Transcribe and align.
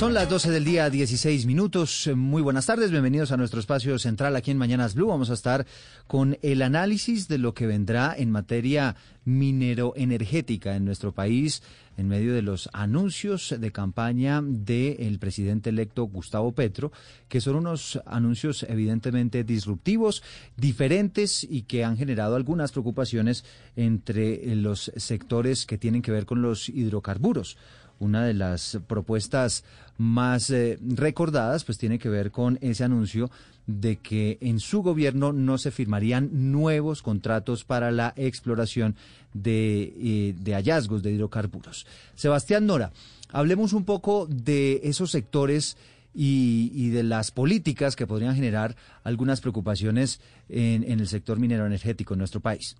Son 0.00 0.14
las 0.14 0.30
12 0.30 0.50
del 0.50 0.64
día, 0.64 0.88
16 0.88 1.44
minutos. 1.44 2.08
Muy 2.16 2.40
buenas 2.40 2.64
tardes, 2.64 2.90
bienvenidos 2.90 3.32
a 3.32 3.36
nuestro 3.36 3.60
espacio 3.60 3.98
central 3.98 4.34
aquí 4.34 4.50
en 4.50 4.56
Mañanas 4.56 4.94
Blue. 4.94 5.08
Vamos 5.08 5.28
a 5.28 5.34
estar 5.34 5.66
con 6.06 6.38
el 6.40 6.62
análisis 6.62 7.28
de 7.28 7.36
lo 7.36 7.52
que 7.52 7.66
vendrá 7.66 8.14
en 8.16 8.30
materia 8.30 8.96
minero-energética 9.26 10.74
en 10.74 10.86
nuestro 10.86 11.12
país 11.12 11.62
en 11.98 12.08
medio 12.08 12.32
de 12.32 12.40
los 12.40 12.70
anuncios 12.72 13.54
de 13.58 13.72
campaña 13.72 14.40
del 14.42 15.18
presidente 15.18 15.68
electo 15.68 16.04
Gustavo 16.04 16.52
Petro, 16.52 16.92
que 17.28 17.42
son 17.42 17.56
unos 17.56 18.00
anuncios 18.06 18.62
evidentemente 18.70 19.44
disruptivos, 19.44 20.22
diferentes 20.56 21.44
y 21.44 21.64
que 21.64 21.84
han 21.84 21.98
generado 21.98 22.36
algunas 22.36 22.72
preocupaciones 22.72 23.44
entre 23.76 24.56
los 24.56 24.90
sectores 24.96 25.66
que 25.66 25.76
tienen 25.76 26.00
que 26.00 26.10
ver 26.10 26.24
con 26.24 26.40
los 26.40 26.70
hidrocarburos. 26.70 27.58
Una 27.98 28.24
de 28.24 28.32
las 28.32 28.78
propuestas 28.86 29.62
más 30.00 30.48
eh, 30.48 30.78
recordadas 30.80 31.64
pues 31.64 31.76
tiene 31.76 31.98
que 31.98 32.08
ver 32.08 32.30
con 32.30 32.58
ese 32.62 32.84
anuncio 32.84 33.30
de 33.66 33.96
que 33.96 34.38
en 34.40 34.58
su 34.58 34.82
gobierno 34.82 35.34
no 35.34 35.58
se 35.58 35.70
firmarían 35.70 36.30
nuevos 36.50 37.02
contratos 37.02 37.64
para 37.64 37.90
la 37.90 38.14
exploración 38.16 38.96
de, 39.34 39.92
eh, 40.00 40.34
de 40.38 40.54
hallazgos 40.54 41.02
de 41.02 41.12
hidrocarburos. 41.12 41.86
Sebastián 42.14 42.64
Nora, 42.64 42.92
hablemos 43.28 43.74
un 43.74 43.84
poco 43.84 44.26
de 44.26 44.80
esos 44.84 45.10
sectores 45.10 45.76
y, 46.14 46.88
de 46.88 47.02
las 47.02 47.30
políticas 47.30 47.94
que 47.94 48.06
podrían 48.06 48.34
generar 48.34 48.76
algunas 49.04 49.42
preocupaciones 49.42 50.20
en 50.48 50.82
el 50.84 51.06
sector 51.08 51.38
minero 51.38 51.66
energético 51.66 52.14
en 52.14 52.18
nuestro 52.18 52.40
país. 52.40 52.74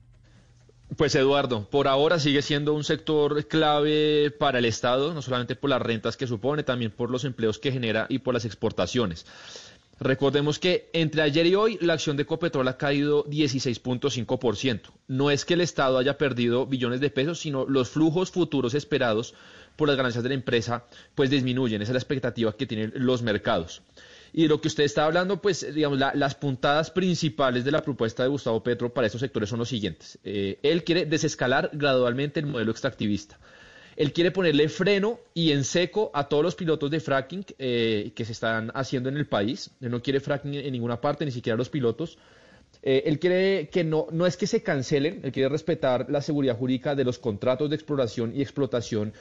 Pues 0.96 1.14
Eduardo, 1.14 1.68
por 1.70 1.86
ahora 1.86 2.18
sigue 2.18 2.42
siendo 2.42 2.74
un 2.74 2.82
sector 2.82 3.46
clave 3.46 4.32
para 4.32 4.58
el 4.58 4.64
Estado, 4.64 5.14
no 5.14 5.22
solamente 5.22 5.54
por 5.54 5.70
las 5.70 5.80
rentas 5.80 6.16
que 6.16 6.26
supone, 6.26 6.64
también 6.64 6.90
por 6.90 7.10
los 7.10 7.24
empleos 7.24 7.58
que 7.58 7.70
genera 7.70 8.06
y 8.08 8.18
por 8.18 8.34
las 8.34 8.44
exportaciones. 8.44 9.24
Recordemos 10.00 10.58
que 10.58 10.88
entre 10.92 11.22
ayer 11.22 11.46
y 11.46 11.54
hoy 11.54 11.78
la 11.80 11.92
acción 11.92 12.16
de 12.16 12.24
Ecopetrol 12.24 12.66
ha 12.68 12.76
caído 12.76 13.24
16.5%. 13.26 14.80
No 15.08 15.30
es 15.30 15.44
que 15.44 15.54
el 15.54 15.60
Estado 15.60 15.98
haya 15.98 16.18
perdido 16.18 16.66
billones 16.66 17.00
de 17.00 17.10
pesos, 17.10 17.38
sino 17.38 17.66
los 17.66 17.90
flujos 17.90 18.30
futuros 18.30 18.74
esperados 18.74 19.34
por 19.76 19.88
las 19.88 19.96
ganancias 19.96 20.24
de 20.24 20.30
la 20.30 20.34
empresa 20.34 20.86
pues 21.14 21.30
disminuyen. 21.30 21.82
Esa 21.82 21.92
es 21.92 21.94
la 21.94 22.00
expectativa 22.00 22.56
que 22.56 22.66
tienen 22.66 22.92
los 22.96 23.22
mercados. 23.22 23.82
Y 24.32 24.42
de 24.42 24.48
lo 24.48 24.60
que 24.60 24.68
usted 24.68 24.84
está 24.84 25.04
hablando, 25.04 25.40
pues, 25.40 25.74
digamos, 25.74 25.98
las 25.98 26.34
puntadas 26.34 26.90
principales 26.90 27.64
de 27.64 27.72
la 27.72 27.82
propuesta 27.82 28.22
de 28.22 28.28
Gustavo 28.28 28.62
Petro 28.62 28.92
para 28.92 29.06
estos 29.06 29.20
sectores 29.20 29.48
son 29.48 29.58
los 29.58 29.68
siguientes. 29.68 30.18
Eh, 30.24 30.58
él 30.62 30.84
quiere 30.84 31.06
desescalar 31.06 31.70
gradualmente 31.72 32.40
el 32.40 32.46
modelo 32.46 32.70
extractivista. 32.70 33.38
Él 33.96 34.12
quiere 34.12 34.30
ponerle 34.30 34.68
freno 34.68 35.20
y 35.34 35.52
en 35.52 35.64
seco 35.64 36.10
a 36.14 36.28
todos 36.28 36.42
los 36.42 36.54
pilotos 36.54 36.90
de 36.90 37.00
fracking 37.00 37.44
eh, 37.58 38.12
que 38.14 38.24
se 38.24 38.32
están 38.32 38.70
haciendo 38.74 39.08
en 39.08 39.16
el 39.16 39.26
país. 39.26 39.70
Él 39.80 39.90
no 39.90 40.00
quiere 40.00 40.20
fracking 40.20 40.54
en 40.54 40.72
ninguna 40.72 41.00
parte, 41.00 41.24
ni 41.24 41.32
siquiera 41.32 41.56
los 41.56 41.68
pilotos. 41.68 42.16
Eh, 42.82 43.02
él 43.06 43.18
quiere 43.18 43.68
que 43.68 43.84
no, 43.84 44.06
no 44.10 44.26
es 44.26 44.36
que 44.36 44.46
se 44.46 44.62
cancelen, 44.62 45.20
él 45.22 45.32
quiere 45.32 45.48
respetar 45.48 46.06
la 46.08 46.22
seguridad 46.22 46.56
jurídica 46.56 46.94
de 46.94 47.04
los 47.04 47.18
contratos 47.18 47.68
de 47.68 47.76
exploración 47.76 48.34
y 48.34 48.40
explotación 48.40 49.12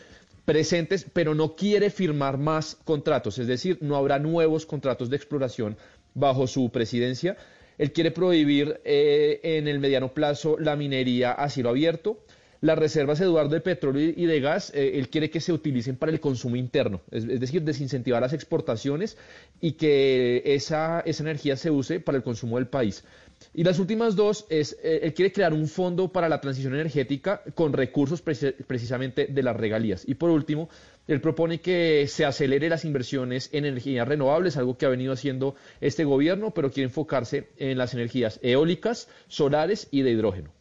presentes, 0.45 1.05
pero 1.11 1.35
no 1.35 1.55
quiere 1.55 1.89
firmar 1.89 2.37
más 2.37 2.75
contratos, 2.83 3.37
es 3.37 3.47
decir, 3.47 3.77
no 3.81 3.95
habrá 3.95 4.19
nuevos 4.19 4.65
contratos 4.65 5.09
de 5.09 5.15
exploración 5.15 5.77
bajo 6.13 6.47
su 6.47 6.69
presidencia. 6.69 7.37
Él 7.77 7.93
quiere 7.93 8.11
prohibir 8.11 8.81
eh, 8.83 9.39
en 9.41 9.67
el 9.67 9.79
mediano 9.79 10.13
plazo 10.13 10.57
la 10.59 10.75
minería 10.75 11.31
a 11.31 11.49
cielo 11.49 11.69
abierto. 11.69 12.19
Las 12.61 12.77
reservas, 12.77 13.21
Eduardo, 13.21 13.51
de 13.51 13.61
petróleo 13.61 14.13
y 14.13 14.25
de 14.25 14.41
gas, 14.41 14.73
eh, 14.75 14.91
él 14.95 15.07
quiere 15.07 15.29
que 15.29 15.39
se 15.39 15.53
utilicen 15.53 15.95
para 15.95 16.11
el 16.11 16.19
consumo 16.19 16.57
interno, 16.57 16.99
es, 17.09 17.25
decir, 17.39 17.61
desincentivar 17.61 18.21
las 18.21 18.33
exportaciones 18.33 19.17
y 19.61 19.73
que 19.73 20.41
esa, 20.43 20.99
esa 21.05 21.23
energía 21.23 21.55
se 21.55 21.71
use 21.71 22.01
para 22.01 22.17
el 22.17 22.23
consumo 22.23 22.57
del 22.57 22.67
país. 22.67 23.05
Y 23.53 23.63
las 23.63 23.79
últimas 23.79 24.15
dos 24.15 24.45
es, 24.49 24.77
eh, 24.83 24.99
él 25.03 25.13
quiere 25.13 25.31
crear 25.31 25.53
un 25.53 25.67
fondo 25.67 26.11
para 26.11 26.29
la 26.29 26.39
transición 26.39 26.75
energética 26.75 27.41
con 27.55 27.73
recursos 27.73 28.21
precisamente 28.21 29.27
de 29.27 29.43
las 29.43 29.55
regalías. 29.55 30.03
Y 30.07 30.15
por 30.15 30.29
último, 30.29 30.69
él 31.07 31.21
propone 31.21 31.59
que 31.59 32.05
se 32.07 32.25
acelere 32.25 32.69
las 32.69 32.85
inversiones 32.85 33.49
en 33.51 33.65
energías 33.65 34.07
renovables, 34.07 34.57
algo 34.57 34.77
que 34.77 34.85
ha 34.85 34.89
venido 34.89 35.13
haciendo 35.13 35.55
este 35.81 36.03
gobierno, 36.03 36.51
pero 36.51 36.71
quiere 36.71 36.89
enfocarse 36.89 37.49
en 37.57 37.77
las 37.77 37.93
energías 37.93 38.39
eólicas, 38.43 39.07
solares 39.27 39.87
y 39.89 40.03
de 40.03 40.11
hidrógeno. 40.11 40.51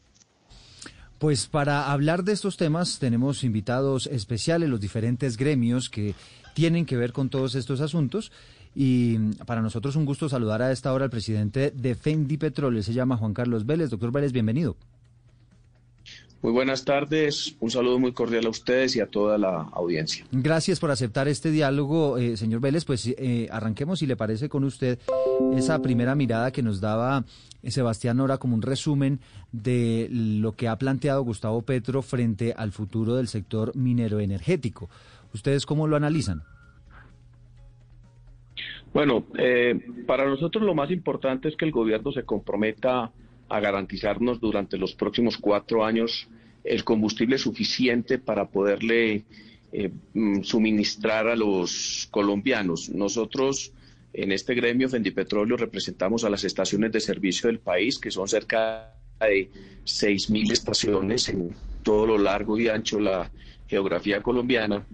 Pues 1.19 1.49
para 1.49 1.91
hablar 1.91 2.23
de 2.23 2.33
estos 2.33 2.57
temas 2.57 2.99
tenemos 3.01 3.43
invitados 3.43 4.07
especiales, 4.07 4.69
los 4.69 4.81
diferentes 4.81 5.37
gremios 5.37 5.91
que 5.91 6.15
tienen 6.55 6.87
que 6.87 6.97
ver 6.97 7.13
con 7.13 7.29
todos 7.29 7.55
estos 7.55 7.81
asuntos. 7.81 8.33
Y 8.75 9.19
para 9.47 9.63
nosotros 9.63 9.97
un 9.97 10.05
gusto 10.05 10.29
saludar 10.29 10.63
a 10.63 10.73
esta 10.73 10.93
hora 10.93 11.05
al 11.05 11.11
presidente 11.11 11.71
de 11.71 11.95
Fendi 11.95 12.37
Petróleo, 12.37 12.83
se 12.83 12.93
llama 12.93 13.17
Juan 13.17 13.35
Carlos 13.35 13.67
Vélez. 13.67 13.91
Doctor 13.91 14.13
Vélez, 14.13 14.33
bienvenido. 14.33 14.77
Muy 16.41 16.53
buenas 16.53 16.85
tardes, 16.85 17.57
un 17.59 17.69
saludo 17.69 17.99
muy 17.99 18.13
cordial 18.13 18.47
a 18.47 18.51
ustedes 18.51 18.95
y 18.95 19.01
a 19.01 19.07
toda 19.07 19.39
la 19.39 19.63
audiencia. 19.73 20.25
Gracias 20.31 20.79
por 20.79 20.93
aceptar 20.93 21.27
este 21.27 21.51
diálogo, 21.51 22.17
eh, 22.17 22.37
señor 22.37 22.61
Vélez. 22.61 22.85
Pues 22.85 23.07
eh, 23.09 23.49
arranquemos, 23.51 23.99
si 23.99 24.07
le 24.07 24.15
parece, 24.15 24.49
con 24.49 24.63
usted 24.63 25.01
esa 25.57 25.83
primera 25.83 26.15
mirada 26.15 26.53
que 26.53 26.63
nos 26.63 26.81
daba 26.81 27.25
eh, 27.65 27.73
Sebastián 27.73 28.19
Nora 28.19 28.39
como 28.39 28.55
un 28.55 28.63
resumen 28.63 29.19
de 29.51 30.07
lo 30.13 30.53
que 30.53 30.69
ha 30.69 30.79
planteado 30.79 31.25
Gustavo 31.25 31.63
Petro 31.63 32.03
frente 32.03 32.55
al 32.57 32.71
futuro 32.71 33.17
del 33.17 33.27
sector 33.27 33.75
minero 33.75 34.21
energético. 34.21 34.89
¿Ustedes 35.35 35.67
cómo 35.67 35.89
lo 35.89 35.97
analizan? 35.97 36.45
Bueno, 38.99 39.29
eh, 39.39 39.79
para 40.09 40.27
nosotros 40.27 40.65
lo 40.65 40.75
más 40.75 40.91
importante 40.91 41.47
es 41.47 41.55
que 41.55 41.65
el 41.65 41.71
gobierno 41.71 42.11
se 42.11 42.25
comprometa 42.25 43.13
a 43.49 43.61
garantizarnos 43.61 44.41
durante 44.41 44.77
los 44.77 44.97
próximos 44.97 45.39
cuatro 45.39 45.85
años 45.85 46.27
el 46.65 46.83
combustible 46.83 47.39
suficiente 47.39 48.19
para 48.19 48.49
poderle 48.49 49.23
eh, 49.71 49.93
mm, 50.15 50.43
suministrar 50.43 51.29
a 51.29 51.37
los 51.37 52.09
colombianos. 52.11 52.89
Nosotros 52.89 53.73
en 54.13 54.33
este 54.33 54.57
gremio 54.57 54.89
Fendipetróleo 54.89 55.57
representamos 55.57 56.25
a 56.25 56.31
las 56.31 56.43
estaciones 56.43 56.91
de 56.91 56.99
servicio 56.99 57.47
del 57.47 57.61
país, 57.61 58.01
que 58.01 58.11
son 58.11 58.27
cerca 58.27 58.97
de 59.21 59.49
6.000 59.85 60.51
estaciones 60.51 61.29
en 61.29 61.55
todo 61.85 62.05
lo 62.05 62.19
largo 62.19 62.59
y 62.59 62.67
ancho 62.67 62.99
la 62.99 63.31
geografía 63.69 64.25
colombiana 64.25 64.85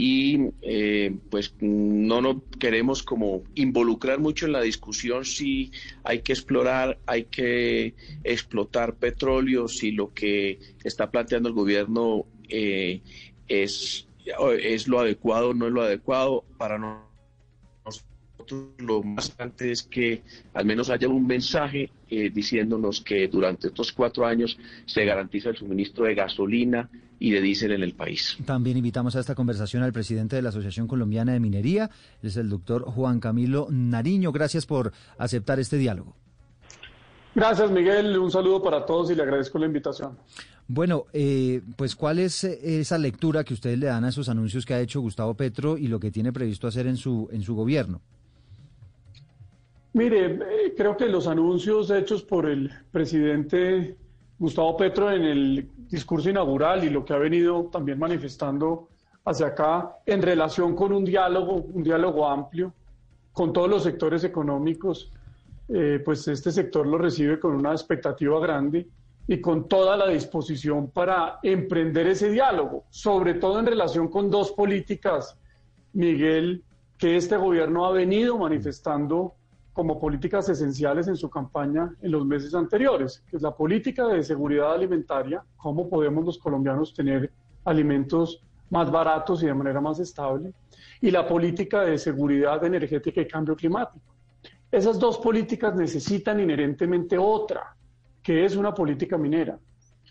y 0.00 0.48
eh, 0.62 1.14
pues 1.28 1.54
no 1.60 2.22
nos 2.22 2.36
queremos 2.58 3.02
como 3.02 3.42
involucrar 3.54 4.18
mucho 4.18 4.46
en 4.46 4.52
la 4.52 4.62
discusión 4.62 5.26
si 5.26 5.72
hay 6.04 6.22
que 6.22 6.32
explorar, 6.32 6.98
hay 7.04 7.24
que 7.24 7.94
explotar 8.24 8.94
petróleo, 8.94 9.68
si 9.68 9.90
lo 9.90 10.14
que 10.14 10.58
está 10.84 11.10
planteando 11.10 11.50
el 11.50 11.54
gobierno 11.54 12.24
eh, 12.48 13.02
es, 13.46 14.08
es 14.62 14.88
lo 14.88 15.00
adecuado 15.00 15.50
o 15.50 15.54
no 15.54 15.66
es 15.66 15.72
lo 15.74 15.82
adecuado. 15.82 16.44
Para 16.56 16.78
nosotros 16.78 17.12
lo 18.78 19.02
más 19.02 19.28
importante 19.28 19.70
es 19.70 19.82
que 19.82 20.22
al 20.54 20.64
menos 20.64 20.88
haya 20.88 21.08
un 21.08 21.26
mensaje 21.26 21.90
eh, 22.08 22.30
diciéndonos 22.30 23.02
que 23.02 23.28
durante 23.28 23.66
estos 23.66 23.92
cuatro 23.92 24.24
años 24.24 24.58
se 24.86 25.04
garantiza 25.04 25.50
el 25.50 25.58
suministro 25.58 26.06
de 26.06 26.14
gasolina 26.14 26.88
y 27.20 27.30
de 27.30 27.40
diésel 27.40 27.72
en 27.72 27.82
el 27.82 27.94
país. 27.94 28.36
También 28.44 28.78
invitamos 28.78 29.14
a 29.14 29.20
esta 29.20 29.36
conversación 29.36 29.84
al 29.84 29.92
presidente 29.92 30.34
de 30.34 30.42
la 30.42 30.48
Asociación 30.48 30.88
Colombiana 30.88 31.32
de 31.32 31.38
Minería, 31.38 31.90
es 32.22 32.36
el 32.36 32.48
doctor 32.48 32.82
Juan 32.84 33.20
Camilo 33.20 33.68
Nariño. 33.70 34.32
Gracias 34.32 34.66
por 34.66 34.92
aceptar 35.18 35.60
este 35.60 35.76
diálogo. 35.76 36.16
Gracias, 37.34 37.70
Miguel. 37.70 38.18
Un 38.18 38.30
saludo 38.30 38.60
para 38.62 38.84
todos 38.84 39.10
y 39.10 39.14
le 39.14 39.22
agradezco 39.22 39.58
la 39.58 39.66
invitación. 39.66 40.18
Bueno, 40.66 41.06
eh, 41.12 41.60
pues 41.76 41.94
¿cuál 41.94 42.18
es 42.18 42.42
esa 42.44 42.96
lectura 42.96 43.44
que 43.44 43.54
ustedes 43.54 43.78
le 43.78 43.86
dan 43.86 44.04
a 44.04 44.08
esos 44.08 44.28
anuncios 44.28 44.64
que 44.64 44.74
ha 44.74 44.80
hecho 44.80 45.00
Gustavo 45.00 45.34
Petro 45.34 45.76
y 45.76 45.88
lo 45.88 46.00
que 46.00 46.10
tiene 46.10 46.32
previsto 46.32 46.66
hacer 46.66 46.86
en 46.86 46.96
su, 46.96 47.28
en 47.32 47.42
su 47.42 47.54
gobierno? 47.54 48.00
Mire, 49.92 50.34
eh, 50.34 50.74
creo 50.76 50.96
que 50.96 51.06
los 51.06 51.26
anuncios 51.26 51.90
hechos 51.90 52.22
por 52.22 52.48
el 52.48 52.70
presidente 52.92 53.96
Gustavo 54.40 54.74
Petro 54.74 55.10
en 55.12 55.22
el 55.22 55.68
discurso 55.90 56.30
inaugural 56.30 56.82
y 56.82 56.88
lo 56.88 57.04
que 57.04 57.12
ha 57.12 57.18
venido 57.18 57.68
también 57.70 57.98
manifestando 57.98 58.88
hacia 59.22 59.48
acá 59.48 59.98
en 60.06 60.22
relación 60.22 60.74
con 60.74 60.94
un 60.94 61.04
diálogo, 61.04 61.56
un 61.56 61.82
diálogo 61.82 62.26
amplio 62.26 62.72
con 63.34 63.52
todos 63.52 63.68
los 63.68 63.82
sectores 63.82 64.24
económicos, 64.24 65.12
eh, 65.68 66.00
pues 66.02 66.26
este 66.26 66.50
sector 66.50 66.86
lo 66.86 66.96
recibe 66.96 67.38
con 67.38 67.54
una 67.54 67.72
expectativa 67.72 68.40
grande 68.40 68.88
y 69.28 69.42
con 69.42 69.68
toda 69.68 69.94
la 69.98 70.08
disposición 70.08 70.90
para 70.90 71.38
emprender 71.42 72.06
ese 72.06 72.30
diálogo, 72.30 72.84
sobre 72.88 73.34
todo 73.34 73.60
en 73.60 73.66
relación 73.66 74.08
con 74.08 74.30
dos 74.30 74.52
políticas, 74.52 75.36
Miguel, 75.92 76.64
que 76.96 77.16
este 77.16 77.36
gobierno 77.36 77.84
ha 77.84 77.92
venido 77.92 78.38
manifestando 78.38 79.34
como 79.80 79.98
políticas 79.98 80.46
esenciales 80.50 81.08
en 81.08 81.16
su 81.16 81.30
campaña 81.30 81.90
en 82.02 82.10
los 82.10 82.26
meses 82.26 82.54
anteriores, 82.54 83.24
que 83.30 83.36
es 83.38 83.42
la 83.42 83.56
política 83.56 84.06
de 84.08 84.22
seguridad 84.22 84.74
alimentaria, 84.74 85.42
cómo 85.56 85.88
podemos 85.88 86.22
los 86.22 86.36
colombianos 86.36 86.92
tener 86.92 87.32
alimentos 87.64 88.44
más 88.68 88.90
baratos 88.90 89.42
y 89.42 89.46
de 89.46 89.54
manera 89.54 89.80
más 89.80 89.98
estable, 89.98 90.52
y 91.00 91.10
la 91.10 91.26
política 91.26 91.80
de 91.80 91.96
seguridad 91.96 92.62
energética 92.62 93.22
y 93.22 93.26
cambio 93.26 93.56
climático. 93.56 94.04
Esas 94.70 94.98
dos 94.98 95.16
políticas 95.16 95.74
necesitan 95.74 96.40
inherentemente 96.40 97.16
otra, 97.16 97.74
que 98.22 98.44
es 98.44 98.56
una 98.56 98.74
política 98.74 99.16
minera. 99.16 99.58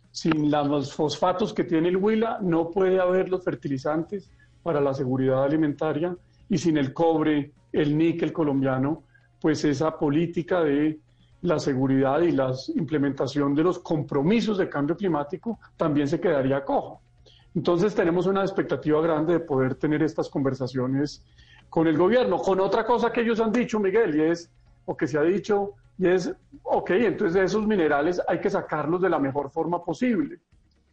Sin 0.09 0.49
los 0.49 0.95
fosfatos 0.95 1.53
que 1.53 1.63
tiene 1.63 1.89
el 1.89 1.97
Huila 1.97 2.39
no 2.41 2.71
puede 2.71 2.99
haber 2.99 3.29
los 3.29 3.43
fertilizantes 3.43 4.31
para 4.63 4.81
la 4.81 4.95
seguridad 4.95 5.43
alimentaria 5.43 6.17
y 6.49 6.57
sin 6.57 6.75
el 6.75 6.91
cobre, 6.91 7.51
el 7.71 7.95
níquel 7.95 8.33
colombiano, 8.33 9.03
pues 9.39 9.63
esa 9.63 9.97
política 9.97 10.61
de 10.61 10.99
la 11.41 11.59
seguridad 11.59 12.21
y 12.21 12.31
la 12.31 12.53
implementación 12.75 13.55
de 13.55 13.63
los 13.63 13.79
compromisos 13.79 14.57
de 14.57 14.69
cambio 14.69 14.97
climático 14.97 15.59
también 15.77 16.07
se 16.07 16.19
quedaría 16.19 16.63
cojo. 16.63 17.01
Entonces 17.55 17.95
tenemos 17.95 18.27
una 18.27 18.41
expectativa 18.41 19.01
grande 19.01 19.33
de 19.33 19.39
poder 19.39 19.75
tener 19.75 20.03
estas 20.03 20.29
conversaciones 20.29 21.25
con 21.69 21.87
el 21.87 21.97
gobierno, 21.97 22.37
con 22.37 22.59
otra 22.59 22.85
cosa 22.85 23.11
que 23.11 23.21
ellos 23.21 23.39
han 23.39 23.51
dicho, 23.51 23.79
Miguel, 23.79 24.15
y 24.15 24.21
es, 24.21 24.51
o 24.85 24.97
que 24.97 25.07
se 25.07 25.17
ha 25.17 25.21
dicho, 25.23 25.73
y 25.97 26.07
es, 26.07 26.33
ok, 26.63 26.91
entonces 26.91 27.41
esos 27.41 27.65
minerales 27.65 28.21
hay 28.27 28.39
que 28.39 28.49
sacarlos 28.49 29.01
de 29.01 29.09
la 29.09 29.19
mejor 29.19 29.49
forma 29.49 29.83
posible. 29.83 30.39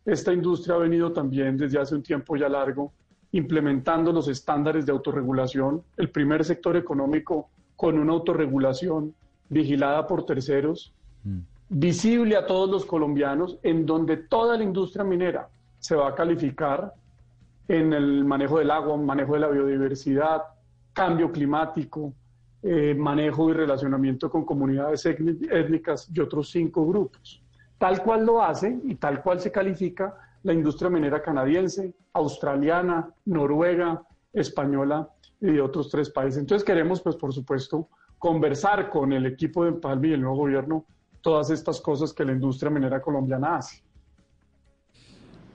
Esta 0.05 0.33
industria 0.33 0.77
ha 0.77 0.79
venido 0.79 1.13
también 1.13 1.57
desde 1.57 1.79
hace 1.79 1.95
un 1.95 2.03
tiempo 2.03 2.37
ya 2.37 2.49
largo 2.49 2.93
implementando 3.33 4.13
los 4.13 4.29
estándares 4.29 4.87
de 4.87 4.93
autorregulación, 4.93 5.83
el 5.97 6.11
primer 6.11 6.45
sector 6.45 6.77
económico 6.77 7.51
con 7.77 7.99
una 7.99 8.13
autorregulación 8.13 9.15
vigilada 9.49 10.07
por 10.07 10.25
terceros, 10.27 10.93
mm. 11.25 11.39
visible 11.69 12.37
a 12.37 12.47
todos 12.47 12.71
los 12.71 12.85
colombianos, 12.85 13.59
en 13.63 13.87
donde 13.87 14.17
toda 14.17 14.57
la 14.57 14.65
industria 14.65 15.05
minera 15.05 15.49
se 15.79 15.95
va 15.95 16.09
a 16.09 16.15
calificar 16.15 16.93
en 17.69 17.93
el 17.93 18.25
manejo 18.25 18.59
del 18.59 18.71
agua, 18.71 18.97
manejo 18.97 19.35
de 19.35 19.41
la 19.41 19.49
biodiversidad, 19.49 20.43
cambio 20.93 21.31
climático, 21.31 22.13
eh, 22.63 22.95
manejo 22.95 23.51
y 23.51 23.53
relacionamiento 23.53 24.31
con 24.31 24.45
comunidades 24.45 25.05
étnicas 25.07 26.09
y 26.13 26.21
otros 26.21 26.51
cinco 26.51 26.87
grupos. 26.87 27.43
Tal 27.79 28.03
cual 28.03 28.25
lo 28.25 28.43
hace 28.43 28.81
y 28.85 28.95
tal 28.95 29.23
cual 29.23 29.41
se 29.41 29.53
califica 29.53 30.15
la 30.43 30.53
industria 30.53 30.89
minera 30.89 31.23
canadiense, 31.23 31.95
australiana, 32.13 33.11
noruega, 33.27 34.03
española 34.37 35.09
y 35.41 35.47
de 35.53 35.61
otros 35.61 35.91
tres 35.91 36.11
países. 36.11 36.39
Entonces 36.39 36.65
queremos, 36.65 37.01
pues 37.01 37.17
por 37.17 37.33
supuesto, 37.33 37.89
conversar 38.19 38.91
con 38.91 39.13
el 39.13 39.27
equipo 39.27 39.65
de 39.65 39.73
Palmi 39.73 40.09
y 40.09 40.13
el 40.13 40.21
nuevo 40.21 40.37
gobierno 40.37 40.87
todas 41.21 41.51
estas 41.51 41.81
cosas 41.81 42.13
que 42.13 42.25
la 42.25 42.33
industria 42.33 42.71
minera 42.71 43.03
colombiana 43.03 43.57
hace. 43.57 43.83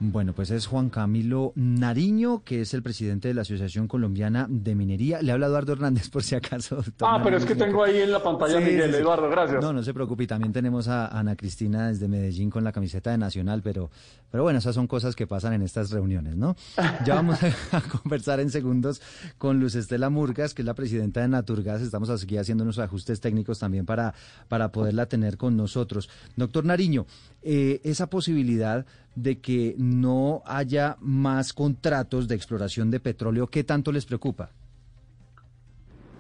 Bueno, 0.03 0.33
pues 0.33 0.50
es 0.50 0.65
Juan 0.65 0.89
Camilo 0.89 1.53
Nariño, 1.53 2.44
que 2.44 2.62
es 2.62 2.74
el 2.74 2.81
presidente 2.81 3.27
de 3.27 3.36
la 3.36 3.44
Asociación 3.44 3.88
Colombiana 3.88 4.48
de 4.50 4.74
Minería. 4.74 5.21
Le 5.21 5.31
habla 5.31 5.45
Eduardo 5.45 5.74
Hernández, 5.74 6.09
por 6.09 6.24
si 6.24 6.33
acaso. 6.33 6.83
Ah, 7.01 7.19
pero 7.24 7.38
es 7.38 7.45
que 7.45 7.56
tengo 7.56 7.83
ahí 7.83 8.00
en 8.00 8.12
la 8.12 8.24
pantalla 8.24 8.59
Miguel, 8.59 8.94
Eduardo, 8.95 9.30
gracias. 9.30 9.62
No, 9.62 9.74
no 9.74 9.83
se 9.83 9.94
preocupe. 9.94 10.25
También 10.25 10.53
tenemos 10.53 10.88
a 10.88 11.07
Ana 11.07 11.36
Cristina 11.36 11.89
desde 11.89 12.07
Medellín 12.07 12.50
con 12.50 12.63
la 12.63 12.71
camiseta 12.71 13.12
de 13.12 13.18
Nacional, 13.18 13.62
pero, 13.62 13.92
pero 14.31 14.44
bueno, 14.44 14.59
esas 14.59 14.75
son 14.75 14.88
cosas 14.88 15.15
que 15.15 15.27
pasan 15.27 15.53
en 15.53 15.62
estas 15.62 15.92
reuniones, 15.92 16.36
¿no? 16.36 16.56
Ya 17.06 17.15
vamos 17.15 17.39
a, 17.44 17.81
conversar 17.81 18.39
en 18.39 18.50
segundos 18.50 19.01
con 19.38 19.59
Luz 19.59 19.75
Estela 19.75 20.09
Murgas, 20.09 20.54
que 20.54 20.62
es 20.62 20.65
la 20.65 20.74
presidenta 20.74 21.21
de 21.21 21.27
Naturgas. 21.27 21.81
Estamos 21.81 22.09
aquí 22.09 22.38
haciendo 22.38 22.63
unos 22.63 22.80
ajustes 22.80 23.19
técnicos 23.19 23.59
también 23.59 23.86
para, 23.86 24.13
para 24.47 24.71
poderla 24.71 25.07
tener 25.07 25.38
con 25.38 25.57
nosotros. 25.57 26.09
Doctor 26.36 26.65
Nariño, 26.65 27.06
eh, 27.44 27.81
esa 27.83 28.07
posibilidad 28.07 28.86
de 29.15 29.39
que 29.39 29.75
no 29.77 30.41
haya 30.45 30.97
más 31.01 31.53
contratos 31.53 32.27
de 32.27 32.35
exploración 32.35 32.89
de 32.89 32.99
petróleo, 32.99 33.47
¿qué 33.47 33.63
tanto 33.63 33.91
les 33.91 34.05
preocupa? 34.05 34.49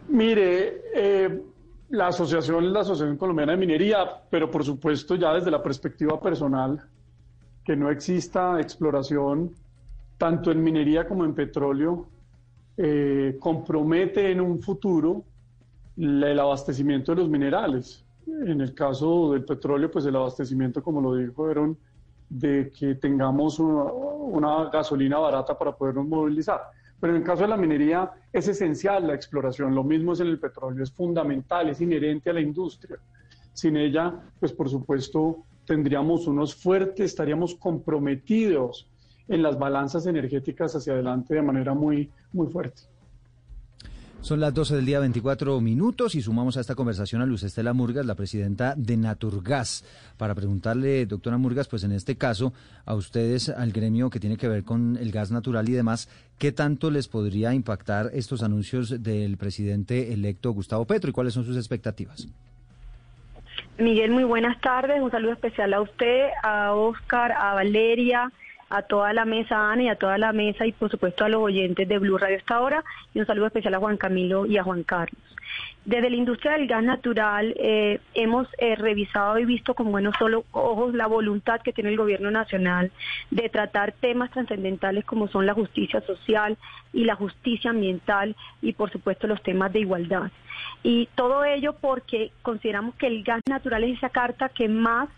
Mire, 0.09 0.81
eh, 0.93 1.41
la 1.89 2.07
asociación 2.07 2.73
la 2.73 2.81
Asociación 2.81 3.17
Colombiana 3.17 3.53
de 3.53 3.57
Minería, 3.57 4.05
pero 4.29 4.49
por 4.49 4.63
supuesto 4.63 5.15
ya 5.15 5.33
desde 5.33 5.51
la 5.51 5.63
perspectiva 5.63 6.19
personal, 6.19 6.81
que 7.63 7.75
no 7.75 7.89
exista 7.89 8.59
exploración 8.59 9.51
tanto 10.17 10.51
en 10.51 10.63
minería 10.63 11.07
como 11.07 11.25
en 11.25 11.33
petróleo, 11.33 12.07
eh, 12.77 13.37
compromete 13.39 14.31
en 14.31 14.41
un 14.41 14.61
futuro 14.61 15.23
el 15.97 16.39
abastecimiento 16.39 17.13
de 17.13 17.21
los 17.21 17.29
minerales. 17.29 18.03
En 18.27 18.61
el 18.61 18.73
caso 18.73 19.33
del 19.33 19.43
petróleo, 19.43 19.89
pues 19.91 20.05
el 20.05 20.15
abastecimiento, 20.15 20.83
como 20.83 21.01
lo 21.01 21.15
dijo, 21.15 21.49
era 21.49 21.61
de 22.31 22.71
que 22.71 22.95
tengamos 22.95 23.59
una, 23.59 24.69
gasolina 24.69 25.19
barata 25.19 25.57
para 25.57 25.75
podernos 25.75 26.07
movilizar. 26.07 26.61
Pero 26.99 27.13
en 27.13 27.21
el 27.21 27.25
caso 27.25 27.41
de 27.41 27.49
la 27.49 27.57
minería 27.57 28.09
es 28.31 28.47
esencial 28.47 29.05
la 29.05 29.15
exploración, 29.15 29.75
lo 29.75 29.83
mismo 29.83 30.13
es 30.13 30.21
en 30.21 30.27
el 30.27 30.39
petróleo, 30.39 30.81
es 30.81 30.91
fundamental, 30.91 31.69
es 31.69 31.81
inherente 31.81 32.29
a 32.29 32.33
la 32.33 32.39
industria. 32.39 32.97
Sin 33.51 33.75
ella, 33.75 34.13
pues 34.39 34.53
por 34.53 34.69
supuesto, 34.69 35.43
tendríamos 35.65 36.25
unos 36.25 36.55
fuertes, 36.55 37.07
estaríamos 37.07 37.55
comprometidos 37.55 38.87
en 39.27 39.43
las 39.43 39.59
balanzas 39.59 40.05
energéticas 40.05 40.73
hacia 40.73 40.93
adelante 40.93 41.35
de 41.35 41.41
manera 41.41 41.73
muy, 41.73 42.09
muy 42.31 42.47
fuerte. 42.47 42.83
Son 44.21 44.39
las 44.39 44.53
12 44.53 44.75
del 44.75 44.85
día 44.85 44.99
24 44.99 45.59
minutos 45.61 46.13
y 46.13 46.21
sumamos 46.21 46.55
a 46.55 46.61
esta 46.61 46.75
conversación 46.75 47.23
a 47.23 47.25
Luz 47.25 47.41
Estela 47.41 47.73
Murgas, 47.73 48.05
la 48.05 48.13
presidenta 48.13 48.75
de 48.77 48.95
Naturgas, 48.95 49.83
para 50.15 50.35
preguntarle, 50.35 51.07
doctora 51.07 51.37
Murgas, 51.37 51.67
pues 51.67 51.83
en 51.83 51.91
este 51.91 52.15
caso, 52.15 52.53
a 52.85 52.93
ustedes, 52.93 53.49
al 53.49 53.71
gremio 53.71 54.11
que 54.11 54.19
tiene 54.19 54.37
que 54.37 54.47
ver 54.47 54.63
con 54.63 54.95
el 54.97 55.11
gas 55.11 55.31
natural 55.31 55.67
y 55.67 55.71
demás, 55.71 56.07
¿qué 56.37 56.51
tanto 56.51 56.91
les 56.91 57.07
podría 57.07 57.55
impactar 57.55 58.11
estos 58.13 58.43
anuncios 58.43 59.01
del 59.01 59.37
presidente 59.37 60.13
electo 60.13 60.51
Gustavo 60.51 60.85
Petro 60.85 61.09
y 61.09 61.13
cuáles 61.13 61.33
son 61.33 61.43
sus 61.43 61.57
expectativas? 61.57 62.27
Miguel, 63.79 64.11
muy 64.11 64.23
buenas 64.23 64.61
tardes. 64.61 65.01
Un 65.01 65.09
saludo 65.09 65.33
especial 65.33 65.73
a 65.73 65.81
usted, 65.81 66.27
a 66.43 66.73
Oscar, 66.73 67.31
a 67.31 67.55
Valeria, 67.55 68.31
a 68.71 68.83
toda 68.83 69.13
la 69.13 69.25
mesa, 69.25 69.71
Ana, 69.71 69.83
y 69.83 69.89
a 69.89 69.95
toda 69.95 70.17
la 70.17 70.33
mesa, 70.33 70.65
y 70.65 70.71
por 70.71 70.89
supuesto 70.89 71.25
a 71.25 71.29
los 71.29 71.41
oyentes 71.41 71.87
de 71.87 71.99
Blue 71.99 72.17
Radio 72.17 72.37
esta 72.37 72.61
hora, 72.61 72.83
y 73.13 73.19
un 73.19 73.25
saludo 73.25 73.47
especial 73.47 73.73
a 73.75 73.79
Juan 73.79 73.97
Camilo 73.97 74.45
y 74.45 74.57
a 74.57 74.63
Juan 74.63 74.83
Carlos. 74.83 75.21
Desde 75.83 76.11
la 76.11 76.15
industria 76.15 76.53
del 76.53 76.67
gas 76.67 76.83
natural 76.83 77.55
eh, 77.57 77.99
hemos 78.13 78.47
eh, 78.59 78.75
revisado 78.75 79.39
y 79.39 79.45
visto 79.45 79.73
con 79.73 79.91
buenos 79.91 80.15
ojos 80.51 80.93
la 80.93 81.07
voluntad 81.07 81.59
que 81.61 81.73
tiene 81.73 81.89
el 81.89 81.97
gobierno 81.97 82.29
nacional 82.29 82.91
de 83.31 83.49
tratar 83.49 83.91
temas 83.93 84.29
trascendentales 84.29 85.03
como 85.05 85.27
son 85.27 85.45
la 85.45 85.55
justicia 85.55 85.99
social 86.01 86.57
y 86.93 87.05
la 87.05 87.15
justicia 87.15 87.71
ambiental 87.71 88.35
y 88.61 88.73
por 88.73 88.91
supuesto 88.91 89.25
los 89.25 89.41
temas 89.41 89.73
de 89.73 89.79
igualdad. 89.79 90.31
Y 90.83 91.09
todo 91.15 91.43
ello 91.43 91.73
porque 91.73 92.31
consideramos 92.43 92.95
que 92.95 93.07
el 93.07 93.23
gas 93.23 93.41
natural 93.47 93.83
es 93.83 93.97
esa 93.97 94.09
carta 94.09 94.49
que 94.49 94.69
más 94.69 95.09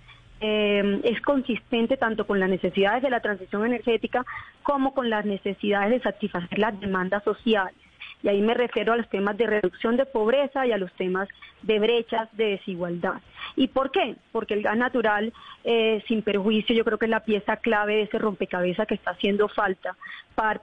eh, 0.45 0.99
es 1.05 1.21
consistente 1.21 1.95
tanto 1.95 2.27
con 2.27 2.37
las 2.37 2.49
necesidades 2.49 3.01
de 3.01 3.09
la 3.09 3.21
transición 3.21 3.65
energética 3.65 4.25
como 4.61 4.93
con 4.93 5.09
las 5.09 5.25
necesidades 5.25 5.91
de 5.91 6.01
satisfacer 6.01 6.59
las 6.59 6.77
demandas 6.81 7.23
sociales. 7.23 7.82
Y 8.23 8.29
ahí 8.29 8.41
me 8.41 8.53
refiero 8.53 8.93
a 8.93 8.97
los 8.97 9.09
temas 9.09 9.37
de 9.37 9.45
reducción 9.47 9.97
de 9.97 10.05
pobreza 10.05 10.65
y 10.65 10.71
a 10.71 10.77
los 10.77 10.91
temas 10.93 11.27
de 11.61 11.77
brechas 11.77 12.29
de 12.37 12.51
desigualdad. 12.51 13.21
¿Y 13.57 13.67
por 13.67 13.91
qué? 13.91 14.15
Porque 14.31 14.53
el 14.53 14.63
gas 14.63 14.77
natural, 14.77 15.33
eh, 15.65 16.01
sin 16.07 16.21
perjuicio, 16.21 16.73
yo 16.73 16.85
creo 16.85 16.97
que 16.97 17.05
es 17.05 17.11
la 17.11 17.25
pieza 17.25 17.57
clave 17.57 17.97
de 17.97 18.01
ese 18.03 18.17
rompecabezas 18.17 18.87
que 18.87 18.95
está 18.95 19.11
haciendo 19.11 19.49
falta, 19.49 19.95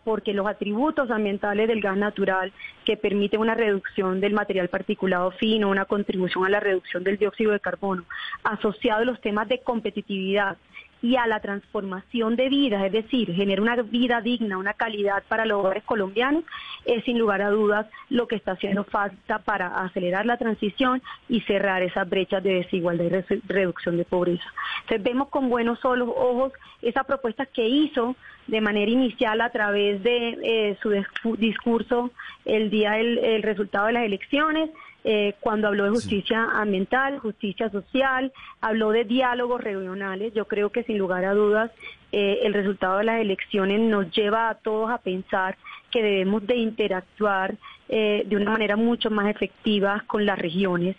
porque 0.04 0.32
los 0.32 0.46
atributos 0.46 1.10
ambientales 1.10 1.68
del 1.68 1.80
gas 1.80 1.96
natural 1.96 2.52
que 2.84 2.96
permiten 2.96 3.40
una 3.40 3.54
reducción 3.54 4.20
del 4.20 4.32
material 4.32 4.68
particulado 4.68 5.30
fino, 5.32 5.68
una 5.68 5.84
contribución 5.84 6.44
a 6.44 6.48
la 6.48 6.60
reducción 6.60 7.04
del 7.04 7.18
dióxido 7.18 7.52
de 7.52 7.60
carbono, 7.60 8.04
asociado 8.42 9.02
a 9.02 9.04
los 9.04 9.20
temas 9.20 9.48
de 9.48 9.60
competitividad, 9.60 10.56
y 11.02 11.16
a 11.16 11.26
la 11.26 11.40
transformación 11.40 12.36
de 12.36 12.48
vida, 12.48 12.84
es 12.84 12.92
decir, 12.92 13.32
generar 13.34 13.60
una 13.60 13.76
vida 13.82 14.20
digna, 14.20 14.58
una 14.58 14.74
calidad 14.74 15.22
para 15.28 15.46
los 15.46 15.60
hogares 15.60 15.82
colombianos, 15.84 16.44
es 16.84 17.04
sin 17.04 17.18
lugar 17.18 17.42
a 17.42 17.50
dudas 17.50 17.86
lo 18.10 18.28
que 18.28 18.36
está 18.36 18.52
haciendo 18.52 18.84
falta 18.84 19.38
para 19.38 19.82
acelerar 19.82 20.26
la 20.26 20.36
transición 20.36 21.02
y 21.28 21.40
cerrar 21.42 21.82
esas 21.82 22.08
brechas 22.08 22.42
de 22.42 22.54
desigualdad 22.54 23.24
y 23.30 23.40
reducción 23.46 23.96
de 23.96 24.04
pobreza. 24.04 24.44
Entonces 24.82 25.02
vemos 25.02 25.28
con 25.28 25.48
buenos 25.48 25.78
ojos 25.84 26.52
esa 26.82 27.04
propuesta 27.04 27.46
que 27.46 27.66
hizo 27.66 28.16
de 28.46 28.60
manera 28.60 28.90
inicial 28.90 29.40
a 29.40 29.50
través 29.50 30.02
de 30.02 30.38
eh, 30.42 30.78
su 30.82 31.36
discurso 31.36 32.10
el 32.44 32.70
día 32.70 32.92
del 32.92 33.42
resultado 33.42 33.86
de 33.86 33.92
las 33.92 34.04
elecciones, 34.04 34.70
eh, 35.04 35.34
cuando 35.40 35.68
habló 35.68 35.84
de 35.84 35.90
justicia 35.90 36.44
ambiental, 36.52 37.18
justicia 37.18 37.70
social, 37.70 38.32
habló 38.60 38.90
de 38.90 39.04
diálogos 39.04 39.62
regionales. 39.62 40.34
Yo 40.34 40.46
creo 40.46 40.70
que 40.70 40.82
sin 40.84 40.98
lugar 40.98 41.24
a 41.24 41.32
dudas 41.32 41.70
eh, 42.12 42.40
el 42.42 42.52
resultado 42.52 42.98
de 42.98 43.04
las 43.04 43.20
elecciones 43.20 43.80
nos 43.80 44.10
lleva 44.10 44.50
a 44.50 44.56
todos 44.56 44.90
a 44.90 44.98
pensar 44.98 45.56
que 45.90 46.02
debemos 46.02 46.46
de 46.46 46.56
interactuar 46.56 47.54
eh, 47.88 48.24
de 48.26 48.36
una 48.36 48.52
manera 48.52 48.76
mucho 48.76 49.10
más 49.10 49.28
efectiva 49.28 50.04
con 50.06 50.24
las 50.24 50.38
regiones, 50.38 50.96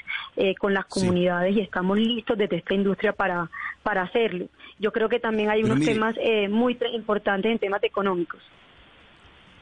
con 0.60 0.74
las 0.74 0.86
comunidades 0.86 1.56
y 1.56 1.62
estamos 1.62 1.98
listos 1.98 2.38
desde 2.38 2.58
esta 2.58 2.74
industria 2.74 3.14
para, 3.14 3.50
para 3.84 4.02
hacerlo. 4.02 4.48
Yo 4.80 4.92
creo 4.92 5.08
que 5.08 5.20
también 5.20 5.50
hay 5.50 5.64
unos 5.64 5.80
temas 5.80 6.16
muy 6.50 6.78
importantes 6.94 7.52
en 7.52 7.60
temas 7.60 7.84
económicos. 7.84 8.42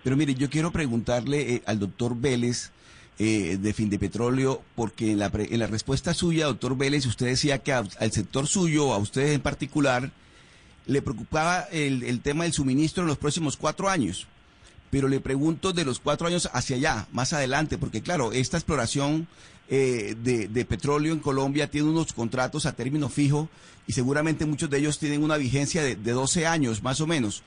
Pero 0.04 0.16
mire, 0.16 0.34
yo 0.34 0.50
quiero 0.50 0.72
preguntarle 0.72 1.56
eh, 1.56 1.62
al 1.66 1.80
doctor 1.80 2.16
Vélez 2.16 2.72
eh, 3.20 3.58
de 3.62 3.74
Fin 3.74 3.90
de 3.90 4.00
Petróleo, 4.00 4.64
porque 4.76 5.12
en 5.12 5.20
la, 5.20 5.32
en 5.34 5.60
la 5.60 5.68
respuesta 5.68 6.14
suya, 6.14 6.46
doctor 6.46 6.78
Vélez, 6.78 7.06
usted 7.06 7.28
decía 7.28 7.60
que 7.60 7.74
al 7.74 8.12
sector 8.12 8.48
suyo, 8.48 8.94
a 8.94 8.98
ustedes 8.98 9.36
en 9.36 9.42
particular, 9.42 10.12
le 10.86 11.02
preocupaba 11.02 11.68
el, 11.72 12.04
el 12.04 12.22
tema 12.22 12.46
del 12.46 12.54
suministro 12.54 13.04
en 13.04 13.10
los 13.10 13.18
próximos 13.18 13.58
cuatro 13.58 13.90
años. 13.90 14.28
Pero 14.90 15.08
le 15.08 15.20
pregunto 15.20 15.72
de 15.72 15.86
los 15.86 16.00
cuatro 16.00 16.28
años 16.28 16.50
hacia 16.52 16.78
allá, 16.78 17.08
más 17.12 17.34
adelante, 17.34 17.78
porque 17.78 18.02
claro, 18.02 18.32
esta 18.32 18.58
exploración 18.58 19.28
eh, 19.72 20.16
de, 20.20 20.66
petróleo 20.66 21.14
en 21.14 21.20
Colombia 21.20 21.70
tiene 21.70 21.90
unos 21.90 22.12
contratos 22.12 22.66
a 22.66 22.72
término 22.72 23.08
fijo 23.08 23.50
y 23.86 23.94
seguramente 23.94 24.48
muchos 24.48 24.68
de 24.68 24.80
ellos 24.80 24.98
tienen 24.98 25.24
una 25.24 25.38
vigencia 25.38 25.84
de, 25.84 25.96
de 25.96 26.12
12 26.12 26.48
años 26.48 26.82
más 26.82 27.02
o 27.02 27.08
menos. 27.08 27.44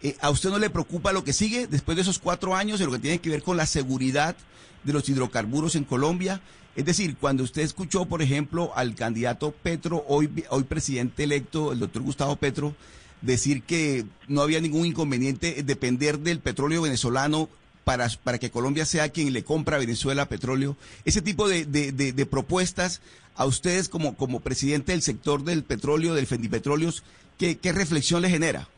Eh, 0.00 0.16
¿A 0.20 0.30
usted 0.30 0.50
no 0.50 0.60
le 0.60 0.70
preocupa 0.70 1.12
lo 1.12 1.24
que 1.24 1.32
sigue 1.32 1.66
después 1.66 1.96
de 1.96 2.02
esos 2.02 2.20
cuatro 2.20 2.54
años 2.54 2.80
en 2.80 2.86
lo 2.86 2.92
que 2.92 3.00
tiene 3.00 3.18
que 3.18 3.30
ver 3.30 3.42
con 3.42 3.56
la 3.56 3.66
seguridad 3.66 4.36
de 4.84 4.92
los 4.92 5.08
hidrocarburos 5.08 5.74
en 5.74 5.84
Colombia? 5.84 6.40
Es 6.76 6.84
decir, 6.84 7.16
cuando 7.16 7.44
usted 7.44 7.62
escuchó, 7.62 8.06
por 8.06 8.20
ejemplo, 8.22 8.72
al 8.74 8.94
candidato 8.94 9.52
Petro, 9.52 10.04
hoy, 10.08 10.28
hoy 10.50 10.64
presidente 10.64 11.24
electo, 11.24 11.72
el 11.72 11.78
doctor 11.78 12.02
Gustavo 12.02 12.36
Petro, 12.36 12.74
decir 13.20 13.62
que 13.62 14.04
no 14.28 14.42
había 14.42 14.60
ningún 14.60 14.86
inconveniente 14.86 15.62
depender 15.62 16.18
del 16.18 16.40
petróleo 16.40 16.82
venezolano 16.82 17.48
para, 17.84 18.08
para 18.22 18.38
que 18.38 18.50
Colombia 18.50 18.84
sea 18.86 19.10
quien 19.10 19.32
le 19.32 19.44
compra 19.44 19.76
a 19.76 19.80
Venezuela 19.80 20.28
petróleo. 20.28 20.76
Ese 21.04 21.22
tipo 21.22 21.48
de, 21.48 21.64
de, 21.64 22.26
propuestas 22.26 23.00
a 23.36 23.46
ustedes 23.46 23.88
como, 23.88 24.16
como 24.16 24.40
presidente 24.40 24.92
del 24.92 25.02
sector 25.02 25.44
del 25.44 25.62
petróleo, 25.62 26.14
del 26.14 26.26
Fendipetróleos, 26.26 27.02
¿qué, 27.38 27.56
¿qué 27.56 27.72
reflexión 27.72 28.22
le 28.22 28.30
genera? 28.30 28.68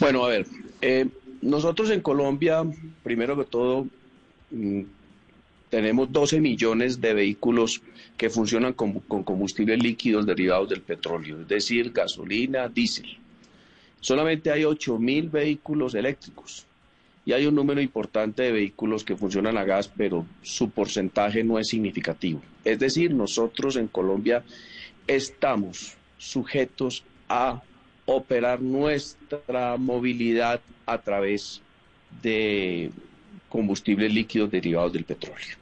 Bueno, 0.00 0.24
a 0.24 0.28
ver, 0.28 0.46
eh, 0.80 1.06
nosotros 1.42 1.90
en 1.90 2.00
Colombia, 2.00 2.62
primero 3.02 3.36
que 3.36 3.44
todo, 3.44 3.86
tenemos 5.70 6.12
12 6.12 6.40
millones 6.40 7.00
de 7.00 7.14
vehículos 7.14 7.82
que 8.16 8.30
funcionan 8.30 8.72
con, 8.72 9.00
con, 9.00 9.22
combustibles 9.24 9.82
líquidos 9.82 10.26
derivados 10.26 10.68
del 10.68 10.80
petróleo, 10.80 11.40
es 11.40 11.48
decir, 11.48 11.92
gasolina, 11.92 12.68
diésel. 12.68 13.18
Solamente 14.00 14.50
hay 14.50 14.64
8 14.64 14.98
mil 14.98 15.28
vehículos 15.28 15.94
eléctricos 15.94 16.66
y 17.24 17.32
hay 17.32 17.46
un 17.46 17.56
número 17.56 17.80
importante 17.80 18.44
de 18.44 18.52
vehículos 18.52 19.02
que 19.04 19.16
funcionan 19.16 19.56
a 19.58 19.64
gas, 19.64 19.90
pero 19.94 20.24
su 20.42 20.70
porcentaje 20.70 21.42
no 21.42 21.58
es 21.58 21.68
significativo. 21.68 22.40
Es 22.64 22.78
decir, 22.78 23.12
nosotros 23.12 23.74
en 23.76 23.88
Colombia 23.88 24.44
estamos 25.08 25.96
sujetos 26.18 27.04
a 27.28 27.62
operar 28.04 28.62
nuestra 28.62 29.76
movilidad 29.76 30.60
a 30.86 30.98
través 30.98 31.60
de 32.22 32.92
combustibles 33.56 34.12
líquidos 34.12 34.50
derivados 34.50 34.92
del 34.92 35.04
petróleo. 35.04 35.56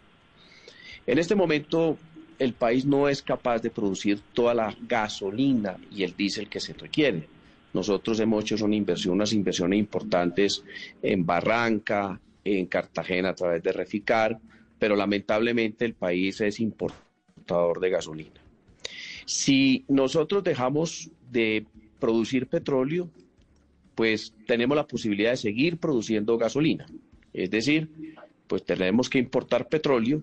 En 1.07 1.17
este 1.17 1.37
momento 1.37 1.97
el 2.41 2.53
país 2.53 2.85
no 2.85 3.09
es 3.09 3.23
capaz 3.23 3.61
de 3.63 3.71
producir 3.71 4.19
toda 4.33 4.53
la 4.53 4.77
gasolina 4.89 5.77
y 5.93 6.03
el 6.03 6.17
diésel 6.17 6.49
que 6.49 6.59
se 6.59 6.73
requiere. 6.73 7.29
Nosotros 7.73 8.19
hemos 8.19 8.43
hecho 8.43 8.65
unas 8.65 9.33
inversiones 9.33 9.79
importantes 9.79 10.65
en 11.03 11.25
Barranca, 11.25 12.21
en 12.45 12.67
Cartagena 12.67 13.29
a 13.29 13.35
través 13.37 13.63
de 13.63 13.71
Reficar, 13.71 14.41
pero 14.77 14.97
lamentablemente 14.97 15.85
el 15.85 15.95
país 15.95 16.41
es 16.41 16.59
importador 16.59 17.79
de 17.79 17.91
gasolina. 17.91 18.41
Si 19.25 19.85
nosotros 19.87 20.43
dejamos 20.43 21.11
de 21.31 21.65
producir 22.01 22.49
petróleo, 22.49 23.09
pues 23.95 24.35
tenemos 24.49 24.77
la 24.77 24.89
posibilidad 24.89 25.31
de 25.31 25.37
seguir 25.37 25.77
produciendo 25.77 26.37
gasolina. 26.37 26.87
Es 27.35 27.51
decir, 27.51 27.89
pues 28.47 28.65
tenemos 28.65 29.11
que 29.11 29.19
importar 29.19 29.69
petróleo 29.69 30.23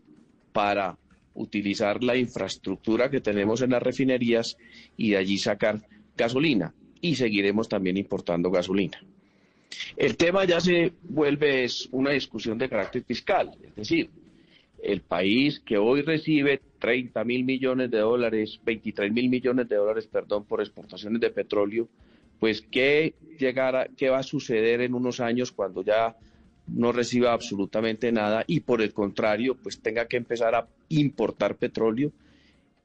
para 0.54 0.98
utilizar 1.34 2.04
la 2.04 2.16
infraestructura 2.16 3.10
que 3.10 3.22
tenemos 3.22 3.62
en 3.62 3.72
las 3.72 3.84
refinerías 3.84 4.58
y 4.98 5.12
de 5.12 5.18
allí 5.18 5.38
sacar 5.38 5.82
gasolina 6.16 6.74
y 7.02 7.16
seguiremos 7.16 7.68
también 7.68 7.98
importando 7.98 8.50
gasolina. 8.50 9.04
El 9.96 10.18
tema 10.18 10.46
ya 10.46 10.60
se 10.60 10.94
vuelve 11.04 11.64
es 11.66 11.88
una 11.92 12.12
discusión 12.12 12.58
de 12.58 12.70
carácter 12.70 13.04
fiscal, 13.04 13.52
es 13.62 13.76
decir, 13.76 14.10
el 14.82 15.02
país 15.02 15.60
que 15.60 15.78
hoy 15.78 16.02
recibe 16.02 16.60
30 16.80 17.24
mil 17.24 17.44
millones 17.44 17.92
de 17.92 18.00
dólares, 18.00 18.60
23 18.66 19.12
mil 19.12 19.30
millones 19.30 19.70
de 19.70 19.76
dólares, 19.76 20.08
perdón, 20.08 20.46
por 20.46 20.60
exportaciones 20.60 21.22
de 21.22 21.30
petróleo, 21.30 21.88
pues 22.40 22.62
qué 22.62 23.14
llegará, 23.38 23.88
qué 23.96 24.10
va 24.10 24.20
a 24.20 24.24
suceder 24.24 24.82
en 24.82 24.96
unos 24.96 25.20
años 25.20 25.52
cuando 25.52 25.84
ya 25.84 26.16
no 26.74 26.92
reciba 26.92 27.34
absolutamente 27.34 28.12
nada 28.12 28.44
y 28.48 28.62
por 28.62 28.82
el 28.82 28.94
contrario, 28.94 29.56
pues 29.56 29.80
tenga 29.82 30.08
que 30.08 30.18
empezar 30.18 30.56
a 30.56 30.68
importar 30.90 31.56
petróleo 31.56 32.12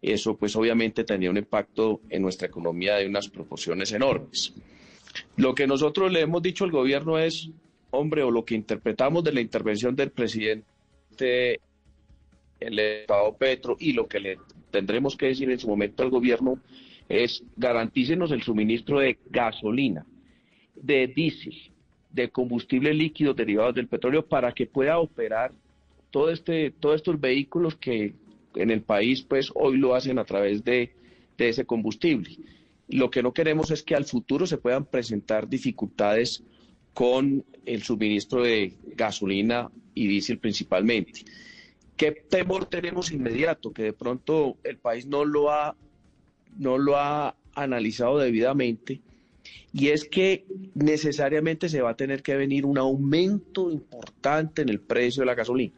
eso 0.02 0.36
pues 0.36 0.54
obviamente 0.56 1.04
tendría 1.04 1.30
un 1.30 1.36
impacto 1.36 2.00
en 2.08 2.22
nuestra 2.22 2.46
economía 2.46 2.96
de 2.96 3.06
unas 3.06 3.28
proporciones 3.28 3.92
enormes. 3.92 4.54
Lo 5.36 5.54
que 5.54 5.66
nosotros 5.66 6.12
le 6.12 6.20
hemos 6.20 6.42
dicho 6.42 6.64
al 6.64 6.70
gobierno 6.70 7.18
es, 7.18 7.50
hombre, 7.90 8.22
o 8.22 8.30
lo 8.30 8.44
que 8.44 8.54
interpretamos 8.54 9.24
de 9.24 9.32
la 9.32 9.40
intervención 9.40 9.96
del 9.96 10.10
presidente 10.10 11.60
el 12.60 12.78
Estado 12.78 13.36
Petro 13.36 13.76
y 13.78 13.92
lo 13.92 14.06
que 14.06 14.20
le 14.20 14.38
tendremos 14.70 15.16
que 15.16 15.26
decir 15.26 15.50
en 15.50 15.58
su 15.58 15.68
momento 15.68 16.02
al 16.02 16.10
gobierno 16.10 16.60
es 17.08 17.42
garantícenos 17.56 18.30
el 18.30 18.42
suministro 18.42 19.00
de 19.00 19.18
gasolina, 19.30 20.06
de 20.74 21.06
diésel, 21.08 21.72
de 22.16 22.30
combustible 22.30 22.94
líquido 22.94 23.34
derivados 23.34 23.74
del 23.74 23.88
petróleo 23.88 24.26
para 24.26 24.52
que 24.52 24.66
pueda 24.66 24.98
operar 24.98 25.52
todo 26.10 26.30
este, 26.30 26.70
todos 26.70 26.96
estos 26.96 27.20
vehículos 27.20 27.76
que 27.76 28.14
en 28.54 28.70
el 28.70 28.80
país, 28.80 29.22
pues 29.22 29.52
hoy 29.54 29.76
lo 29.76 29.94
hacen 29.94 30.18
a 30.18 30.24
través 30.24 30.64
de, 30.64 30.94
ese 31.36 31.66
combustible. 31.66 32.30
Lo 32.88 33.10
que 33.10 33.22
no 33.22 33.34
queremos 33.34 33.70
es 33.70 33.82
que 33.82 33.94
al 33.94 34.06
futuro 34.06 34.46
se 34.46 34.56
puedan 34.56 34.86
presentar 34.86 35.46
dificultades 35.46 36.42
con 36.94 37.44
el 37.66 37.82
suministro 37.82 38.42
de 38.42 38.72
gasolina 38.96 39.70
y 39.94 40.06
diésel 40.06 40.38
principalmente. 40.38 41.26
¿Qué 41.98 42.12
temor 42.12 42.64
tenemos 42.64 43.12
inmediato? 43.12 43.70
Que 43.70 43.82
de 43.82 43.92
pronto 43.92 44.56
el 44.64 44.78
país 44.78 45.04
no 45.04 45.26
lo 45.26 45.50
ha, 45.50 45.76
no 46.56 46.78
lo 46.78 46.96
ha 46.96 47.36
analizado 47.54 48.16
debidamente 48.18 49.02
y 49.72 49.88
es 49.88 50.04
que 50.04 50.46
necesariamente 50.74 51.68
se 51.68 51.82
va 51.82 51.90
a 51.90 51.96
tener 51.96 52.22
que 52.22 52.36
venir 52.36 52.64
un 52.64 52.78
aumento 52.78 53.70
importante 53.70 54.62
en 54.62 54.68
el 54.68 54.80
precio 54.80 55.22
de 55.22 55.26
la 55.26 55.34
gasolina. 55.34 55.74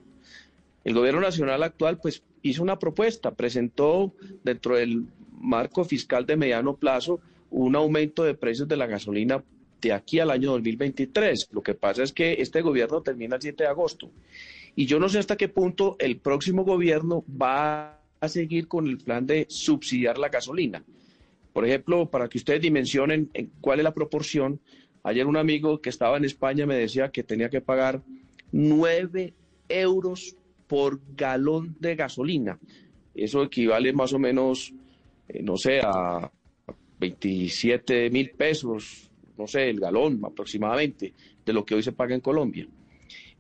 El 0.85 0.95
gobierno 0.95 1.21
nacional 1.21 1.63
actual 1.63 1.99
pues 1.99 2.23
hizo 2.43 2.63
una 2.63 2.79
propuesta, 2.79 3.35
presentó 3.35 4.15
dentro 4.45 4.77
del 4.77 5.05
marco 5.41 5.85
fiscal 5.85 6.27
de 6.27 6.37
mediano 6.37 6.77
plazo 6.77 7.21
un 7.51 7.77
aumento 7.77 8.25
de 8.25 8.35
precios 8.35 8.69
de 8.69 8.77
la 8.77 8.87
gasolina 8.87 9.43
de 9.81 9.93
aquí 9.93 10.21
al 10.21 10.31
año 10.31 10.53
2023. 10.53 11.49
Lo 11.53 11.63
que 11.63 11.75
pasa 11.75 12.03
es 12.03 12.13
que 12.13 12.35
este 12.35 12.63
gobierno 12.63 13.03
termina 13.03 13.37
el 13.37 13.43
7 13.43 13.65
de 13.65 13.69
agosto. 13.69 14.11
Y 14.75 14.87
yo 14.87 14.99
no 14.99 15.09
sé 15.09 15.19
hasta 15.19 15.37
qué 15.37 15.49
punto 15.49 15.97
el 15.99 16.19
próximo 16.19 16.65
gobierno 16.65 17.25
va 17.31 18.01
a 18.21 18.29
seguir 18.29 18.69
con 18.69 18.87
el 18.87 18.99
plan 18.99 19.27
de 19.27 19.47
subsidiar 19.49 20.19
la 20.19 20.29
gasolina. 20.29 20.85
Por 21.59 21.67
ejemplo, 21.67 22.09
para 22.09 22.29
que 22.29 22.39
ustedes 22.39 22.63
dimensionen 22.63 23.33
cuál 23.61 23.81
es 23.81 23.83
la 23.83 23.93
proporción, 23.93 24.61
ayer 25.03 25.27
un 25.27 25.37
amigo 25.37 25.81
que 25.81 25.91
estaba 25.91 26.17
en 26.17 26.25
España 26.25 26.67
me 26.67 26.77
decía 26.77 27.11
que 27.11 27.25
tenía 27.25 27.51
que 27.51 27.61
pagar 27.61 28.01
9 28.53 29.35
euros 29.69 30.37
por 30.69 31.01
galón 31.17 31.75
de 31.81 31.97
gasolina. 31.97 32.61
Eso 33.13 33.43
equivale 33.43 33.93
más 33.93 34.13
o 34.13 34.21
menos, 34.21 34.73
eh, 35.29 35.43
no 35.43 35.57
sé, 35.57 35.81
a 35.83 36.31
27 37.01 38.09
mil 38.11 38.31
pesos, 38.31 39.11
no 39.37 39.49
sé, 39.49 39.69
el 39.69 39.81
galón 39.81 40.21
aproximadamente, 40.25 41.13
de 41.45 41.53
lo 41.53 41.65
que 41.65 41.75
hoy 41.75 41.83
se 41.83 41.91
paga 41.91 42.15
en 42.15 42.21
Colombia. 42.21 42.69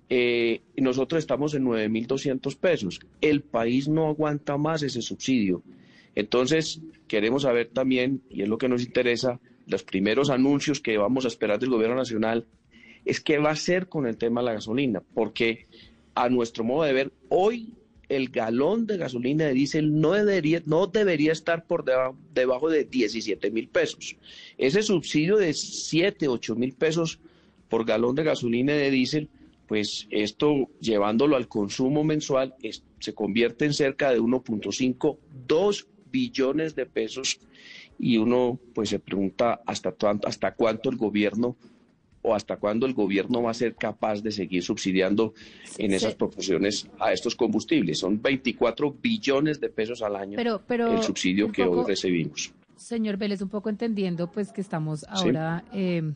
Eh, 0.08 0.62
nosotros 0.76 1.20
estamos 1.20 1.54
en 1.54 1.64
9.200 1.66 2.56
pesos. 2.56 2.98
El 3.20 3.42
país 3.42 3.87
no 3.87 4.08
aguanta 4.08 4.56
más 4.56 4.82
ese 4.82 5.02
subsidio. 5.02 5.62
Entonces, 6.18 6.80
queremos 7.06 7.42
saber 7.42 7.68
también, 7.68 8.22
y 8.28 8.42
es 8.42 8.48
lo 8.48 8.58
que 8.58 8.68
nos 8.68 8.82
interesa, 8.82 9.38
los 9.68 9.84
primeros 9.84 10.30
anuncios 10.30 10.80
que 10.80 10.98
vamos 10.98 11.25
a 11.25 11.28
esperar 11.28 11.60
del 11.60 11.70
gobierno 11.70 11.94
nacional, 11.94 12.44
es 13.04 13.20
qué 13.20 13.38
va 13.38 13.50
a 13.50 13.52
hacer 13.52 13.88
con 13.88 14.04
el 14.04 14.16
tema 14.16 14.40
de 14.40 14.46
la 14.46 14.54
gasolina, 14.54 15.00
porque 15.14 15.68
a 16.16 16.28
nuestro 16.28 16.64
modo 16.64 16.82
de 16.82 16.92
ver, 16.92 17.12
hoy 17.28 17.72
el 18.08 18.30
galón 18.30 18.88
de 18.88 18.96
gasolina 18.96 19.44
de 19.44 19.52
diésel 19.52 20.00
no 20.00 20.10
debería, 20.10 20.60
no 20.66 20.88
debería 20.88 21.30
estar 21.30 21.68
por 21.68 21.84
debajo, 21.84 22.68
de 22.68 22.82
17 22.82 23.52
mil 23.52 23.68
pesos. 23.68 24.16
Ese 24.56 24.82
subsidio 24.82 25.37
de 25.37 25.54
7, 25.54 26.26
8 26.26 26.56
mil 26.56 26.72
pesos 26.72 27.20
por 27.68 27.84
galón 27.84 28.16
de 28.16 28.25
gasolina 28.25 28.72
de 28.72 28.90
diésel, 28.90 29.28
pues 29.68 30.08
esto 30.10 30.68
llevándolo 30.80 31.37
al 31.37 31.46
consumo 31.46 32.02
mensual 32.02 32.56
se 32.98 33.14
convierte 33.14 33.66
en 33.66 33.72
cerca 33.72 34.10
de 34.10 34.20
1.5, 34.20 35.16
2 35.46 35.87
billones 36.10 36.74
de 36.74 36.86
pesos 36.86 37.40
y 37.98 38.16
uno 38.16 38.58
pues 38.74 38.90
se 38.90 38.98
pregunta 38.98 39.60
hasta, 39.66 39.94
hasta 40.24 40.54
cuánto 40.54 40.90
el 40.90 40.96
gobierno 40.96 41.56
o 42.22 42.34
hasta 42.34 42.56
cuándo 42.56 42.86
el 42.86 42.94
gobierno 42.94 43.42
va 43.42 43.50
a 43.50 43.54
ser 43.54 43.74
capaz 43.74 44.22
de 44.22 44.32
seguir 44.32 44.62
subsidiando 44.62 45.34
en 45.78 45.92
esas 45.92 46.14
proporciones 46.14 46.88
a 46.98 47.12
estos 47.12 47.34
combustibles. 47.34 47.98
Son 47.98 48.20
24 48.20 48.94
billones 49.00 49.60
de 49.60 49.68
pesos 49.68 50.02
al 50.02 50.16
año 50.16 50.38
el 50.38 51.02
subsidio 51.02 51.50
que 51.52 51.62
hoy 51.64 51.84
recibimos. 51.86 52.52
Señor 52.76 53.16
Vélez, 53.16 53.42
un 53.42 53.48
poco 53.48 53.70
entendiendo 53.70 54.30
pues 54.30 54.52
que 54.52 54.60
estamos 54.60 55.04
ahora 55.08 55.64
eh, 55.72 56.12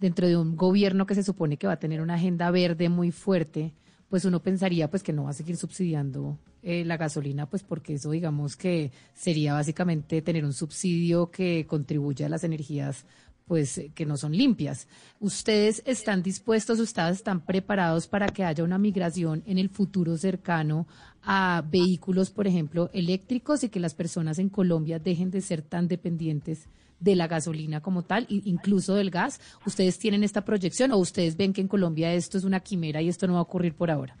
dentro 0.00 0.28
de 0.28 0.36
un 0.36 0.56
gobierno 0.56 1.06
que 1.06 1.14
se 1.14 1.22
supone 1.22 1.56
que 1.56 1.66
va 1.66 1.74
a 1.74 1.78
tener 1.78 2.00
una 2.00 2.14
agenda 2.14 2.50
verde 2.50 2.88
muy 2.88 3.10
fuerte, 3.10 3.72
pues 4.08 4.24
uno 4.24 4.40
pensaría 4.40 4.90
pues 4.90 5.02
que 5.02 5.12
no 5.12 5.24
va 5.24 5.30
a 5.30 5.34
seguir 5.34 5.56
subsidiando 5.56 6.38
eh, 6.62 6.84
la 6.84 6.96
gasolina, 6.96 7.48
pues 7.48 7.62
porque 7.62 7.94
eso 7.94 8.10
digamos 8.10 8.56
que 8.56 8.90
sería 9.14 9.54
básicamente 9.54 10.22
tener 10.22 10.44
un 10.44 10.52
subsidio 10.52 11.30
que 11.30 11.66
contribuya 11.66 12.26
a 12.26 12.30
las 12.30 12.44
energías 12.44 13.04
pues 13.48 13.80
que 13.94 14.06
no 14.06 14.16
son 14.16 14.32
limpias. 14.32 14.86
¿Ustedes 15.20 15.82
están 15.86 16.22
dispuestos, 16.22 16.78
ustedes 16.78 17.16
están 17.16 17.40
preparados 17.40 18.06
para 18.06 18.28
que 18.28 18.44
haya 18.44 18.62
una 18.62 18.78
migración 18.78 19.42
en 19.46 19.56
el 19.56 19.70
futuro 19.70 20.18
cercano 20.18 20.86
a 21.22 21.64
vehículos, 21.68 22.30
por 22.30 22.46
ejemplo, 22.46 22.90
eléctricos 22.92 23.64
y 23.64 23.70
que 23.70 23.80
las 23.80 23.94
personas 23.94 24.38
en 24.38 24.50
Colombia 24.50 24.98
dejen 24.98 25.30
de 25.30 25.40
ser 25.40 25.62
tan 25.62 25.88
dependientes 25.88 26.68
de 27.00 27.16
la 27.16 27.28
gasolina 27.28 27.80
como 27.80 28.02
tal, 28.02 28.26
incluso 28.28 28.94
del 28.94 29.10
gas? 29.10 29.40
¿Ustedes 29.66 29.98
tienen 29.98 30.24
esta 30.24 30.44
proyección 30.44 30.92
o 30.92 30.98
ustedes 30.98 31.36
ven 31.36 31.52
que 31.52 31.60
en 31.60 31.68
Colombia 31.68 32.12
esto 32.14 32.38
es 32.38 32.44
una 32.44 32.60
quimera 32.60 33.02
y 33.02 33.08
esto 33.08 33.26
no 33.26 33.34
va 33.34 33.38
a 33.40 33.42
ocurrir 33.42 33.74
por 33.74 33.90
ahora? 33.90 34.16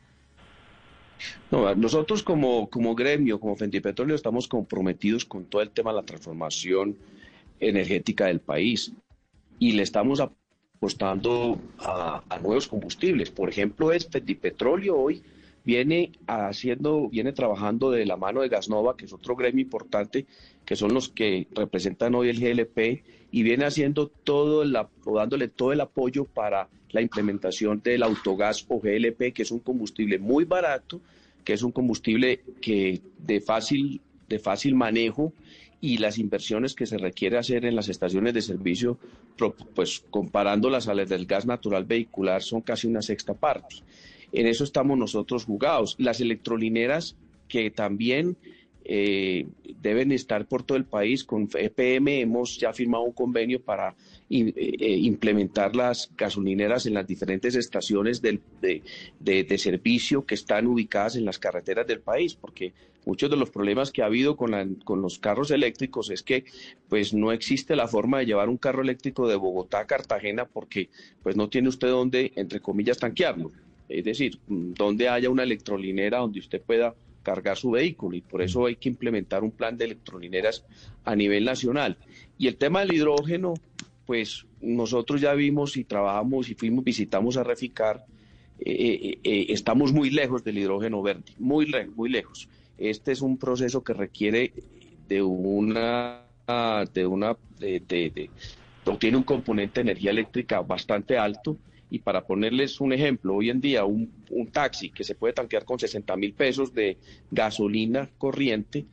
No, 1.50 1.74
nosotros 1.74 2.22
como, 2.22 2.68
como 2.68 2.94
gremio, 2.94 3.40
como 3.40 3.56
Fentipetróleo, 3.56 4.14
estamos 4.14 4.46
comprometidos 4.46 5.24
con 5.24 5.44
todo 5.44 5.62
el 5.62 5.70
tema 5.70 5.90
de 5.90 5.96
la 5.96 6.04
transformación 6.04 6.96
energética 7.60 8.26
del 8.26 8.40
país 8.40 8.92
y 9.58 9.72
le 9.72 9.82
estamos 9.82 10.20
apostando 10.20 11.58
a, 11.78 12.22
nuevos 12.42 12.68
combustibles. 12.68 13.30
Por 13.30 13.48
ejemplo, 13.48 13.92
es 13.92 14.06
Fentipetróleo 14.06 14.96
hoy 14.96 15.22
viene 15.68 16.12
haciendo, 16.26 17.10
viene 17.10 17.34
trabajando 17.34 17.90
de 17.90 18.06
la 18.06 18.16
mano 18.16 18.40
de 18.40 18.48
Gasnova, 18.48 18.96
que 18.96 19.04
es 19.04 19.12
otro 19.12 19.36
gremio 19.36 19.60
importante, 19.60 20.24
que 20.64 20.76
son 20.76 20.94
los 20.94 21.10
que 21.10 21.46
representan 21.54 22.14
hoy 22.14 22.30
el 22.30 22.40
GLP, 22.40 23.04
y 23.30 23.42
viene 23.42 23.66
haciendo 23.66 24.08
todo 24.08 24.64
dándole 25.04 25.48
todo 25.48 25.74
el 25.74 25.82
apoyo 25.82 26.24
para 26.24 26.70
la 26.88 27.02
implementación 27.02 27.82
del 27.84 28.02
autogás 28.02 28.64
o 28.70 28.80
GLP, 28.80 29.34
que 29.34 29.42
es 29.42 29.50
un 29.50 29.58
combustible 29.58 30.18
muy 30.18 30.46
barato, 30.46 31.02
que 31.44 31.52
es 31.52 31.62
un 31.62 31.70
combustible 31.72 32.40
que 32.62 33.02
de 33.18 33.42
fácil, 33.42 34.00
de 34.26 34.38
fácil 34.38 34.74
manejo 34.74 35.34
y 35.82 35.98
las 35.98 36.16
inversiones 36.16 36.74
que 36.74 36.86
se 36.86 36.96
requiere 36.96 37.36
hacer 37.36 37.66
en 37.66 37.76
las 37.76 37.90
estaciones 37.90 38.32
de 38.32 38.40
servicio, 38.40 38.96
pues 39.74 40.02
comparándolas 40.08 40.88
a 40.88 40.94
las 40.94 41.10
del 41.10 41.26
gas 41.26 41.44
natural 41.44 41.84
vehicular, 41.84 42.42
son 42.42 42.62
casi 42.62 42.86
una 42.86 43.02
sexta 43.02 43.34
parte. 43.34 43.76
En 44.32 44.46
eso 44.46 44.64
estamos 44.64 44.98
nosotros 44.98 45.44
jugados. 45.44 45.96
Las 45.98 46.20
electrolineras 46.20 47.16
que 47.48 47.70
también 47.70 48.36
eh, 48.90 49.46
deben 49.82 50.12
estar 50.12 50.46
por 50.46 50.62
todo 50.62 50.78
el 50.78 50.86
país. 50.86 51.22
Con 51.22 51.46
EPM 51.52 52.08
hemos 52.20 52.58
ya 52.58 52.72
firmado 52.72 53.04
un 53.04 53.12
convenio 53.12 53.60
para 53.60 53.94
eh, 54.30 54.52
eh, 54.56 54.96
implementar 55.02 55.76
las 55.76 56.10
gasolineras 56.16 56.86
en 56.86 56.94
las 56.94 57.06
diferentes 57.06 57.54
estaciones 57.54 58.22
de, 58.22 59.58
servicio 59.58 60.24
que 60.24 60.34
están 60.34 60.66
ubicadas 60.66 61.16
en 61.16 61.26
las 61.26 61.38
carreteras 61.38 61.86
del 61.86 62.00
país, 62.00 62.34
porque 62.34 62.72
muchos 63.04 63.28
de 63.28 63.36
los 63.36 63.50
problemas 63.50 63.92
que 63.92 64.00
ha 64.00 64.06
habido 64.06 64.36
con, 64.36 64.76
con 64.76 65.02
los 65.02 65.18
carros 65.18 65.50
eléctricos 65.50 66.08
es 66.08 66.22
que 66.22 66.44
pues 66.88 67.12
no 67.12 67.30
existe 67.32 67.76
la 67.76 67.88
forma 67.88 68.20
de 68.20 68.26
llevar 68.26 68.48
un 68.48 68.56
carro 68.56 68.80
eléctrico 68.80 69.28
de 69.28 69.36
Bogotá 69.36 69.80
a 69.80 69.86
Cartagena 69.86 70.46
porque 70.46 70.88
pues 71.22 71.36
no 71.36 71.50
tiene 71.50 71.68
usted 71.68 71.88
dónde, 71.88 72.32
entre 72.36 72.60
comillas, 72.60 72.96
tanquearlo. 72.96 73.52
Es 73.88 74.04
decir, 74.04 74.38
donde 74.46 75.08
haya 75.08 75.30
una 75.30 75.42
electrolinera 75.42 76.18
donde 76.18 76.40
usted 76.40 76.60
pueda 76.60 76.94
cargar 77.22 77.56
su 77.56 77.72
vehículo 77.72 78.16
y 78.16 78.20
por 78.20 78.42
eso 78.42 78.66
hay 78.66 78.76
que 78.76 78.88
implementar 78.88 79.42
un 79.42 79.50
plan 79.50 79.76
de 79.76 79.84
electrolineras 79.86 80.64
a 81.04 81.14
nivel 81.16 81.44
nacional. 81.44 81.96
Y 82.38 82.48
el 82.48 82.56
tema 82.56 82.80
del 82.80 82.94
hidrógeno, 82.94 83.54
pues 84.06 84.46
nosotros 84.60 85.20
ya 85.20 85.34
vimos 85.34 85.76
y 85.76 85.84
trabajamos 85.84 86.48
y 86.48 86.54
fuimos, 86.54 86.84
visitamos 86.84 87.36
a 87.36 87.44
Reficar, 87.44 88.04
eh, 88.60 88.72
eh, 88.72 89.18
eh, 89.22 89.46
estamos 89.50 89.92
muy 89.92 90.10
lejos 90.10 90.42
del 90.42 90.58
hidrógeno 90.58 91.02
verde, 91.02 91.32
muy 91.38 91.66
lejos, 91.66 91.94
muy 91.96 92.10
lejos. 92.10 92.48
Este 92.78 93.12
es 93.12 93.20
un 93.20 93.38
proceso 93.38 93.82
que 93.82 93.92
requiere 93.92 94.52
de 95.08 95.22
una, 95.22 96.22
de 96.92 97.06
una, 97.06 97.36
de, 97.58 97.80
de, 97.80 98.30
tiene 98.98 99.16
un 99.16 99.22
componente 99.24 99.80
de 99.80 99.90
energía 99.90 100.10
eléctrica 100.12 100.60
bastante 100.60 101.18
alto 101.18 101.58
y 101.90 102.00
para 102.00 102.26
ponerles 102.26 102.80
un 102.80 102.92
ejemplo, 102.92 103.36
hoy 103.36 103.50
en 103.50 103.60
día 103.60 103.84
un, 103.84 104.10
un 104.30 104.46
taxi 104.48 104.90
que 104.90 105.04
se 105.04 105.14
puede 105.14 105.32
tanquear 105.32 105.64
con 105.64 105.78
60 105.78 106.16
mil 106.16 106.32
pesos 106.34 106.74
de 106.74 106.98
gasolina 107.30 108.08
corriente, 108.18 108.86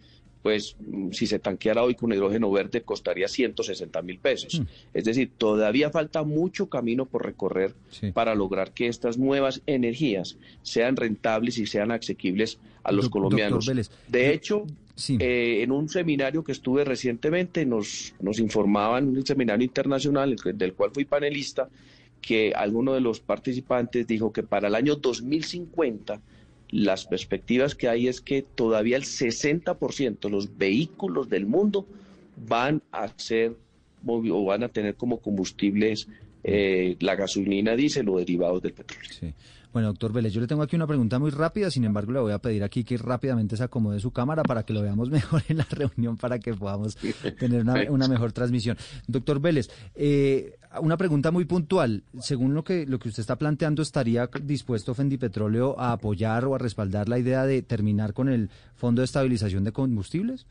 pues 0.46 0.76
mm, 0.80 1.10
si 1.10 1.26
se 1.26 1.40
tanqueara 1.40 1.82
hoy 1.82 1.96
con 1.96 2.14
hidrógeno 2.14 2.52
verde 2.52 2.84
costaría 2.84 3.28
160 3.28 4.00
mil 4.04 4.20
pesos. 4.20 4.60
Mm. 4.60 4.66
Es 4.94 5.04
decir, 5.04 5.32
todavía 5.36 5.90
falta 5.90 6.22
mucho 6.22 6.70
camino 6.70 7.08
por 7.08 7.26
recorrer 7.26 7.74
para 8.14 8.36
lograr 8.36 8.72
que 8.72 8.86
estas 8.86 9.18
nuevas 9.18 9.64
energías 9.66 10.38
sean 10.62 10.98
rentables 10.98 11.58
y 11.58 11.66
sean 11.66 11.92
asequibles 11.92 12.60
a 12.84 12.92
los 12.92 13.10
colombianos. 13.10 13.66
de 14.08 14.34
hecho, 14.34 14.68
eh, 15.20 15.64
en 15.64 15.72
un 15.72 15.90
seminario 15.90 16.44
que 16.44 16.52
estuve 16.52 16.86
recientemente 16.86 17.66
nos, 17.66 18.14
nos 18.22 18.38
informaban, 18.38 19.08
un 19.08 19.26
seminario 19.26 19.66
internacional 19.66 20.36
del 20.54 20.74
cual 20.74 20.92
fui 20.94 21.06
panelista, 21.06 21.70
que 22.26 22.54
alguno 22.56 22.94
de 22.94 23.02
los 23.02 23.20
participantes 23.20 24.08
dijo 24.08 24.34
que 24.34 24.42
para 24.42 24.68
el 24.68 24.74
año 24.74 24.96
2050 24.96 26.20
las 26.72 27.06
perspectivas 27.06 27.76
que 27.76 27.88
hay 27.88 28.08
es 28.08 28.20
que 28.20 28.42
todavía 28.42 28.98
el 28.98 29.04
60% 29.04 30.20
de 30.20 30.30
los 30.32 30.58
vehículos 30.58 31.30
del 31.30 31.46
mundo 31.46 31.86
van 32.48 32.82
a 32.92 33.08
ser 33.16 33.56
o 34.08 34.44
van 34.44 34.64
a 34.64 34.70
tener 34.70 34.96
como 34.96 35.20
combustibles 35.20 36.08
eh, 36.44 36.96
la 37.00 37.16
gasolina, 37.16 37.76
diésel 37.76 38.10
o 38.10 38.18
derivados 38.18 38.62
del 38.62 38.74
petróleo. 38.74 39.12
Sí. 39.20 39.34
Bueno, 39.76 39.90
doctor 39.90 40.14
Vélez, 40.14 40.32
yo 40.32 40.40
le 40.40 40.48
tengo 40.48 40.64
aquí 40.64 40.78
una 40.78 40.88
pregunta 40.88 41.20
muy 41.20 41.32
rápida, 41.32 41.70
sin 41.70 41.84
embargo 41.84 42.14
le 42.14 42.20
voy 42.22 42.32
a 42.32 42.40
pedir 42.40 42.64
aquí 42.64 42.86
que 42.86 42.96
rápidamente 42.96 43.58
se 43.58 43.64
acomode 43.66 44.00
su 44.00 44.12
cámara 44.12 44.42
para 44.42 44.64
que 44.64 44.72
lo 44.72 44.82
veamos 44.82 45.10
mejor 45.12 45.44
en 45.50 45.58
la 45.58 45.68
reunión, 45.70 46.16
para 46.16 46.40
que 46.40 46.54
podamos 46.54 46.96
tener 47.38 47.62
una, 47.62 48.08
mejor 48.08 48.32
transmisión. 48.32 48.78
Doctor 49.06 49.42
Vélez, 49.42 49.70
eh, 49.94 50.56
una 50.80 50.96
pregunta 50.96 51.30
muy 51.30 51.44
puntual. 51.44 52.04
Según 52.22 52.54
lo 52.54 52.64
que, 52.64 52.86
lo 52.86 53.00
que 53.00 53.10
usted 53.10 53.20
está 53.20 53.36
planteando, 53.36 53.82
¿estaría 53.82 54.30
dispuesto 54.42 54.94
Fendipetróleo 54.94 55.78
a 55.78 55.92
apoyar 55.92 56.46
o 56.46 56.56
a 56.56 56.58
respaldar 56.58 57.10
la 57.10 57.20
idea 57.20 57.46
de 57.46 57.62
terminar 57.62 58.14
con 58.14 58.30
el 58.30 58.50
Fondo 58.78 59.02
de 59.02 59.06
Estabilización 59.08 59.66
de 59.66 59.74
Combustibles? 59.74 60.46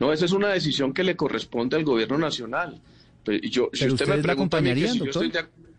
No, 0.00 0.12
esa 0.12 0.26
es 0.26 0.32
una 0.32 0.48
decisión 0.48 0.92
que 0.92 1.02
le 1.02 1.16
corresponde 1.16 1.78
al 1.78 1.84
gobierno 1.84 2.18
nacional. 2.18 2.78
Pues, 3.24 3.40
yo, 3.50 3.70
si 3.72 3.88
usted 3.88 4.22
me 4.22 4.32
acompañaría, 4.32 4.92
doctor? 4.92 5.24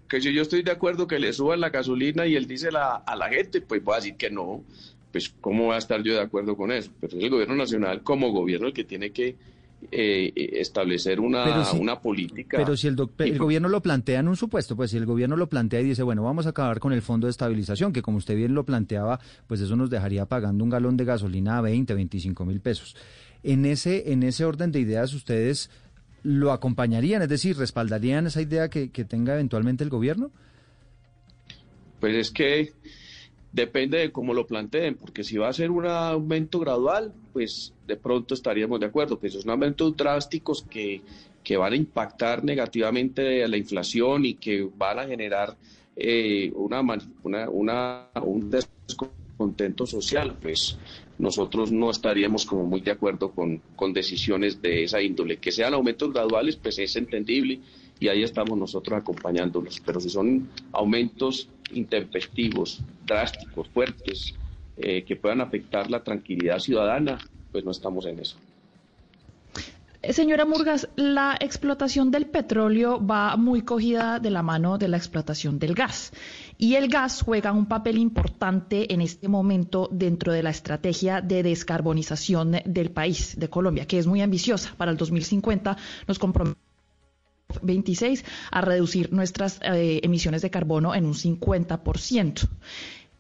Que 0.08 0.22
si 0.22 0.34
yo 0.34 0.42
estoy 0.42 0.64
de 0.64 0.72
acuerdo 0.72 1.08
que 1.08 1.20
le 1.20 1.34
suban 1.34 1.60
la 1.60 1.70
gasolina 1.70 2.26
y 2.26 2.36
él 2.36 2.48
dice 2.48 2.72
la, 2.72 2.96
a 2.96 3.16
la 3.16 3.30
gente, 3.30 3.62
pues 3.62 3.84
voy 3.84 3.94
a 3.94 3.98
decir 3.98 4.16
que 4.16 4.30
no. 4.30 4.64
Pues, 5.12 5.34
¿cómo 5.42 5.66
voy 5.66 5.76
a 5.76 5.78
estar 5.78 6.02
yo 6.04 6.14
de 6.14 6.22
acuerdo 6.22 6.56
con 6.56 6.72
eso? 6.72 6.92
Pero 7.00 7.18
es 7.18 7.24
el 7.24 7.30
gobierno 7.30 7.56
nacional 7.56 8.04
como 8.04 8.32
gobierno 8.32 8.68
el 8.68 8.74
que 8.74 8.84
tiene 8.84 9.12
que 9.12 9.36
eh, 9.92 10.34
establecer 10.54 11.20
una, 11.20 11.72
una 11.74 12.00
política. 12.02 12.58
Pero 12.58 12.76
si 12.76 12.88
el, 12.88 12.96
el 13.20 13.38
gobierno 13.38 13.70
lo 13.70 13.82
plantea 13.82 14.20
en 14.20 14.28
un 14.28 14.36
supuesto, 14.36 14.76
pues 14.76 14.92
si 14.92 14.98
el 14.98 15.06
gobierno 15.06 15.38
lo 15.38 15.48
plantea 15.48 15.82
y 15.82 15.86
dice, 15.86 16.04
bueno, 16.04 16.24
vamos 16.24 16.46
a 16.46 16.50
acabar 16.50 16.80
con 16.80 16.94
el 16.94 17.02
fondo 17.02 17.28
de 17.28 17.32
estabilización, 17.32 17.94
que 17.94 18.02
como 18.02 18.18
usted 18.18 18.36
bien 18.36 18.54
lo 18.54 18.66
planteaba, 18.66 19.20
pues 19.48 19.62
eso 19.62 19.76
nos 19.76 19.90
dejaría 19.90 20.26
pagando 20.26 20.64
un 20.64 20.70
galón 20.70 20.98
de 20.98 21.06
gasolina 21.06 21.58
a 21.58 21.62
20, 21.62 21.94
25 21.94 22.46
mil 22.46 22.60
pesos. 22.60 22.96
En 23.44 23.66
ese, 23.66 24.12
en 24.12 24.24
ese 24.24 24.46
orden 24.46 24.72
de 24.72 24.80
ideas, 24.80 25.14
ustedes 25.14 25.70
lo 26.24 26.52
acompañarían, 26.52 27.22
es 27.22 27.30
decir, 27.30 27.58
respaldarían 27.58 28.28
esa 28.28 28.42
idea 28.42 28.70
que, 28.70 28.88
tenga 28.88 29.34
eventualmente 29.34 29.84
el 29.84 29.90
gobierno? 29.90 30.32
Pues 32.00 32.16
es 32.16 32.32
que 32.32 32.74
depende 33.52 33.98
de 34.00 34.12
cómo 34.12 34.34
lo 34.34 34.46
planteen, 34.46 34.96
porque 34.96 35.24
si 35.24 35.38
va 35.38 35.50
a 35.50 35.54
ser 35.54 35.72
un 35.72 35.86
aumento 35.86 36.60
gradual, 36.60 37.14
pues 37.34 37.74
de 37.88 37.96
pronto 37.96 38.34
estaríamos 38.34 38.80
de 38.80 38.88
acuerdo, 38.88 39.20
pues 39.20 39.34
son 39.34 39.50
aumentos 39.50 39.96
drásticos 39.96 40.64
que, 40.64 41.02
que 41.44 41.58
van 41.58 41.74
a 41.74 41.78
impactar 41.78 42.44
negativamente 42.44 43.44
a 43.44 43.48
la 43.48 43.58
inflación 43.58 44.26
y 44.26 44.36
que 44.36 44.70
van 44.78 45.00
a 45.00 45.08
generar 45.08 45.56
eh, 45.96 46.52
una, 46.56 46.82
una, 47.24 47.50
una, 47.50 48.08
un 48.22 48.52
descontento 48.52 49.86
social, 49.86 50.36
pues 50.42 50.78
nosotros 51.20 51.72
no 51.72 51.90
estaríamos 51.90 52.46
como 52.46 52.64
muy 52.64 52.82
de 52.82 52.92
acuerdo 52.92 53.32
con, 53.32 53.62
con 53.76 53.94
decisiones 53.94 54.62
de 54.62 54.84
esa 54.84 55.02
índole. 55.02 55.38
Que 55.38 55.52
sean 55.52 55.74
aumentos 55.74 56.14
graduales, 56.14 56.56
pues 56.56 56.78
es 56.80 56.96
entendible 56.96 57.60
y 58.00 58.08
ahí 58.08 58.24
estamos 58.24 58.58
nosotros 58.58 59.00
acompañándolos. 59.00 59.82
Pero 59.86 60.00
si 60.00 60.10
son 60.10 60.50
aumentos 60.72 61.50
intempestivos, 61.74 62.82
drásticos, 63.06 63.68
fuertes, 63.70 64.36
eh, 64.78 65.04
que 65.04 65.16
puedan 65.16 65.42
afectar 65.42 65.90
la 65.90 66.04
tranquilidad 66.04 66.60
ciudadana, 66.60 67.18
pues 67.52 67.66
no 67.66 67.72
estamos 67.72 68.06
en 68.06 68.20
eso. 68.20 68.38
Señora 70.12 70.46
Murgas, 70.46 70.88
la 70.96 71.36
explotación 71.38 72.12
del 72.12 72.28
petróleo 72.28 73.06
va 73.06 73.36
muy 73.36 73.64
cogida 73.64 74.20
de 74.20 74.30
la 74.30 74.42
mano 74.42 74.78
de 74.78 74.88
la 74.88 74.96
explotación 74.96 75.60
del 75.60 75.74
gas. 75.74 76.14
Y 76.58 76.76
el 76.76 76.88
gas 76.88 77.22
juega 77.22 77.52
un 77.52 77.66
papel 77.66 77.98
importante 77.98 78.94
en 78.94 79.02
este 79.02 79.28
momento 79.28 79.90
dentro 79.92 80.32
de 80.32 80.44
la 80.44 80.52
estrategia 80.52 81.20
de 81.20 81.44
descarbonización 81.44 82.62
del 82.66 82.92
país, 82.92 83.38
de 83.38 83.50
Colombia, 83.50 83.86
que 83.86 84.00
es 84.00 84.08
muy 84.08 84.22
ambiciosa. 84.22 84.74
Para 84.78 84.92
el 84.92 84.98
2050 84.98 85.76
nos 86.08 86.20
comprometemos 86.20 86.68
26 87.62 88.24
a 88.52 88.62
reducir 88.62 89.12
nuestras 89.12 89.60
eh, 89.62 90.00
emisiones 90.04 90.42
de 90.42 90.50
carbono 90.50 90.96
en 90.96 91.06
un 91.06 91.14
50%. 91.16 92.48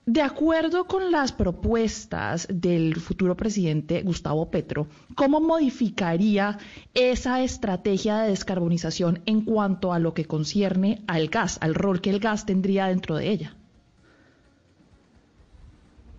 De 0.07 0.21
acuerdo 0.21 0.85
con 0.85 1.11
las 1.11 1.33
propuestas 1.33 2.47
del 2.49 2.95
futuro 2.95 3.35
presidente 3.35 4.03
Gustavo 4.03 4.49
Petro, 4.49 4.87
¿cómo 5.15 5.41
modificaría 5.41 6.59
esa 6.93 7.43
estrategia 7.43 8.19
de 8.19 8.29
descarbonización 8.29 9.19
en 9.25 9.41
cuanto 9.41 9.91
a 9.91 9.99
lo 9.99 10.13
que 10.13 10.23
concierne 10.23 11.01
al 11.07 11.27
gas, 11.27 11.59
al 11.61 11.75
rol 11.75 11.99
que 11.99 12.09
el 12.09 12.19
gas 12.19 12.45
tendría 12.45 12.87
dentro 12.87 13.17
de 13.17 13.27
ella? 13.27 13.55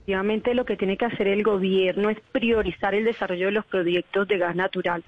Efectivamente, 0.00 0.52
lo 0.52 0.66
que 0.66 0.76
tiene 0.76 0.98
que 0.98 1.06
hacer 1.06 1.26
el 1.26 1.42
gobierno 1.42 2.10
es 2.10 2.18
priorizar 2.30 2.94
el 2.94 3.06
desarrollo 3.06 3.46
de 3.46 3.52
los 3.52 3.64
proyectos 3.64 4.28
de 4.28 4.36
gas 4.36 4.54
natural 4.54 5.02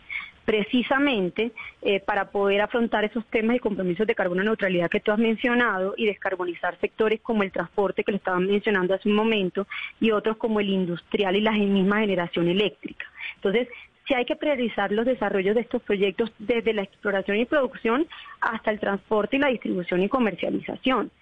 precisamente 0.50 1.52
eh, 1.80 2.00
para 2.00 2.32
poder 2.32 2.60
afrontar 2.60 3.04
esos 3.04 3.24
temas 3.26 3.54
y 3.54 3.60
compromisos 3.60 4.04
de 4.04 4.16
carbono 4.16 4.42
neutralidad 4.42 4.90
que 4.90 4.98
tú 4.98 5.12
has 5.12 5.18
mencionado 5.20 5.94
y 5.96 6.06
descarbonizar 6.06 6.76
sectores 6.80 7.20
como 7.20 7.44
el 7.44 7.52
transporte 7.52 8.02
que 8.02 8.10
le 8.10 8.18
estaban 8.18 8.48
mencionando 8.48 8.92
hace 8.92 9.08
un 9.08 9.14
momento 9.14 9.68
y 10.00 10.10
otros 10.10 10.36
como 10.38 10.58
el 10.58 10.68
industrial 10.68 11.36
y 11.36 11.40
la 11.40 11.52
misma 11.52 12.00
generación 12.00 12.48
eléctrica. 12.48 13.06
Entonces, 13.36 13.68
sí 14.08 14.14
hay 14.14 14.24
que 14.24 14.34
priorizar 14.34 14.90
los 14.90 15.06
desarrollos 15.06 15.54
de 15.54 15.60
estos 15.60 15.82
proyectos 15.82 16.32
desde 16.40 16.72
la 16.72 16.82
exploración 16.82 17.36
y 17.36 17.44
producción 17.44 18.08
hasta 18.40 18.72
el 18.72 18.80
transporte 18.80 19.36
y 19.36 19.38
la 19.38 19.50
distribución 19.50 20.02
y 20.02 20.08
comercialización. 20.08 21.12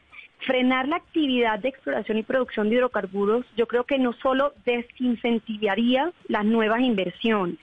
Frenar 0.46 0.88
la 0.88 0.96
actividad 0.96 1.58
de 1.58 1.68
exploración 1.68 2.16
y 2.16 2.22
producción 2.22 2.70
de 2.70 2.76
hidrocarburos 2.76 3.44
yo 3.58 3.66
creo 3.66 3.84
que 3.84 3.98
no 3.98 4.14
solo 4.14 4.54
desincentivaría 4.64 6.12
las 6.28 6.46
nuevas 6.46 6.80
inversiones, 6.80 7.58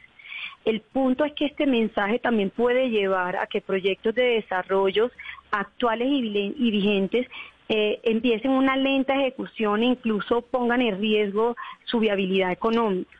el 0.65 0.81
punto 0.81 1.23
es 1.25 1.33
que 1.33 1.45
este 1.45 1.67
mensaje 1.67 2.19
también 2.19 2.49
puede 2.49 2.89
llevar 2.89 3.37
a 3.37 3.47
que 3.47 3.61
proyectos 3.61 4.15
de 4.15 4.23
desarrollos 4.23 5.11
actuales 5.51 6.07
y 6.09 6.71
vigentes 6.71 7.27
eh, 7.69 7.99
empiecen 8.03 8.51
una 8.51 8.75
lenta 8.75 9.15
ejecución 9.15 9.83
e 9.83 9.85
incluso 9.85 10.41
pongan 10.41 10.81
en 10.81 10.99
riesgo 10.99 11.55
su 11.85 11.99
viabilidad 11.99 12.51
económica. 12.51 13.17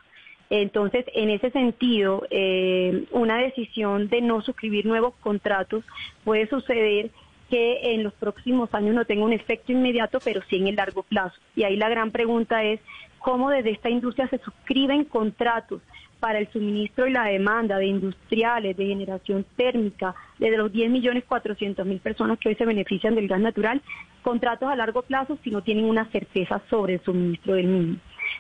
Entonces, 0.49 1.05
en 1.13 1.29
ese 1.31 1.49
sentido, 1.51 2.27
eh, 2.29 3.05
una 3.11 3.37
decisión 3.37 4.09
de 4.09 4.21
no 4.21 4.41
suscribir 4.41 4.85
nuevos 4.85 5.15
contratos 5.21 5.83
puede 6.23 6.47
suceder 6.47 7.09
que 7.49 7.93
en 7.93 8.03
los 8.03 8.13
próximos 8.13 8.73
años 8.73 8.95
no 8.95 9.05
tenga 9.05 9.23
un 9.23 9.33
efecto 9.33 9.71
inmediato, 9.71 10.19
pero 10.23 10.41
sí 10.49 10.57
en 10.57 10.67
el 10.67 10.75
largo 10.75 11.03
plazo. 11.03 11.39
Y 11.55 11.63
ahí 11.63 11.77
la 11.77 11.89
gran 11.89 12.11
pregunta 12.11 12.63
es 12.63 12.79
cómo 13.19 13.49
desde 13.49 13.71
esta 13.71 13.89
industria 13.89 14.27
se 14.27 14.39
suscriben 14.39 15.05
contratos 15.05 15.81
para 16.19 16.39
el 16.39 16.47
suministro 16.51 17.07
y 17.07 17.11
la 17.11 17.25
demanda 17.25 17.77
de 17.77 17.87
industriales, 17.87 18.75
de 18.77 18.85
generación 18.85 19.45
térmica, 19.55 20.15
de 20.39 20.57
los 20.57 20.71
10 20.71 20.91
millones 20.91 21.23
400 21.27 21.85
mil 21.85 21.99
personas 21.99 22.39
que 22.39 22.49
hoy 22.49 22.55
se 22.55 22.65
benefician 22.65 23.15
del 23.15 23.27
gas 23.27 23.39
natural, 23.39 23.81
contratos 24.21 24.69
a 24.69 24.75
largo 24.75 25.01
plazo 25.03 25.37
si 25.43 25.51
no 25.51 25.61
tienen 25.61 25.85
una 25.85 26.05
certeza 26.05 26.61
sobre 26.69 26.95
el 26.95 27.01
suministro 27.01 27.55
del 27.55 27.67
mismo. 27.67 27.97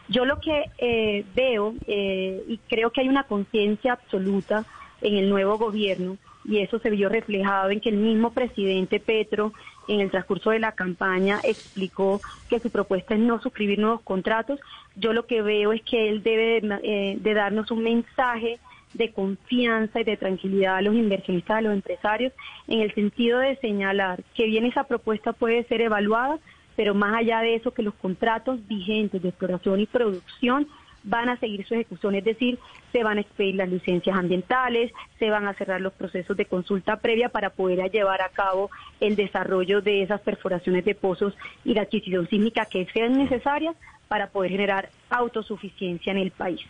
Yo 0.09 0.25
lo 0.25 0.39
que 0.39 0.65
eh, 0.77 1.25
veo 1.35 1.75
eh, 1.87 2.43
y 2.47 2.57
creo 2.69 2.91
que 2.91 3.01
hay 3.01 3.09
una 3.09 3.23
conciencia 3.23 3.93
absoluta 3.93 4.65
en 5.01 5.15
el 5.17 5.29
nuevo 5.29 5.57
gobierno 5.57 6.17
y 6.47 6.59
eso 6.59 6.79
se 6.79 6.89
vio 6.89 7.09
reflejado 7.09 7.71
en 7.71 7.79
que 7.79 7.89
el 7.89 7.97
mismo 7.97 8.31
presidente 8.31 8.99
Petro 8.99 9.53
en 9.87 9.99
el 9.99 10.11
transcurso 10.11 10.51
de 10.51 10.59
la 10.59 10.73
campaña 10.73 11.39
explicó 11.43 12.21
que 12.49 12.59
su 12.59 12.69
propuesta 12.69 13.15
es 13.15 13.19
no 13.19 13.41
suscribir 13.41 13.79
nuevos 13.79 14.01
contratos. 14.01 14.59
Yo 14.95 15.13
lo 15.13 15.25
que 15.25 15.41
veo 15.41 15.73
es 15.73 15.81
que 15.83 16.09
él 16.09 16.23
debe 16.23 16.61
de, 16.61 16.79
eh, 16.83 17.17
de 17.19 17.33
darnos 17.33 17.71
un 17.71 17.83
mensaje 17.83 18.59
de 18.93 19.11
confianza 19.11 19.99
y 19.99 20.03
de 20.03 20.17
tranquilidad 20.17 20.77
a 20.77 20.81
los 20.81 20.95
inversionistas, 20.95 21.57
a 21.57 21.61
los 21.61 21.73
empresarios, 21.73 22.31
en 22.67 22.79
el 22.79 22.93
sentido 22.93 23.39
de 23.39 23.57
señalar 23.57 24.23
que 24.33 24.45
bien 24.45 24.65
esa 24.65 24.85
propuesta 24.85 25.33
puede 25.33 25.65
ser 25.65 25.81
evaluada, 25.81 26.39
pero 26.75 26.93
más 26.93 27.15
allá 27.15 27.41
de 27.41 27.55
eso, 27.55 27.73
que 27.73 27.83
los 27.83 27.93
contratos 27.95 28.65
vigentes 28.67 29.21
de 29.21 29.29
exploración 29.29 29.79
y 29.79 29.85
producción 29.85 30.67
van 31.05 31.29
a 31.29 31.39
seguir 31.39 31.65
su 31.65 31.75
ejecución, 31.75 32.15
es 32.15 32.23
decir, 32.23 32.59
se 32.91 33.03
van 33.03 33.17
a 33.17 33.21
expedir 33.21 33.55
las 33.55 33.69
licencias 33.69 34.17
ambientales, 34.17 34.91
se 35.19 35.29
van 35.29 35.47
a 35.47 35.53
cerrar 35.53 35.79
los 35.79 35.93
procesos 35.93 36.35
de 36.35 36.45
consulta 36.45 36.97
previa 36.97 37.29
para 37.29 37.51
poder 37.51 37.89
llevar 37.91 38.21
a 38.21 38.29
cabo 38.29 38.69
el 38.99 39.15
desarrollo 39.15 39.81
de 39.81 40.01
esas 40.01 40.21
perforaciones 40.21 40.83
de 40.83 40.95
pozos 40.95 41.33
y 41.63 41.73
la 41.73 41.83
adquisición 41.83 42.27
sísmica 42.27 42.65
que 42.65 42.87
sean 42.93 43.17
necesarias 43.17 43.75
para 44.07 44.27
poder 44.27 44.51
generar 44.51 44.89
autosuficiencia 45.09 46.11
en 46.11 46.17
el 46.17 46.31
país. 46.31 46.61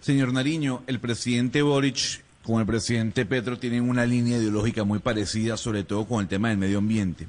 Señor 0.00 0.32
Nariño, 0.32 0.82
el 0.86 0.98
presidente 0.98 1.62
Boric 1.62 2.22
con 2.42 2.60
el 2.60 2.66
presidente 2.66 3.24
Petro 3.24 3.58
tienen 3.58 3.88
una 3.88 4.04
línea 4.04 4.38
ideológica 4.38 4.82
muy 4.82 4.98
parecida, 4.98 5.56
sobre 5.56 5.84
todo 5.84 6.06
con 6.06 6.20
el 6.20 6.28
tema 6.28 6.48
del 6.48 6.58
medio 6.58 6.78
ambiente. 6.78 7.28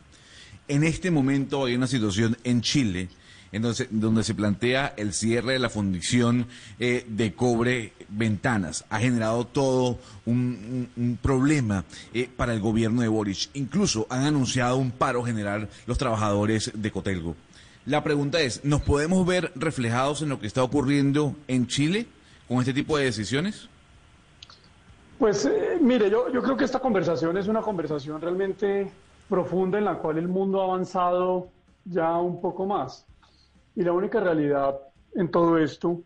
En 0.68 0.84
este 0.84 1.12
momento 1.12 1.66
hay 1.66 1.76
una 1.76 1.88
situación 1.88 2.38
en 2.44 2.62
Chile 2.62 3.10
entonces, 3.54 3.88
donde 3.92 4.24
se 4.24 4.34
plantea 4.34 4.94
el 4.98 5.14
cierre 5.14 5.54
de 5.54 5.60
la 5.60 5.70
fundición 5.70 6.48
eh, 6.80 7.06
de 7.08 7.34
cobre 7.34 7.94
ventanas. 8.10 8.84
Ha 8.90 9.00
generado 9.00 9.46
todo 9.46 10.00
un, 10.26 11.20
problema 11.22 11.86
eh, 12.14 12.30
para 12.36 12.54
el 12.54 12.60
gobierno 12.60 13.02
de 13.02 13.08
Boric. 13.08 13.50
Incluso 13.54 14.08
han 14.10 14.26
anunciado 14.26 14.78
un 14.78 14.92
paro 14.92 15.24
general 15.24 15.70
los 15.86 15.98
trabajadores 15.98 16.72
de 16.74 16.92
Cotelgo. 16.92 17.36
La 17.86 18.04
pregunta 18.04 18.42
es, 18.42 18.66
¿nos 18.66 18.82
podemos 18.82 19.26
ver 19.26 19.52
reflejados 19.56 20.22
en 20.22 20.30
lo 20.30 20.40
que 20.40 20.48
está 20.48 20.64
ocurriendo 20.64 21.36
en 21.48 21.68
Chile 21.68 22.08
con 22.48 22.60
este 22.60 22.74
tipo 22.74 22.98
de 22.98 23.06
decisiones? 23.06 23.70
Pues 25.20 25.46
eh, 25.46 25.78
mire, 25.80 26.10
yo 26.10 26.42
creo 26.42 26.58
que 26.58 26.66
esta 26.66 26.80
conversación 26.80 27.38
es 27.38 27.48
una 27.48 27.62
conversación 27.62 28.20
realmente 28.20 28.92
profunda 29.30 29.78
en 29.78 29.86
la 29.86 29.96
cual 29.96 30.18
el 30.18 30.28
mundo 30.28 30.62
ha 30.62 30.66
avanzado 30.66 31.50
ya 31.86 32.18
un 32.18 32.42
poco 32.42 32.66
más. 32.66 33.06
Y 33.76 33.84
la 33.84 33.94
única 33.94 34.20
realidad 34.20 34.80
en 35.16 35.30
todo 35.30 35.58
esto 35.58 36.02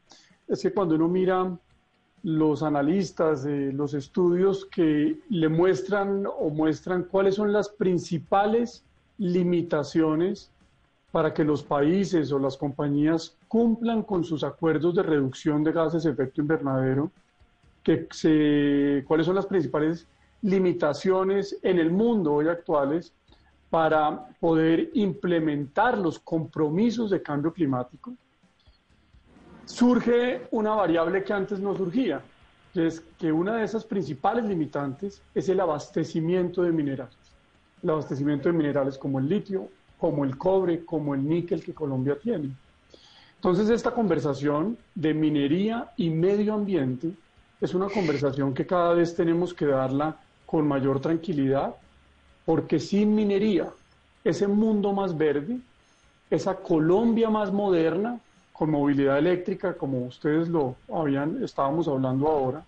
es 0.47 0.61
que 0.61 0.73
cuando 0.73 0.95
uno 0.95 1.07
mira 1.07 1.57
los 2.23 2.63
analistas, 2.63 3.43
de 3.43 3.71
los 3.71 3.93
estudios 3.93 4.65
que 4.65 5.19
le 5.29 5.49
muestran 5.49 6.25
o 6.25 6.49
muestran 6.49 7.03
cuáles 7.03 7.35
son 7.35 7.53
las 7.53 7.69
principales 7.69 8.83
limitaciones 9.17 10.49
para 11.11 11.33
que 11.33 11.43
los 11.43 11.63
países 11.63 12.31
o 12.31 12.39
las 12.39 12.57
compañías 12.57 13.35
cumplan 13.47 14.03
con 14.03 14.23
sus 14.23 14.43
acuerdos 14.43 14.95
de 14.95 15.03
reducción 15.03 15.63
de 15.63 15.71
gases 15.71 16.03
de 16.03 16.11
efecto 16.11 16.41
invernadero, 16.41 17.11
que 17.83 18.07
se, 18.11 19.03
cuáles 19.07 19.25
son 19.25 19.35
las 19.35 19.45
principales 19.45 20.05
limitaciones 20.41 21.57
en 21.63 21.79
el 21.79 21.91
mundo 21.91 22.33
hoy 22.33 22.47
actuales 22.47 23.13
para 23.69 24.27
poder 24.39 24.91
implementar 24.93 25.97
los 25.97 26.19
compromisos 26.19 27.09
de 27.09 27.21
cambio 27.21 27.51
climático, 27.51 28.13
surge 29.65 30.47
una 30.51 30.73
variable 30.75 31.23
que 31.23 31.33
antes 31.33 31.59
no 31.59 31.75
surgía, 31.75 32.21
que 32.73 32.87
es 32.87 33.01
que 33.17 33.31
una 33.31 33.57
de 33.57 33.65
esas 33.65 33.83
principales 33.83 34.45
limitantes 34.45 35.21
es 35.35 35.49
el 35.49 35.59
abastecimiento 35.59 36.63
de 36.63 36.71
minerales. 36.71 37.17
El 37.83 37.89
abastecimiento 37.89 38.49
de 38.49 38.53
minerales 38.53 38.97
como 38.97 39.19
el 39.19 39.27
litio, 39.27 39.67
como 39.97 40.23
el 40.23 40.37
cobre, 40.37 40.85
como 40.85 41.13
el 41.13 41.27
níquel 41.27 41.63
que 41.63 41.73
Colombia 41.73 42.17
tiene. 42.21 42.51
Entonces 43.35 43.69
esta 43.69 43.91
conversación 43.91 44.77
de 44.95 45.13
minería 45.13 45.91
y 45.97 46.09
medio 46.09 46.53
ambiente 46.53 47.11
es 47.59 47.73
una 47.73 47.87
conversación 47.87 48.53
que 48.53 48.65
cada 48.65 48.93
vez 48.93 49.15
tenemos 49.15 49.53
que 49.53 49.65
darla 49.65 50.17
con 50.45 50.67
mayor 50.67 50.99
tranquilidad 51.01 51.75
porque 52.47 52.79
sin 52.79 53.13
minería, 53.13 53.67
ese 54.23 54.47
mundo 54.47 54.93
más 54.93 55.17
verde, 55.17 55.59
esa 56.29 56.55
Colombia 56.55 57.29
más 57.29 57.51
moderna, 57.51 58.21
con 58.53 58.71
movilidad 58.71 59.17
eléctrica, 59.17 59.73
como 59.73 60.05
ustedes 60.05 60.47
lo 60.47 60.77
habían, 60.89 61.43
estábamos 61.43 61.89
hablando 61.89 62.25
ahora, 62.25 62.63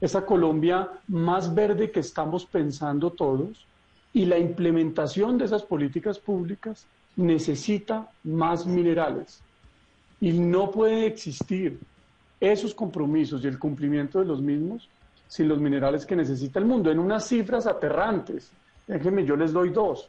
esa 0.00 0.24
Colombia 0.24 0.88
más 1.08 1.52
verde 1.52 1.90
que 1.90 1.98
estamos 1.98 2.46
pensando 2.46 3.10
todos, 3.10 3.66
y 4.12 4.24
la 4.24 4.38
implementación 4.38 5.36
de 5.36 5.46
esas 5.46 5.64
políticas 5.64 6.20
públicas 6.20 6.86
necesita 7.16 8.08
más 8.22 8.66
minerales. 8.66 9.42
Y 10.20 10.30
no 10.30 10.70
puede 10.70 11.06
existir 11.06 11.80
esos 12.38 12.72
compromisos 12.72 13.42
y 13.42 13.48
el 13.48 13.58
cumplimiento 13.58 14.20
de 14.20 14.26
los 14.26 14.40
mismos 14.40 14.88
sin 15.26 15.48
los 15.48 15.58
minerales 15.58 16.06
que 16.06 16.14
necesita 16.14 16.60
el 16.60 16.66
mundo, 16.66 16.88
en 16.92 17.00
unas 17.00 17.26
cifras 17.26 17.66
aterrantes. 17.66 18.52
Déjenme, 18.88 19.24
yo 19.24 19.36
les 19.36 19.52
doy 19.52 19.70
dos. 19.70 20.08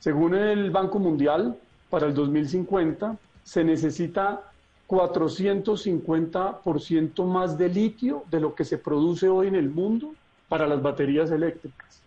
Según 0.00 0.34
el 0.34 0.70
Banco 0.70 0.98
Mundial, 0.98 1.56
para 1.88 2.06
el 2.06 2.14
2050 2.14 3.16
se 3.44 3.64
necesita 3.64 4.42
450% 4.88 7.24
más 7.24 7.56
de 7.56 7.68
litio 7.68 8.24
de 8.30 8.40
lo 8.40 8.54
que 8.54 8.64
se 8.64 8.78
produce 8.78 9.28
hoy 9.28 9.48
en 9.48 9.54
el 9.54 9.68
mundo 9.70 10.14
para 10.48 10.66
las 10.66 10.82
baterías 10.82 11.30
eléctricas. 11.30 12.02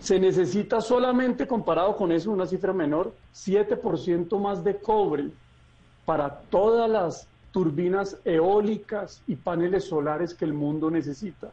Se 0.00 0.18
necesita 0.18 0.80
solamente, 0.80 1.46
comparado 1.46 1.94
con 1.96 2.12
eso, 2.12 2.30
una 2.30 2.46
cifra 2.46 2.72
menor, 2.72 3.12
7% 3.34 4.40
más 4.40 4.64
de 4.64 4.78
cobre 4.78 5.28
para 6.04 6.40
todas 6.50 6.90
las 6.90 7.28
turbinas 7.52 8.18
eólicas 8.24 9.22
y 9.26 9.36
paneles 9.36 9.84
solares 9.84 10.34
que 10.34 10.44
el 10.44 10.54
mundo 10.54 10.90
necesita. 10.90 11.52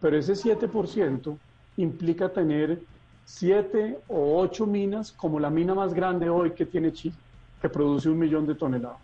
Pero 0.00 0.16
ese 0.16 0.34
7% 0.34 1.36
implica 1.78 2.28
tener 2.28 2.80
7 3.24 3.98
o 4.08 4.38
8 4.40 4.66
minas, 4.66 5.12
como 5.12 5.40
la 5.40 5.50
mina 5.50 5.74
más 5.74 5.94
grande 5.94 6.28
hoy 6.28 6.50
que 6.52 6.66
tiene 6.66 6.92
Chile, 6.92 7.16
que 7.60 7.68
produce 7.68 8.08
un 8.08 8.18
millón 8.18 8.46
de 8.46 8.54
toneladas. 8.54 8.98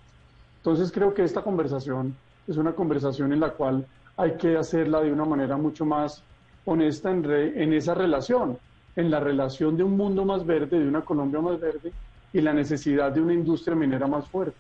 Entonces 0.59 0.93
creo 0.93 1.15
que 1.15 1.25
esta 1.25 1.43
conversación 1.43 2.15
es 2.47 2.57
una 2.57 2.73
conversación 2.73 3.33
en 3.33 3.41
la 3.41 3.51
cual 3.51 3.87
hay 4.17 4.37
que 4.37 4.57
hacerla 4.57 5.01
de 5.01 5.13
una 5.13 5.25
manera 5.25 5.57
mucho 5.57 5.85
más 5.85 6.23
honesta 6.67 7.11
en, 7.11 7.25
en 7.25 7.73
esa 7.73 7.95
relación 7.95 8.59
en 8.97 9.11
la 9.11 9.21
relación 9.21 9.77
de 9.77 9.83
un 9.83 9.97
mundo 9.97 10.25
más 10.25 10.47
verde, 10.47 10.79
de 10.79 10.89
una 10.89 11.03
Colombia 11.03 11.41
más 11.41 11.59
verde 11.59 11.93
y 12.33 12.41
la 12.41 12.53
necesidad 12.53 13.13
de 13.13 13.21
una 13.21 13.35
industria 13.35 13.75
minera 13.75 14.07
más 14.07 14.27
fuerte, 14.29 14.59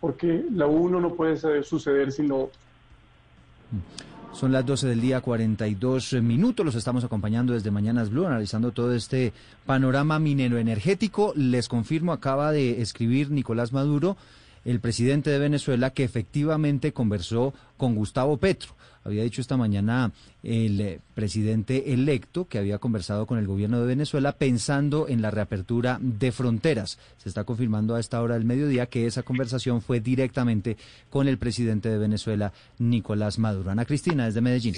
porque 0.00 0.44
la 0.52 0.66
uno 0.66 1.00
no 1.00 1.14
puede 1.14 1.62
suceder 1.62 2.12
sin 2.12 2.28
lo 2.28 2.44
otro. 2.44 2.60
Son 4.34 4.50
las 4.50 4.66
12 4.66 4.88
del 4.88 5.00
día, 5.00 5.20
42 5.20 6.14
minutos. 6.14 6.66
Los 6.66 6.74
estamos 6.74 7.04
acompañando 7.04 7.52
desde 7.52 7.70
Mañanas 7.70 8.10
Blue, 8.10 8.26
analizando 8.26 8.72
todo 8.72 8.92
este 8.92 9.32
panorama 9.64 10.18
minero 10.18 10.58
energético. 10.58 11.32
Les 11.36 11.68
confirmo, 11.68 12.12
acaba 12.12 12.50
de 12.50 12.82
escribir 12.82 13.30
Nicolás 13.30 13.72
Maduro, 13.72 14.16
el 14.64 14.80
presidente 14.80 15.30
de 15.30 15.38
Venezuela, 15.38 15.90
que 15.90 16.04
efectivamente 16.04 16.92
conversó 16.92 17.54
con 17.76 17.94
Gustavo 17.94 18.36
Petro 18.38 18.74
había 19.04 19.22
dicho 19.22 19.40
esta 19.40 19.56
mañana 19.56 20.12
el 20.42 20.80
eh, 20.80 21.00
presidente 21.14 21.92
electo 21.92 22.46
que 22.46 22.58
había 22.58 22.78
conversado 22.78 23.26
con 23.26 23.38
el 23.38 23.46
gobierno 23.46 23.80
de 23.80 23.86
Venezuela 23.86 24.32
pensando 24.32 25.08
en 25.08 25.22
la 25.22 25.30
reapertura 25.30 25.98
de 26.00 26.32
fronteras. 26.32 26.98
Se 27.18 27.28
está 27.28 27.44
confirmando 27.44 27.94
a 27.94 28.00
esta 28.00 28.20
hora 28.22 28.34
del 28.34 28.44
mediodía 28.44 28.86
que 28.86 29.06
esa 29.06 29.22
conversación 29.22 29.82
fue 29.82 30.00
directamente 30.00 30.76
con 31.10 31.28
el 31.28 31.38
presidente 31.38 31.90
de 31.90 31.98
Venezuela, 31.98 32.52
Nicolás 32.78 33.38
Maduro. 33.38 33.70
Ana 33.70 33.84
Cristina, 33.84 34.24
desde 34.24 34.40
Medellín. 34.40 34.74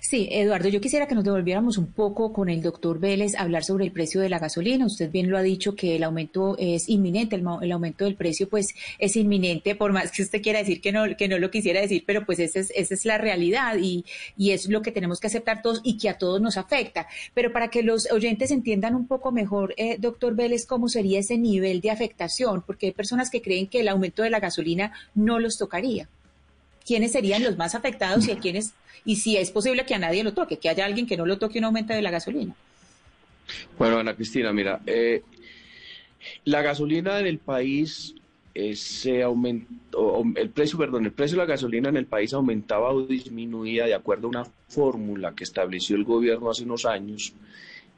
Sí, 0.00 0.28
Eduardo, 0.30 0.68
yo 0.68 0.80
quisiera 0.80 1.08
que 1.08 1.14
nos 1.14 1.24
devolviéramos 1.24 1.78
un 1.78 1.86
poco 1.86 2.32
con 2.32 2.48
el 2.50 2.60
doctor 2.60 3.00
Vélez 3.00 3.34
a 3.34 3.42
hablar 3.42 3.64
sobre 3.64 3.86
el 3.86 3.92
precio 3.92 4.20
de 4.20 4.28
la 4.28 4.38
gasolina. 4.38 4.84
Usted 4.84 5.10
bien 5.10 5.30
lo 5.30 5.38
ha 5.38 5.42
dicho 5.42 5.74
que 5.74 5.96
el 5.96 6.04
aumento 6.04 6.56
es 6.58 6.88
inminente, 6.88 7.36
el, 7.36 7.72
aumento 7.72 8.04
del 8.04 8.14
precio 8.14 8.48
pues 8.48 8.74
es 8.98 9.16
inminente, 9.16 9.74
por 9.74 9.92
más 9.92 10.12
que 10.12 10.22
usted 10.22 10.42
quiera 10.42 10.58
decir 10.58 10.80
que 10.80 10.92
no, 10.92 11.16
que 11.16 11.28
no 11.28 11.38
lo 11.38 11.50
quisiera 11.50 11.80
decir, 11.80 12.04
pero 12.06 12.26
pues 12.26 12.38
esa 12.38 12.60
es, 12.60 12.72
esa 12.76 12.94
es 12.94 13.04
la 13.04 13.18
realidad 13.18 13.76
y, 13.80 14.04
y 14.36 14.50
es 14.50 14.68
lo 14.68 14.82
que 14.82 14.92
tenemos 14.92 15.18
que 15.18 15.28
aceptar 15.28 15.62
todos 15.62 15.80
y 15.82 15.96
que 15.96 16.10
a 16.10 16.18
todos 16.18 16.40
nos 16.40 16.58
afecta. 16.58 17.08
Pero 17.34 17.52
para 17.52 17.68
que 17.68 17.82
los 17.82 18.10
oyentes 18.12 18.50
entiendan 18.50 18.94
un 18.94 19.06
poco 19.06 19.32
mejor, 19.32 19.74
eh, 19.78 19.96
doctor 19.98 20.34
Vélez, 20.34 20.66
cómo 20.66 20.88
sería 20.88 21.20
ese 21.20 21.38
nivel 21.38 21.80
de 21.80 21.90
afectación, 21.90 22.62
porque 22.62 22.86
hay 22.86 22.92
personas 22.92 23.30
que 23.30 23.42
creen 23.42 23.66
que 23.66 23.80
el 23.80 23.88
aumento 23.88 24.22
de 24.22 24.30
la 24.30 24.40
gasolina 24.40 24.92
no 25.14 25.38
los 25.38 25.56
tocaría 25.56 26.08
quiénes 26.84 27.12
serían 27.12 27.42
los 27.42 27.56
más 27.56 27.74
afectados 27.74 28.26
y 28.28 28.32
a 28.32 28.38
quiénes, 28.38 28.74
y 29.04 29.16
si 29.16 29.36
es 29.36 29.50
posible 29.50 29.84
que 29.84 29.94
a 29.94 29.98
nadie 29.98 30.24
lo 30.24 30.34
toque, 30.34 30.58
que 30.58 30.68
haya 30.68 30.84
alguien 30.84 31.06
que 31.06 31.16
no 31.16 31.26
lo 31.26 31.38
toque 31.38 31.58
un 31.58 31.64
aumento 31.64 31.92
de 31.92 32.02
la 32.02 32.10
gasolina. 32.10 32.54
Bueno, 33.78 33.98
Ana 33.98 34.14
Cristina, 34.14 34.52
mira, 34.52 34.80
eh, 34.86 35.22
la 36.44 36.62
gasolina 36.62 37.18
en 37.18 37.26
el 37.26 37.38
país 37.38 38.14
eh, 38.54 38.74
se 38.74 39.22
aumentó, 39.22 40.22
el 40.36 40.50
precio, 40.50 40.78
perdón, 40.78 41.06
el 41.06 41.12
precio 41.12 41.36
de 41.36 41.44
la 41.44 41.52
gasolina 41.52 41.88
en 41.88 41.96
el 41.96 42.06
país 42.06 42.32
aumentaba 42.32 42.90
o 42.90 43.02
disminuía 43.02 43.86
de 43.86 43.94
acuerdo 43.94 44.26
a 44.26 44.30
una 44.30 44.44
fórmula 44.68 45.34
que 45.34 45.44
estableció 45.44 45.96
el 45.96 46.04
gobierno 46.04 46.50
hace 46.50 46.64
unos 46.64 46.84
años, 46.84 47.32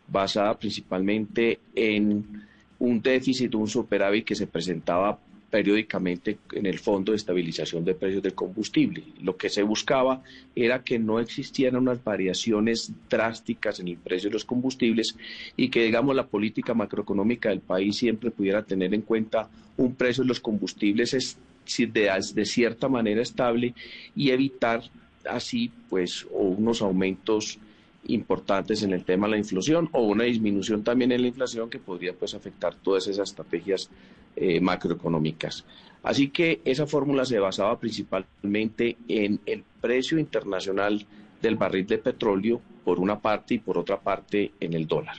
basada 0.09 0.59
principalmente 0.59 1.59
en 1.75 2.45
un 2.79 3.01
déficit, 3.01 3.55
un 3.55 3.68
superávit 3.68 4.27
que 4.27 4.35
se 4.35 4.47
presentaba 4.47 5.18
periódicamente 5.53 6.38
en 6.53 6.65
el 6.65 6.79
Fondo 6.79 7.12
de 7.12 7.17
Estabilización 7.17 7.85
de 7.85 7.95
Precios 7.95 8.23
del 8.23 8.33
Combustible. 8.33 9.03
Lo 9.21 9.37
que 9.37 9.51
se 9.51 9.62
buscaba 9.62 10.23
era 10.57 10.83
que 10.83 10.99
no 10.99 11.21
existieran 11.21 11.83
unas 11.83 12.03
variaciones 12.03 12.91
drásticas 13.11 13.79
en 13.79 13.88
el 13.88 13.99
precio 13.99 14.31
de 14.31 14.33
los 14.33 14.47
combustibles 14.47 15.15
y 15.55 15.69
que, 15.69 15.85
digamos, 15.85 16.17
la 16.17 16.27
política 16.27 16.73
macroeconómica 16.73 17.51
del 17.51 17.61
país 17.61 17.99
siempre 17.99 18.31
pudiera 18.31 18.62
tener 18.62 18.95
en 18.95 19.03
cuenta 19.03 19.51
un 19.77 19.95
precio 19.95 20.25
de 20.25 20.29
los 20.29 20.41
combustibles 20.41 21.12
es, 21.12 21.37
de, 21.77 22.11
de 22.35 22.47
cierta 22.47 22.88
manera 22.88 23.21
estable 23.21 23.75
y 24.17 24.31
evitar 24.31 24.83
así, 25.29 25.71
pues, 25.91 26.27
unos 26.31 26.81
aumentos 26.81 27.59
importantes 28.07 28.83
en 28.83 28.95
el 28.95 29.05
tema 29.05 29.27
de 29.27 29.33
la 29.33 29.38
inflación 29.38 29.91
o 29.93 30.03
una 30.03 30.25
disminución 30.25 30.83
también 30.83 31.12
en 31.12 31.21
la 31.21 31.29
inflación 31.29 31.69
que 31.69 31.79
podría 31.79 32.15
pues 32.15 32.35
afectar 32.35 32.75
todas 32.75 33.07
esas 33.07 33.29
estrategias 33.29 33.91
eh, 34.37 34.61
macroeconómicas. 34.61 35.64
Así 36.03 36.29
que 36.29 36.61
esa 36.64 36.87
fórmula 36.87 37.25
se 37.25 37.38
basaba 37.38 37.79
principalmente 37.79 38.97
en 39.09 39.40
el 39.47 39.64
precio 39.81 40.18
internacional 40.18 41.07
del 41.40 41.57
barril 41.57 41.87
de 41.87 41.99
petróleo 41.99 42.61
por 42.85 42.99
una 42.99 43.21
parte 43.21 43.55
y 43.55 43.59
por 43.59 43.79
otra 43.79 44.01
parte 44.01 44.53
en 44.61 44.75
el 44.75 44.87
dólar. 44.87 45.16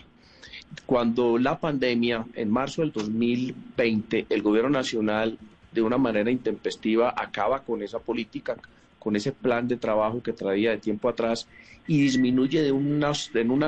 Cuando 0.86 1.38
la 1.38 1.60
pandemia, 1.60 2.26
en 2.34 2.52
marzo 2.52 2.82
del 2.82 2.92
2020, 2.92 4.26
el 4.30 4.42
gobierno 4.42 4.72
nacional 4.72 5.38
de 5.72 5.82
una 5.82 5.98
manera 5.98 6.32
intempestiva 6.32 7.14
acaba 7.16 7.64
con 7.64 7.82
esa 7.82 8.00
política, 8.00 8.58
con 9.00 9.16
ese 9.16 9.32
plan 9.32 9.68
de 9.68 9.78
trabajo 9.78 10.22
que 10.22 10.34
traía 10.34 10.72
de 10.72 10.78
tiempo 10.78 11.10
atrás 11.10 11.48
y 11.88 12.02
disminuye 12.02 12.62
de 12.62 12.72
una, 12.72 13.14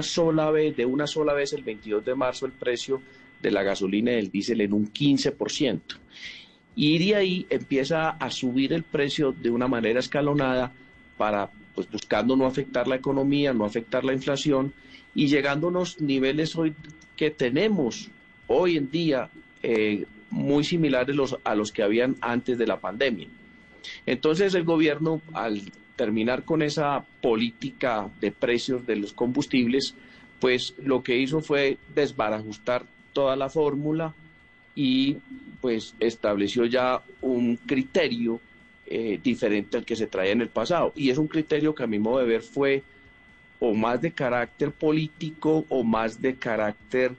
sola 0.02 0.52
vez, 0.52 0.76
de 0.78 0.86
una 0.86 1.08
sola 1.08 1.34
vez 1.34 1.54
el 1.54 1.64
22 1.64 2.06
de 2.06 2.16
marzo 2.16 2.46
el 2.46 2.54
precio 2.54 3.02
de 3.46 3.52
la 3.52 3.62
gasolina 3.62 4.12
y 4.12 4.16
del 4.16 4.32
diésel 4.32 4.62
en 4.62 4.74
un 4.74 4.92
15%. 4.92 5.80
Y 6.76 6.98
de 6.98 7.16
ahí 7.16 7.46
empieza 7.52 8.10
a 8.10 8.32
subir 8.32 8.74
el 8.74 8.82
precio 8.82 9.34
de 9.34 9.52
una 9.52 9.68
manera 9.68 10.00
escalonada 10.00 10.74
para, 11.16 11.52
pues 11.76 11.90
buscando 11.90 12.36
no 12.36 12.48
afectar 12.48 12.88
la 12.88 12.96
economía, 12.96 13.54
no 13.54 13.64
afectar 13.64 14.04
la 14.04 14.14
inflación 14.14 14.74
y 15.14 15.28
llegando 15.28 15.68
a 15.68 15.70
unos 15.70 16.02
niveles 16.02 16.56
hoy 16.56 16.74
que 17.16 17.30
tenemos 17.30 18.10
hoy 18.48 18.78
en 18.78 18.90
día 18.90 19.30
eh, 19.62 20.06
muy 20.32 20.64
similares 20.64 21.16
los, 21.16 21.38
a 21.44 21.54
los 21.54 21.72
que 21.72 21.84
habían 21.84 22.16
antes 22.22 22.58
de 22.58 22.66
la 22.66 22.80
pandemia. 22.80 23.28
Entonces 24.08 24.56
el 24.56 24.64
gobierno, 24.64 25.22
al 25.34 25.62
terminar 25.96 26.44
con 26.44 26.64
esa 26.64 27.06
política 27.22 28.10
de 28.20 28.32
precios 28.32 28.88
de 28.88 28.96
los 28.96 29.14
combustibles, 29.14 29.94
pues 30.40 30.74
lo 30.84 31.04
que 31.04 31.20
hizo 31.20 31.42
fue 31.42 31.78
desbarajustar 31.94 32.86
toda 33.16 33.38
la 33.38 33.50
fórmula 33.50 34.14
y 34.76 35.18
pues 35.62 35.96
estableció 36.02 36.66
ya 36.66 37.02
un 37.22 37.56
criterio 37.56 38.42
eh, 38.86 39.20
diferente 39.24 39.78
al 39.78 39.86
que 39.86 39.96
se 39.96 40.06
traía 40.06 40.34
en 40.34 40.42
el 40.42 40.50
pasado. 40.50 40.92
Y 40.98 41.10
es 41.10 41.18
un 41.18 41.28
criterio 41.28 41.74
que 41.74 41.84
a 41.84 41.88
mi 41.88 41.98
modo 41.98 42.20
de 42.20 42.26
ver 42.26 42.42
fue 42.42 42.84
o 43.62 43.74
más 43.74 44.02
de 44.02 44.12
carácter 44.12 44.72
político 44.72 45.66
o 45.70 45.84
más 45.84 46.22
de 46.22 46.36
carácter 46.36 47.14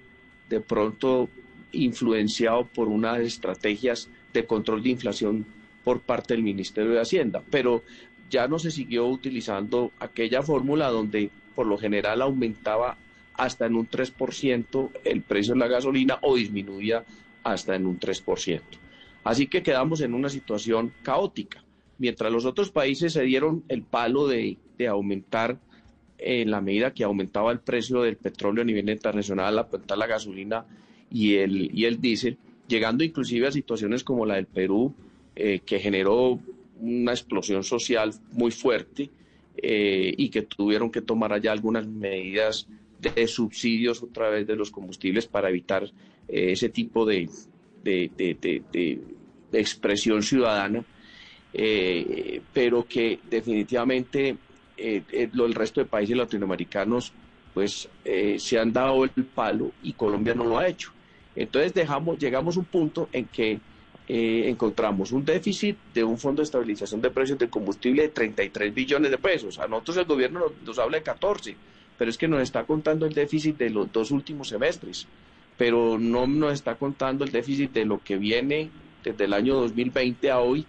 de 0.50 0.60
pronto 0.60 1.30
influenciado 1.72 2.66
por 2.66 2.88
unas 2.88 3.20
estrategias 3.20 4.08
de 4.34 4.44
control 4.44 4.82
de 4.82 4.90
inflación 4.90 5.46
por 5.82 6.00
parte 6.00 6.34
del 6.34 6.42
Ministerio 6.42 6.92
de 6.92 7.00
Hacienda. 7.00 7.42
Pero 7.50 7.82
ya 8.30 8.48
no 8.48 8.58
se 8.58 8.70
siguió 8.70 9.06
utilizando 9.06 9.92
aquella 9.98 10.42
fórmula 10.42 10.90
donde 10.90 11.30
por 11.54 11.66
lo 11.66 11.78
general 11.78 12.20
aumentaba 12.20 12.98
hasta 13.36 13.66
en 13.66 13.76
un 13.76 13.88
3% 13.88 14.90
el 15.04 15.22
precio 15.22 15.54
de 15.54 15.60
la 15.60 15.68
gasolina 15.68 16.18
o 16.22 16.36
disminuía 16.36 17.04
hasta 17.42 17.74
en 17.74 17.86
un 17.86 17.98
3%. 17.98 18.60
Así 19.24 19.46
que 19.46 19.62
quedamos 19.62 20.00
en 20.00 20.14
una 20.14 20.28
situación 20.28 20.92
caótica. 21.02 21.64
Mientras 21.98 22.32
los 22.32 22.44
otros 22.44 22.70
países 22.70 23.12
se 23.12 23.22
dieron 23.22 23.64
el 23.68 23.82
palo 23.82 24.26
de, 24.26 24.58
aumentar 24.88 25.58
en 26.18 26.50
la 26.50 26.60
medida 26.60 26.92
que 26.92 27.04
aumentaba 27.04 27.52
el 27.52 27.60
precio 27.60 28.02
del 28.02 28.16
petróleo 28.16 28.62
a 28.62 28.64
nivel 28.64 28.88
internacional, 28.88 29.58
aumentar 29.58 29.98
la 29.98 30.06
gasolina 30.06 30.66
y 31.10 31.34
el, 31.36 31.76
y 31.76 31.84
el 31.86 32.00
diésel, 32.00 32.38
llegando 32.68 33.04
inclusive 33.04 33.46
a 33.46 33.52
situaciones 33.52 34.04
como 34.04 34.26
la 34.26 34.34
del 34.34 34.46
Perú, 34.46 34.94
eh, 35.34 35.60
que 35.64 35.78
generó 35.78 36.38
una 36.80 37.12
explosión 37.12 37.64
social 37.64 38.12
muy 38.32 38.50
fuerte 38.50 39.10
eh, 39.56 40.14
y 40.16 40.28
que 40.28 40.42
tuvieron 40.42 40.90
que 40.90 41.00
tomar 41.00 41.32
allá 41.32 41.52
algunas 41.52 41.86
medidas 41.86 42.68
de 43.14 43.26
subsidios 43.26 44.02
a 44.02 44.06
través 44.12 44.46
de 44.46 44.56
los 44.56 44.70
combustibles 44.70 45.26
para 45.26 45.48
evitar 45.48 45.84
eh, 45.84 46.52
ese 46.52 46.68
tipo 46.68 47.04
de, 47.04 47.28
de, 47.82 49.00
expresión 49.52 50.22
ciudadana, 50.22 50.84
eh, 51.52 52.40
pero 52.52 52.86
que 52.86 53.20
definitivamente 53.30 54.36
el 54.76 55.54
resto 55.54 55.80
de 55.80 55.86
países 55.86 56.16
latinoamericanos 56.16 57.12
pues 57.54 57.88
se 58.36 58.58
han 58.58 58.70
dado 58.70 59.04
el 59.04 59.10
palo 59.24 59.72
y 59.82 59.94
Colombia 59.94 60.34
no 60.34 60.44
lo 60.44 60.58
ha 60.58 60.68
hecho. 60.68 60.92
Entonces 61.34 61.72
dejamos, 61.72 62.18
llegamos 62.18 62.56
a 62.56 62.60
un 62.60 62.66
punto 62.66 63.08
en 63.12 63.26
que 63.26 63.60
eh, 64.08 64.48
encontramos 64.48 65.10
un 65.10 65.24
déficit 65.24 65.76
de 65.92 66.04
un 66.04 66.16
fondo 66.16 66.40
de 66.40 66.44
estabilización 66.44 67.00
de 67.00 67.10
precios 67.10 67.38
de 67.38 67.50
combustible 67.50 68.02
de 68.02 68.08
33 68.10 68.72
billones 68.72 69.10
de 69.10 69.18
pesos. 69.18 69.58
A 69.58 69.66
nosotros 69.66 69.96
el 69.96 70.04
gobierno 70.04 70.40
nos, 70.40 70.52
nos, 70.62 70.78
habla 70.78 70.98
de 70.98 71.02
14, 71.02 71.56
pero 71.98 72.10
es 72.10 72.18
que 72.18 72.28
nos 72.28 72.42
está 72.42 72.64
contando 72.64 73.06
el 73.06 73.14
déficit 73.14 73.56
de 73.56 73.70
los 73.70 73.92
dos 73.92 74.10
últimos 74.10 74.48
semestres, 74.48 75.06
pero 75.56 75.98
no 75.98 76.26
nos 76.26 76.52
está 76.52 76.74
contando 76.74 77.24
el 77.24 77.32
déficit 77.32 77.72
de 77.72 77.84
lo 77.84 78.02
que 78.02 78.16
viene 78.16 78.70
desde 79.02 79.24
el 79.24 79.32
año 79.32 79.54
2020 79.54 80.30
a 80.30 80.40
hoy, 80.40 80.66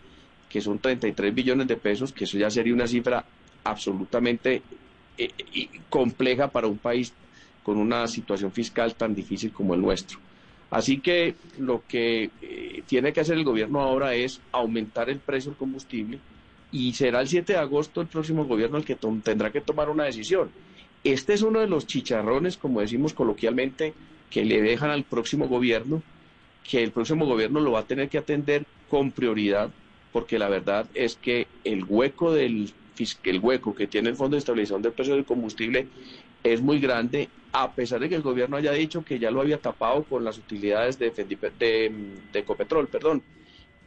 que 0.50 0.62
son 0.62 0.80
33 0.80 1.34
billones 1.34 1.68
de 1.68 1.76
pesos, 1.76 2.14
que 2.14 2.24
eso 2.24 2.38
ya 2.38 2.50
sería 2.50 2.74
una 2.74 2.88
cifra 2.88 3.26
absolutamente 3.64 4.62
eh, 5.18 5.30
compleja 5.90 6.48
para 6.50 6.68
un 6.68 6.78
país 6.78 7.14
con 7.64 7.78
una 7.78 8.08
situación 8.08 8.52
fiscal 8.52 8.96
tan 8.96 9.14
difícil 9.14 9.52
como 9.52 9.74
el 9.74 9.82
nuestro. 9.82 10.20
Así 10.70 11.00
que 11.00 11.36
lo 11.60 11.84
que 11.88 12.30
eh, 12.42 12.84
tiene 12.88 13.14
que 13.14 13.22
hacer 13.22 13.38
el 13.38 13.44
gobierno 13.44 13.82
ahora 13.82 14.14
es 14.16 14.42
aumentar 14.52 15.10
el 15.10 15.20
precio 15.20 15.52
del 15.52 15.58
combustible 15.58 16.20
y 16.72 16.94
será 16.94 17.22
el 17.22 17.28
7 17.28 17.54
de 17.54 17.60
agosto 17.60 18.02
el 18.02 18.08
próximo 18.08 18.46
gobierno 18.46 18.78
el 18.78 18.86
que 18.86 18.96
tendrá 18.96 19.52
que 19.52 19.62
tomar 19.62 19.90
una 19.90 20.04
decisión. 20.04 20.50
Este 21.08 21.34
es 21.34 21.42
uno 21.42 21.62
de 21.62 21.68
los 21.68 21.88
chicharrones, 21.88 22.58
como 22.58 22.82
decimos 22.82 23.14
coloquialmente, 23.14 23.94
que 24.30 24.44
le 24.44 24.62
dejan 24.62 24.90
al 24.90 25.06
próximo 25.06 25.48
gobierno, 25.48 26.04
que 26.70 26.84
el 26.84 26.92
próximo 26.92 27.26
gobierno 27.26 27.62
lo 27.62 27.72
va 27.72 27.80
a 27.80 27.88
tener 27.88 28.10
que 28.10 28.18
atender 28.18 28.66
con 28.90 29.12
prioridad, 29.12 29.70
porque 30.12 30.38
la 30.38 30.50
verdad 30.50 30.86
es 30.94 31.16
que 31.16 31.48
el 31.64 31.86
hueco 31.86 32.34
del 32.34 32.74
el 33.24 33.40
hueco 33.40 33.74
que 33.74 33.88
tiene 33.88 34.10
el 34.10 34.18
Fondo 34.18 34.36
de 34.36 34.40
Estabilización 34.40 34.82
del 34.82 34.92
Precio 34.92 35.16
del 35.16 35.24
Combustible 35.24 35.88
es 36.44 36.62
muy 36.62 36.80
grande, 36.80 37.30
a 37.54 37.72
pesar 37.72 38.02
de 38.02 38.10
que 38.10 38.16
el 38.16 38.22
gobierno 38.22 38.58
haya 38.58 38.74
dicho 38.74 39.06
que 39.06 39.18
ya 39.18 39.32
lo 39.32 39.40
había 39.40 39.60
tapado 39.60 40.04
con 40.04 40.26
las 40.26 40.38
utilidades 40.38 41.00
de, 41.00 41.12
de, 41.12 41.92
de 42.34 42.40
Ecopetrol, 42.40 42.88
perdón, 42.88 43.24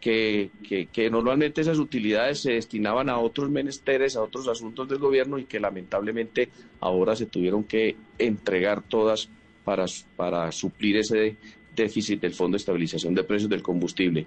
que, 0.00 0.50
que, 0.92 1.10
normalmente 1.10 1.60
esas 1.60 1.78
utilidades 1.78 2.40
se 2.40 2.52
destinaban 2.52 3.08
a 3.08 3.18
otros 3.18 3.50
menesteres, 3.50 4.16
a 4.16 4.22
otros 4.22 4.48
asuntos 4.48 4.88
del 4.88 4.98
gobierno 4.98 5.38
y 5.38 5.44
que 5.44 5.60
lamentablemente 5.60 6.48
ahora 6.80 7.14
se 7.14 7.26
tuvieron 7.26 7.64
que 7.64 7.96
entregar 8.18 8.82
todas 8.82 9.28
para, 9.64 9.84
para 10.16 10.50
suplir 10.52 10.96
ese 10.96 11.36
déficit 11.76 12.20
del 12.20 12.34
Fondo 12.34 12.56
de 12.56 12.60
Estabilización 12.60 13.14
de 13.14 13.24
Precios 13.24 13.50
del 13.50 13.62
Combustible. 13.62 14.26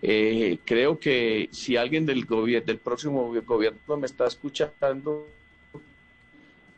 Eh, 0.00 0.58
creo 0.64 0.98
que 1.00 1.48
si 1.50 1.76
alguien 1.76 2.06
del, 2.06 2.24
del 2.64 2.78
próximo 2.78 3.32
gobierno 3.44 3.96
me 3.96 4.06
está 4.06 4.26
escuchando, 4.26 5.26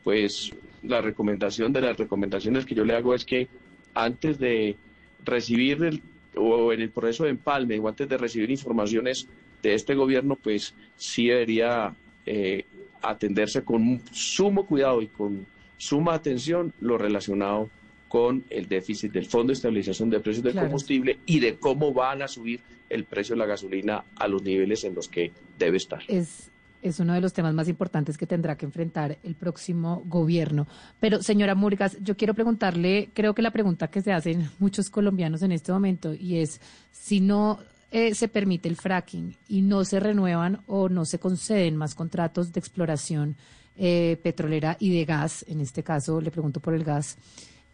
pues 0.03 0.51
la 0.81 1.01
recomendación 1.01 1.71
de 1.71 1.81
las 1.81 1.97
recomendaciones 1.97 2.65
que 2.65 2.73
yo 2.73 2.83
le 2.83 2.95
hago 2.95 3.13
es 3.13 3.23
que 3.23 3.47
antes 3.93 4.39
de 4.39 4.75
recibir 5.23 5.83
el, 5.83 6.01
o 6.35 6.71
en 6.73 6.81
el 6.81 6.89
proceso 6.89 7.23
de 7.23 7.31
empalme 7.31 7.79
o 7.79 7.87
antes 7.87 8.07
de 8.07 8.17
recibir 8.17 8.49
informaciones 8.49 9.27
de 9.61 9.73
este 9.73 9.95
gobierno, 9.95 10.35
pues 10.35 10.73
sí 10.95 11.27
debería 11.27 11.93
eh, 12.25 12.65
atenderse 13.01 13.63
con 13.63 14.01
sumo 14.11 14.65
cuidado 14.65 15.01
y 15.01 15.07
con 15.07 15.45
suma 15.77 16.13
atención 16.13 16.73
lo 16.79 16.97
relacionado 16.97 17.69
con 18.07 18.43
el 18.49 18.67
déficit 18.67 19.11
del 19.13 19.25
Fondo 19.25 19.51
de 19.51 19.53
Estabilización 19.53 20.09
de 20.09 20.19
Precios 20.19 20.43
del 20.43 20.55
Combustible 20.55 21.19
y 21.25 21.39
de 21.39 21.55
cómo 21.55 21.93
van 21.93 22.21
a 22.21 22.27
subir 22.27 22.59
el 22.89 23.05
precio 23.05 23.35
de 23.35 23.39
la 23.39 23.45
gasolina 23.45 24.03
a 24.17 24.27
los 24.27 24.43
niveles 24.43 24.83
en 24.83 24.95
los 24.95 25.07
que 25.07 25.31
debe 25.57 25.77
estar. 25.77 26.01
Es, 26.09 26.50
es 26.81 26.99
uno 26.99 27.13
de 27.13 27.21
los 27.21 27.33
temas 27.33 27.53
más 27.53 27.67
importantes 27.67 28.17
que 28.17 28.27
tendrá 28.27 28.57
que 28.57 28.65
enfrentar 28.65 29.17
el 29.23 29.35
próximo 29.35 30.03
gobierno. 30.05 30.67
Pero, 30.99 31.21
señora 31.21 31.55
Murgas, 31.55 31.97
yo 32.01 32.15
quiero 32.17 32.33
preguntarle, 32.33 33.11
creo 33.13 33.33
que 33.33 33.41
la 33.41 33.51
pregunta 33.51 33.89
que 33.89 34.01
se 34.01 34.13
hacen 34.13 34.49
muchos 34.59 34.89
colombianos 34.89 35.41
en 35.41 35.51
este 35.51 35.71
momento, 35.71 36.13
y 36.13 36.37
es, 36.37 36.61
si 36.91 37.19
no 37.19 37.59
eh, 37.91 38.15
se 38.15 38.27
permite 38.27 38.69
el 38.69 38.77
fracking 38.77 39.35
y 39.47 39.61
no 39.61 39.83
se 39.83 39.99
renuevan 39.99 40.61
o 40.67 40.89
no 40.89 41.05
se 41.05 41.19
conceden 41.19 41.75
más 41.75 41.93
contratos 41.93 42.53
de 42.53 42.59
exploración 42.59 43.35
eh, 43.77 44.19
petrolera 44.23 44.77
y 44.79 44.95
de 44.95 45.05
gas, 45.05 45.45
en 45.47 45.59
este 45.61 45.83
caso 45.83 46.21
le 46.21 46.31
pregunto 46.31 46.59
por 46.59 46.73
el 46.73 46.83
gas, 46.83 47.17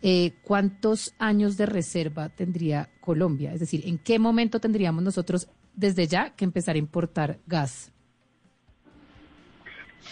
eh, 0.02 0.34
¿cuántos 0.44 1.14
años 1.18 1.58
de 1.58 1.66
reserva 1.66 2.30
tendría 2.30 2.90
Colombia? 3.02 3.54
Es 3.54 3.60
decir, 3.60 3.82
¿en 3.86 3.98
qué 3.98 4.20
momento 4.20 4.60
tendríamos 4.60 5.04
nosotros 5.04 5.48
desde 5.76 6.08
ya 6.08 6.32
que 6.32 6.46
empezar 6.46 6.76
a 6.76 6.80
importar 6.80 7.40
gas? 7.48 7.92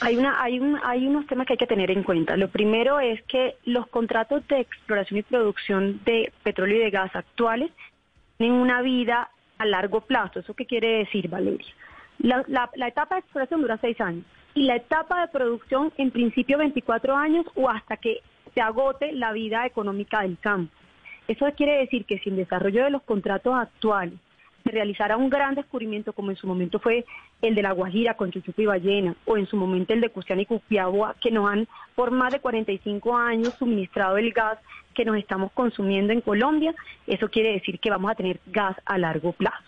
Hay, 0.01 0.17
una, 0.17 0.41
hay, 0.41 0.59
un, 0.59 0.79
hay 0.83 1.07
unos 1.07 1.25
temas 1.27 1.47
que 1.47 1.53
hay 1.53 1.57
que 1.57 1.67
tener 1.67 1.89
en 1.91 2.03
cuenta. 2.03 2.35
Lo 2.37 2.49
primero 2.49 2.99
es 2.99 3.21
que 3.23 3.55
los 3.65 3.87
contratos 3.87 4.47
de 4.47 4.59
exploración 4.59 5.19
y 5.19 5.23
producción 5.23 6.01
de 6.05 6.31
petróleo 6.43 6.77
y 6.77 6.83
de 6.83 6.89
gas 6.89 7.15
actuales 7.15 7.71
tienen 8.37 8.57
una 8.57 8.81
vida 8.81 9.29
a 9.57 9.65
largo 9.65 10.01
plazo. 10.01 10.39
¿Eso 10.39 10.53
qué 10.53 10.65
quiere 10.65 10.99
decir, 10.99 11.29
Valeria? 11.29 11.73
La, 12.19 12.43
la 12.75 12.87
etapa 12.87 13.15
de 13.15 13.19
exploración 13.19 13.61
dura 13.61 13.77
seis 13.77 13.99
años 14.01 14.25
y 14.53 14.63
la 14.63 14.77
etapa 14.77 15.21
de 15.21 15.27
producción 15.27 15.91
en 15.97 16.11
principio 16.11 16.57
24 16.57 17.15
años 17.15 17.45
o 17.55 17.69
hasta 17.69 17.97
que 17.97 18.21
se 18.53 18.61
agote 18.61 19.11
la 19.11 19.33
vida 19.33 19.65
económica 19.65 20.21
del 20.21 20.37
campo. 20.39 20.73
Eso 21.27 21.45
quiere 21.55 21.79
decir 21.79 22.05
que 22.05 22.19
si 22.19 22.29
el 22.29 22.37
desarrollo 22.37 22.83
de 22.83 22.89
los 22.89 23.03
contratos 23.03 23.55
actuales 23.55 24.13
se 24.65 24.71
realizara 24.71 25.15
un 25.15 25.29
gran 25.29 25.53
descubrimiento, 25.53 26.11
como 26.11 26.31
en 26.31 26.37
su 26.37 26.47
momento 26.47 26.79
fue 26.79 27.05
el 27.43 27.53
de 27.53 27.61
la 27.61 27.71
Guajira 27.71 28.15
con 28.15 28.31
Chuchuco 28.31 28.63
y 28.63 28.65
Ballena, 28.65 29.15
o 29.25 29.37
en 29.37 29.45
su 29.45 29.55
momento 29.55 29.93
el 29.93 30.01
de 30.01 30.09
Custián 30.09 30.39
y 30.39 30.47
Cupiagua, 30.47 31.15
que 31.21 31.29
nos 31.29 31.47
han 31.47 31.67
por 31.93 32.09
más 32.09 32.33
de 32.33 32.39
45 32.39 33.15
años 33.15 33.53
suministrado 33.59 34.17
el 34.17 34.31
gas 34.31 34.57
que 34.95 35.05
nos 35.05 35.17
estamos 35.17 35.51
consumiendo 35.51 36.13
en 36.13 36.21
Colombia, 36.21 36.73
eso 37.05 37.29
quiere 37.29 37.51
decir 37.51 37.79
que 37.79 37.91
vamos 37.91 38.09
a 38.09 38.15
tener 38.15 38.39
gas 38.47 38.75
a 38.85 38.97
largo 38.97 39.33
plazo. 39.33 39.63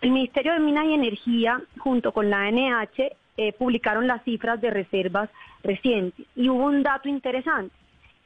El 0.00 0.10
Ministerio 0.10 0.54
de 0.54 0.58
Minas 0.58 0.86
y 0.86 0.94
Energía, 0.94 1.62
junto 1.78 2.10
con 2.10 2.28
la 2.28 2.42
ANH, 2.42 3.12
eh, 3.36 3.52
publicaron 3.52 4.08
las 4.08 4.24
cifras 4.24 4.60
de 4.60 4.70
reservas 4.70 5.30
recientes 5.62 6.26
y 6.34 6.48
hubo 6.48 6.64
un 6.64 6.82
dato 6.82 7.08
interesante. 7.08 7.72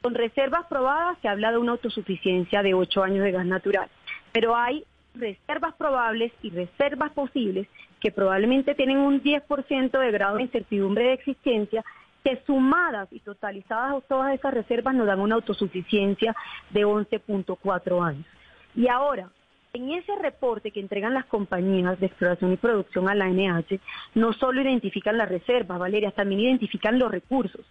Con 0.01 0.15
reservas 0.15 0.65
probadas 0.67 1.19
se 1.21 1.29
habla 1.29 1.51
de 1.51 1.59
una 1.59 1.73
autosuficiencia 1.73 2.63
de 2.63 2.73
ocho 2.73 3.03
años 3.03 3.23
de 3.23 3.33
gas 3.33 3.45
natural, 3.45 3.89
pero 4.33 4.57
hay 4.57 4.85
reservas 5.19 5.75
probables 5.75 6.33
y 6.43 6.51
reservas 6.51 7.13
posibles 7.13 7.67
que 8.01 8.11
probablemente 8.11 8.75
tienen 8.75 8.99
un 8.99 9.23
10% 9.23 9.99
de 9.99 10.11
grado 10.11 10.37
de 10.37 10.43
incertidumbre 10.43 11.05
de 11.05 11.13
existencia 11.15 11.85
que 12.23 12.43
sumadas 12.47 13.09
y 13.13 13.21
totalizadas 13.21 14.03
todas 14.09 14.35
esas 14.35 14.53
reservas 14.53 14.95
nos 14.95 15.07
dan 15.07 15.21
una 15.21 15.37
autosuficiencia 15.37 16.35
de 16.71 16.85
11.4 16.85 18.07
años. 18.07 18.27
Y 18.75 18.89
ahora, 18.89 19.31
en 19.73 19.91
ese 19.91 20.15
reporte 20.17 20.71
que 20.71 20.81
entregan 20.81 21.15
las 21.15 21.27
compañías 21.27 21.99
de 22.01 22.07
exploración 22.07 22.53
y 22.53 22.57
producción 22.57 23.09
a 23.09 23.15
la 23.15 23.29
NH, 23.29 23.79
no 24.15 24.33
solo 24.33 24.61
identifican 24.61 25.19
las 25.19 25.29
reservas, 25.29 25.79
Valeria, 25.79 26.11
también 26.11 26.41
identifican 26.41 26.99
los 26.99 27.11
recursos 27.11 27.65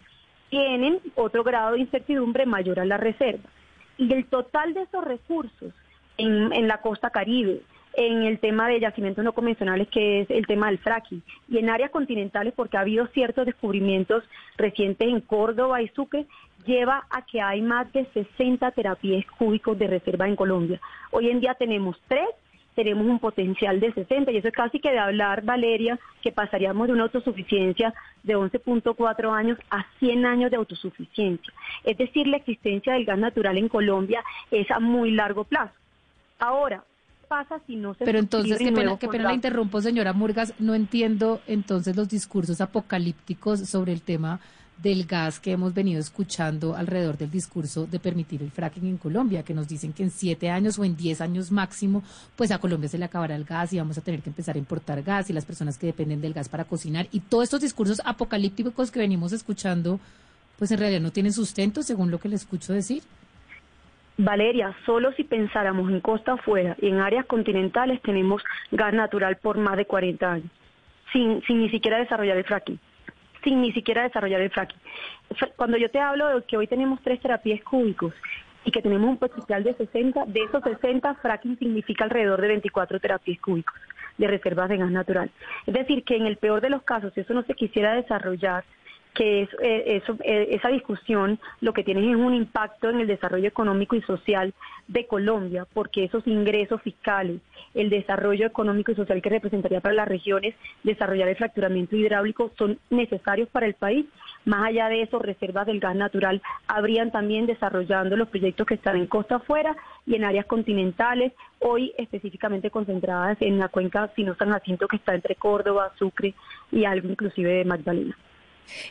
tienen 0.49 0.99
otro 1.15 1.43
grado 1.43 1.73
de 1.73 1.79
incertidumbre 1.79 2.45
mayor 2.45 2.79
a 2.79 2.85
la 2.85 2.97
reserva. 2.97 3.49
Y 3.97 4.11
el 4.13 4.25
total 4.25 4.73
de 4.73 4.83
esos 4.83 5.03
recursos 5.03 5.73
en, 6.17 6.67
la 6.67 6.81
costa 6.81 7.09
caribe, 7.09 7.61
en 7.93 8.23
el 8.23 8.39
tema 8.39 8.67
de 8.67 8.79
yacimientos 8.79 9.23
no 9.23 9.33
convencionales, 9.33 9.87
que 9.89 10.21
es 10.21 10.29
el 10.29 10.45
tema 10.47 10.67
del 10.67 10.79
fracking, 10.79 11.23
y 11.49 11.57
en 11.57 11.69
áreas 11.69 11.91
continentales, 11.91 12.53
porque 12.55 12.77
ha 12.77 12.81
habido 12.81 13.07
ciertos 13.07 13.45
descubrimientos 13.45 14.23
recientes 14.57 15.07
en 15.07 15.21
Córdoba 15.21 15.81
y 15.81 15.87
Sucre, 15.89 16.25
lleva 16.65 17.05
a 17.09 17.25
que 17.25 17.41
hay 17.41 17.61
más 17.61 17.91
de 17.93 18.05
60 18.13 18.71
terapias 18.71 19.25
cúbicos 19.37 19.77
de 19.77 19.87
reserva 19.87 20.27
en 20.27 20.35
Colombia. 20.35 20.81
Hoy 21.11 21.29
en 21.29 21.39
día 21.39 21.53
tenemos 21.53 21.99
tres 22.07 22.27
tenemos 22.75 23.07
un 23.07 23.19
potencial 23.19 23.79
de 23.79 23.93
60 23.93 24.31
y 24.31 24.37
eso 24.37 24.49
es 24.49 24.53
casi 24.53 24.79
que 24.79 24.91
de 24.91 24.99
hablar, 24.99 25.43
Valeria, 25.43 25.97
que 26.21 26.31
pasaríamos 26.31 26.87
de 26.87 26.93
una 26.93 27.03
autosuficiencia 27.03 27.93
de 28.23 28.35
11.4 28.35 29.33
años 29.33 29.57
a 29.69 29.85
100 29.99 30.25
años 30.25 30.51
de 30.51 30.57
autosuficiencia. 30.57 31.53
Es 31.83 31.97
decir, 31.97 32.27
la 32.27 32.37
existencia 32.37 32.93
del 32.93 33.05
gas 33.05 33.17
natural 33.17 33.57
en 33.57 33.69
Colombia 33.69 34.23
es 34.51 34.69
a 34.69 34.79
muy 34.79 35.11
largo 35.11 35.45
plazo. 35.45 35.73
Ahora, 36.39 36.83
¿qué 37.21 37.27
pasa 37.27 37.59
si 37.65 37.75
no 37.75 37.93
se... 37.93 38.05
Pero 38.05 38.19
entonces, 38.19 38.57
qué 38.57 38.71
pena, 38.71 38.97
qué 38.97 39.07
pena 39.07 39.25
la 39.25 39.33
interrumpo, 39.33 39.81
señora 39.81 40.13
Murgas, 40.13 40.53
no 40.59 40.75
entiendo 40.75 41.41
entonces 41.47 41.95
los 41.95 42.09
discursos 42.09 42.61
apocalípticos 42.61 43.61
sobre 43.61 43.93
el 43.93 44.01
tema 44.01 44.39
del 44.81 45.05
gas 45.05 45.39
que 45.39 45.51
hemos 45.51 45.73
venido 45.73 45.99
escuchando 45.99 46.75
alrededor 46.75 47.17
del 47.17 47.31
discurso 47.31 47.85
de 47.85 47.99
permitir 47.99 48.41
el 48.41 48.51
fracking 48.51 48.87
en 48.87 48.97
Colombia, 48.97 49.43
que 49.43 49.53
nos 49.53 49.67
dicen 49.67 49.93
que 49.93 50.03
en 50.03 50.11
siete 50.11 50.49
años 50.49 50.77
o 50.77 50.83
en 50.83 50.97
diez 50.97 51.21
años 51.21 51.51
máximo, 51.51 52.03
pues 52.35 52.51
a 52.51 52.59
Colombia 52.59 52.89
se 52.89 52.97
le 52.97 53.05
acabará 53.05 53.35
el 53.35 53.45
gas 53.45 53.71
y 53.71 53.77
vamos 53.77 53.97
a 53.97 54.01
tener 54.01 54.21
que 54.21 54.29
empezar 54.29 54.55
a 54.55 54.59
importar 54.59 55.01
gas 55.01 55.29
y 55.29 55.33
las 55.33 55.45
personas 55.45 55.77
que 55.77 55.87
dependen 55.87 56.21
del 56.21 56.33
gas 56.33 56.49
para 56.49 56.65
cocinar 56.65 57.07
y 57.11 57.21
todos 57.21 57.45
estos 57.45 57.61
discursos 57.61 58.01
apocalípticos 58.03 58.91
que 58.91 58.99
venimos 58.99 59.31
escuchando, 59.31 59.99
pues 60.57 60.71
en 60.71 60.79
realidad 60.79 61.01
no 61.01 61.11
tienen 61.11 61.33
sustento 61.33 61.81
según 61.81 62.11
lo 62.11 62.19
que 62.19 62.29
le 62.29 62.35
escucho 62.35 62.73
decir. 62.73 63.03
Valeria, 64.17 64.73
solo 64.85 65.11
si 65.13 65.23
pensáramos 65.23 65.91
en 65.91 65.99
costa 65.99 66.33
afuera 66.33 66.75
y 66.81 66.87
en 66.87 66.99
áreas 66.99 67.25
continentales 67.25 68.01
tenemos 68.01 68.43
gas 68.71 68.93
natural 68.93 69.37
por 69.37 69.57
más 69.57 69.75
de 69.77 69.85
40 69.85 70.31
años, 70.31 70.49
sin, 71.11 71.41
sin 71.43 71.59
ni 71.59 71.69
siquiera 71.69 71.99
desarrollar 71.99 72.37
el 72.37 72.45
fracking 72.45 72.79
sin 73.43 73.61
ni 73.61 73.71
siquiera 73.73 74.01
desarrollar 74.01 74.41
el 74.41 74.49
fracking. 74.49 74.79
Cuando 75.55 75.77
yo 75.77 75.91
te 75.91 75.99
hablo 75.99 76.27
de 76.29 76.43
que 76.45 76.57
hoy 76.57 76.65
tenemos 76.65 76.99
tres 77.03 77.21
terapias 77.21 77.61
cúbicos, 77.61 78.11
y 78.65 78.71
que 78.71 78.81
tenemos 78.81 79.07
un 79.07 79.17
potencial 79.17 79.63
de 79.63 79.75
60, 79.75 80.25
de 80.25 80.43
esos 80.43 80.63
60, 80.63 81.13
fracking 81.15 81.57
significa 81.59 82.03
alrededor 82.03 82.41
de 82.41 82.47
24 82.47 82.99
terapias 82.99 83.39
cúbicos 83.39 83.75
de 84.17 84.27
reservas 84.27 84.69
de 84.69 84.77
gas 84.77 84.91
natural. 84.91 85.29
Es 85.67 85.73
decir, 85.73 86.03
que 86.03 86.15
en 86.15 86.25
el 86.25 86.37
peor 86.37 86.61
de 86.61 86.71
los 86.71 86.81
casos, 86.81 87.13
si 87.13 87.21
eso 87.21 87.33
no 87.33 87.43
se 87.43 87.53
quisiera 87.53 87.93
desarrollar, 87.93 88.63
que 89.15 89.43
eh, 89.43 90.01
eso, 90.03 90.15
eh, 90.23 90.49
esa 90.51 90.69
discusión 90.69 91.39
lo 91.61 91.73
que 91.73 91.83
tiene 91.83 92.07
es 92.11 92.15
un 92.15 92.35
impacto 92.35 92.89
en 92.89 92.99
el 92.99 93.07
desarrollo 93.07 93.47
económico 93.47 93.95
y 93.95 94.01
social 94.01 94.53
de 94.87 95.07
Colombia, 95.07 95.65
porque 95.73 96.03
esos 96.03 96.27
ingresos 96.27 96.81
fiscales, 96.81 97.41
el 97.73 97.89
desarrollo 97.89 98.45
económico 98.45 98.91
y 98.91 98.95
social 98.95 99.21
que 99.21 99.29
representaría 99.29 99.81
para 99.81 99.95
las 99.95 100.07
regiones, 100.07 100.53
desarrollar 100.83 101.29
el 101.29 101.37
fracturamiento 101.37 101.95
hidráulico 101.95 102.51
son 102.57 102.77
necesarios 102.89 103.49
para 103.49 103.65
el 103.65 103.73
país. 103.73 104.05
Más 104.43 104.67
allá 104.67 104.89
de 104.89 105.01
eso, 105.01 105.17
reservas 105.17 105.65
del 105.65 105.79
gas 105.79 105.95
natural 105.95 106.41
habrían 106.67 107.09
también 107.09 107.47
desarrollando 107.47 108.15
los 108.15 108.27
proyectos 108.27 108.67
que 108.67 108.75
están 108.75 108.97
en 108.97 109.07
costa 109.07 109.37
afuera 109.37 109.75
y 110.05 110.15
en 110.15 110.25
áreas 110.25 110.45
continentales, 110.45 111.33
hoy 111.59 111.93
específicamente 111.97 112.69
concentradas 112.69 113.37
en 113.41 113.57
la 113.57 113.69
cuenca 113.69 114.11
Sino 114.15 114.35
San 114.35 114.51
Jacinto 114.51 114.87
que 114.87 114.97
está 114.97 115.15
entre 115.15 115.35
Córdoba, 115.35 115.93
Sucre 115.97 116.35
y 116.71 116.85
algo 116.85 117.09
inclusive 117.09 117.53
de 117.53 117.65
Magdalena. 117.65 118.15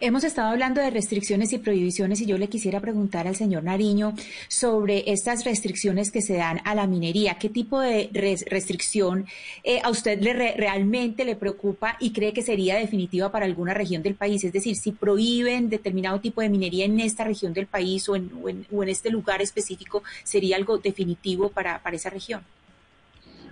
Hemos 0.00 0.24
estado 0.24 0.48
hablando 0.48 0.80
de 0.80 0.90
restricciones 0.90 1.52
y 1.52 1.58
prohibiciones 1.58 2.20
y 2.20 2.26
yo 2.26 2.38
le 2.38 2.48
quisiera 2.48 2.80
preguntar 2.80 3.26
al 3.26 3.36
señor 3.36 3.64
Nariño 3.64 4.14
sobre 4.48 5.10
estas 5.10 5.44
restricciones 5.44 6.10
que 6.10 6.22
se 6.22 6.34
dan 6.34 6.60
a 6.64 6.74
la 6.74 6.86
minería. 6.86 7.34
¿Qué 7.34 7.48
tipo 7.48 7.80
de 7.80 8.10
restricción 8.12 9.26
eh, 9.62 9.80
a 9.82 9.90
usted 9.90 10.20
le 10.20 10.54
realmente 10.56 11.24
le 11.24 11.36
preocupa 11.36 11.96
y 12.00 12.12
cree 12.12 12.32
que 12.32 12.42
sería 12.42 12.76
definitiva 12.76 13.30
para 13.30 13.46
alguna 13.46 13.74
región 13.74 14.02
del 14.02 14.14
país? 14.14 14.44
Es 14.44 14.52
decir, 14.52 14.76
si 14.76 14.92
prohíben 14.92 15.68
determinado 15.68 16.20
tipo 16.20 16.40
de 16.40 16.48
minería 16.48 16.84
en 16.84 17.00
esta 17.00 17.24
región 17.24 17.52
del 17.52 17.66
país 17.66 18.08
o 18.08 18.16
en, 18.16 18.66
este 18.88 19.10
lugar 19.10 19.42
específico, 19.42 20.02
¿sería 20.22 20.56
algo 20.56 20.78
definitivo 20.78 21.48
para, 21.48 21.80
esa 21.92 22.10
región? 22.10 22.42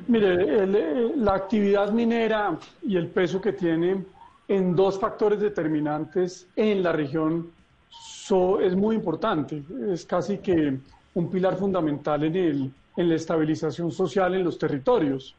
Mire, 0.09 0.67
la 1.17 1.35
actividad 1.35 1.93
minera 1.93 2.59
y 2.83 2.97
el 2.97 3.07
peso 3.09 3.41
que 3.41 3.53
tiene 3.53 4.05
en 4.49 4.75
dos 4.77 4.99
factores 4.99 5.41
determinantes 5.41 6.47
en 6.57 6.83
la 6.83 6.93
región 6.93 7.51
es 8.63 8.75
muy 8.75 8.97
importante. 8.97 9.63
Es 9.91 10.07
casi 10.07 10.39
que 10.39 10.79
un 11.15 11.31
pilar 11.31 11.57
fundamental 11.57 12.25
en, 12.25 12.37
el, 12.37 12.73
en 12.97 13.09
la 13.09 13.15
estabilización 13.15 13.93
social 13.93 14.35
en 14.35 14.45
los 14.45 14.59
territorios. 14.59 15.35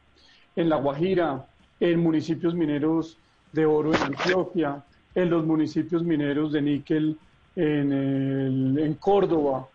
En 0.54 0.68
La 0.68 0.76
Guajira, 0.76 1.44
en 1.80 2.00
municipios 2.00 2.54
mineros 2.54 3.18
de 3.52 3.66
oro 3.66 3.92
en 3.94 4.02
Antioquia, 4.02 4.84
en 5.14 5.30
los 5.30 5.44
municipios 5.44 6.04
mineros 6.04 6.52
de 6.52 6.62
níquel 6.62 7.18
en, 7.56 8.78
en 8.78 8.94
Córdoba. 8.94 9.66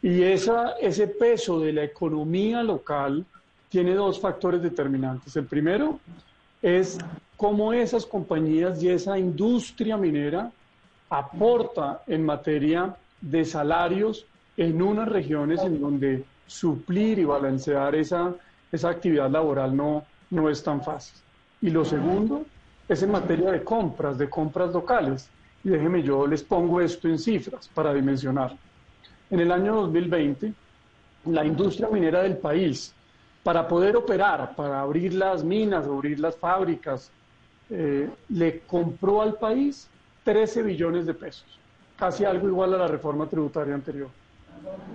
Y 0.00 0.22
esa, 0.22 0.72
ese 0.80 1.08
peso 1.08 1.58
de 1.58 1.72
la 1.72 1.82
economía 1.82 2.62
local 2.62 3.24
tiene 3.68 3.94
dos 3.94 4.20
factores 4.20 4.62
determinantes. 4.62 5.34
El 5.34 5.46
primero 5.46 5.98
es 6.62 6.98
cómo 7.36 7.72
esas 7.72 8.06
compañías 8.06 8.82
y 8.82 8.88
esa 8.88 9.18
industria 9.18 9.96
minera 9.96 10.50
aporta 11.10 12.02
en 12.06 12.24
materia 12.24 12.96
de 13.20 13.44
salarios 13.44 14.26
en 14.56 14.80
unas 14.80 15.08
regiones 15.08 15.62
en 15.62 15.80
donde 15.80 16.24
suplir 16.46 17.18
y 17.18 17.24
balancear 17.24 17.94
esa, 17.94 18.34
esa 18.70 18.90
actividad 18.90 19.30
laboral 19.30 19.76
no, 19.76 20.04
no 20.30 20.48
es 20.48 20.62
tan 20.62 20.82
fácil. 20.82 21.18
Y 21.60 21.70
lo 21.70 21.84
segundo 21.84 22.44
es 22.88 23.02
en 23.02 23.10
materia 23.10 23.50
de 23.50 23.64
compras, 23.64 24.18
de 24.18 24.28
compras 24.28 24.72
locales. 24.72 25.28
Y 25.62 25.70
déjenme, 25.70 26.02
yo 26.02 26.26
les 26.26 26.42
pongo 26.42 26.80
esto 26.80 27.08
en 27.08 27.18
cifras 27.18 27.68
para 27.68 27.94
dimensionar. 27.94 28.56
En 29.30 29.40
el 29.40 29.50
año 29.50 29.74
2020, 29.76 30.52
la 31.26 31.44
industria 31.44 31.88
minera 31.88 32.22
del 32.22 32.36
país, 32.36 32.94
para 33.42 33.66
poder 33.66 33.96
operar, 33.96 34.54
para 34.54 34.80
abrir 34.80 35.14
las 35.14 35.42
minas, 35.42 35.86
abrir 35.86 36.20
las 36.20 36.36
fábricas, 36.36 37.10
eh, 37.76 38.08
le 38.28 38.60
compró 38.60 39.20
al 39.20 39.34
país 39.34 39.88
13 40.22 40.62
billones 40.62 41.06
de 41.06 41.14
pesos, 41.14 41.58
casi 41.96 42.24
algo 42.24 42.46
igual 42.46 42.72
a 42.74 42.78
la 42.78 42.86
reforma 42.86 43.26
tributaria 43.26 43.74
anterior. 43.74 44.08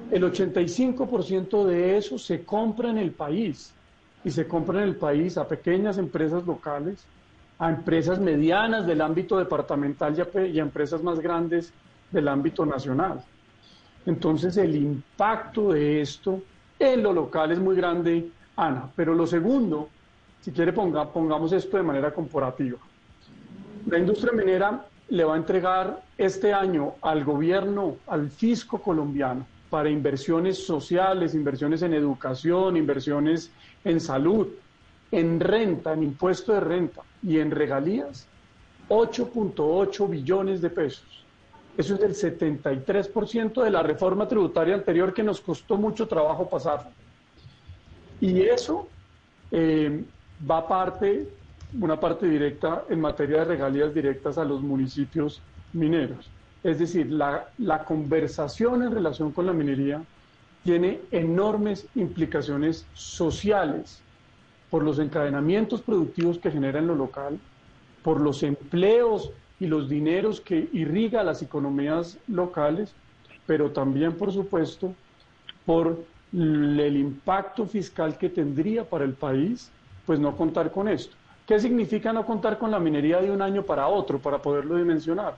El 0.09 0.23
85% 0.23 1.65
de 1.65 1.97
eso 1.97 2.17
se 2.17 2.45
compra 2.45 2.89
en 2.89 2.97
el 2.97 3.11
país 3.11 3.73
y 4.23 4.31
se 4.31 4.47
compra 4.47 4.81
en 4.81 4.87
el 4.87 4.95
país 4.95 5.37
a 5.37 5.45
pequeñas 5.45 5.97
empresas 5.97 6.45
locales, 6.45 7.05
a 7.57 7.69
empresas 7.69 8.17
medianas 8.17 8.87
del 8.87 9.01
ámbito 9.01 9.37
departamental 9.37 10.15
y 10.17 10.59
a, 10.59 10.63
empresas 10.63 11.03
más 11.03 11.19
grandes 11.19 11.73
del 12.11 12.29
ámbito 12.29 12.65
nacional. 12.65 13.21
Entonces 14.05 14.55
el 14.55 14.77
impacto 14.77 15.73
de 15.73 15.99
esto 15.99 16.41
en 16.79 17.03
lo 17.03 17.11
local 17.11 17.51
es 17.51 17.59
muy 17.59 17.75
grande, 17.75 18.29
Ana. 18.55 18.89
Pero 18.95 19.13
lo 19.13 19.27
segundo 19.27 19.89
si 20.41 20.51
quiere, 20.51 20.73
ponga, 20.73 21.11
pongamos 21.11 21.51
esto 21.51 21.77
de 21.77 21.83
manera 21.83 22.13
comparativa. 22.13 22.77
La 23.87 23.97
industria 23.97 24.31
minera 24.31 24.85
le 25.09 25.23
va 25.23 25.33
a 25.33 25.37
entregar 25.37 26.03
este 26.17 26.53
año 26.53 26.93
al 27.01 27.23
gobierno, 27.23 27.97
al 28.07 28.29
fisco 28.29 28.79
colombiano, 28.81 29.45
para 29.69 29.89
inversiones 29.89 30.65
sociales, 30.65 31.35
inversiones 31.35 31.81
en 31.81 31.93
educación, 31.93 32.77
inversiones 32.77 33.51
en 33.83 33.99
salud, 33.99 34.47
en 35.11 35.39
renta, 35.39 35.93
en 35.93 36.03
impuesto 36.03 36.53
de 36.53 36.59
renta 36.59 37.01
y 37.23 37.39
en 37.39 37.51
regalías, 37.51 38.27
8.8 38.89 40.09
billones 40.09 40.61
de 40.61 40.69
pesos. 40.69 41.25
Eso 41.77 41.93
es 41.93 41.99
del 41.99 42.13
73% 42.13 43.63
de 43.63 43.69
la 43.69 43.83
reforma 43.83 44.27
tributaria 44.27 44.75
anterior 44.75 45.13
que 45.13 45.23
nos 45.23 45.39
costó 45.39 45.77
mucho 45.77 46.07
trabajo 46.07 46.49
pasar. 46.49 46.91
Y 48.19 48.41
eso 48.41 48.87
eh, 49.51 50.03
va 50.49 50.67
parte, 50.67 51.27
una 51.79 51.99
parte 51.99 52.27
directa 52.27 52.83
en 52.89 53.01
materia 53.01 53.39
de 53.39 53.45
regalías 53.45 53.93
directas 53.93 54.37
a 54.37 54.45
los 54.45 54.61
municipios 54.61 55.41
mineros. 55.73 56.29
Es 56.63 56.79
decir, 56.79 57.11
la, 57.11 57.49
la 57.57 57.85
conversación 57.85 58.83
en 58.83 58.91
relación 58.91 59.31
con 59.31 59.45
la 59.45 59.53
minería 59.53 60.01
tiene 60.63 60.99
enormes 61.11 61.87
implicaciones 61.95 62.85
sociales 62.93 64.01
por 64.69 64.83
los 64.83 64.99
encadenamientos 64.99 65.81
productivos 65.81 66.37
que 66.37 66.51
genera 66.51 66.79
en 66.79 66.87
lo 66.87 66.95
local, 66.95 67.39
por 68.03 68.19
los 68.21 68.43
empleos 68.43 69.31
y 69.59 69.67
los 69.67 69.89
dineros 69.89 70.41
que 70.41 70.69
irriga 70.73 71.23
las 71.23 71.41
economías 71.41 72.17
locales, 72.27 72.93
pero 73.45 73.71
también, 73.71 74.13
por 74.13 74.31
supuesto, 74.31 74.93
por 75.65 76.03
el 76.33 76.97
impacto 76.97 77.65
fiscal 77.65 78.17
que 78.17 78.29
tendría 78.29 78.87
para 78.87 79.05
el 79.05 79.13
país 79.13 79.71
pues 80.09 80.19
no 80.19 80.35
contar 80.35 80.71
con 80.71 80.87
esto. 80.87 81.15
¿Qué 81.45 81.59
significa 81.59 82.11
no 82.11 82.25
contar 82.25 82.57
con 82.57 82.71
la 82.71 82.79
minería 82.79 83.21
de 83.21 83.29
un 83.29 83.43
año 83.43 83.61
para 83.61 83.85
otro 83.85 84.17
para 84.17 84.39
poderlo 84.39 84.75
dimensionar? 84.75 85.35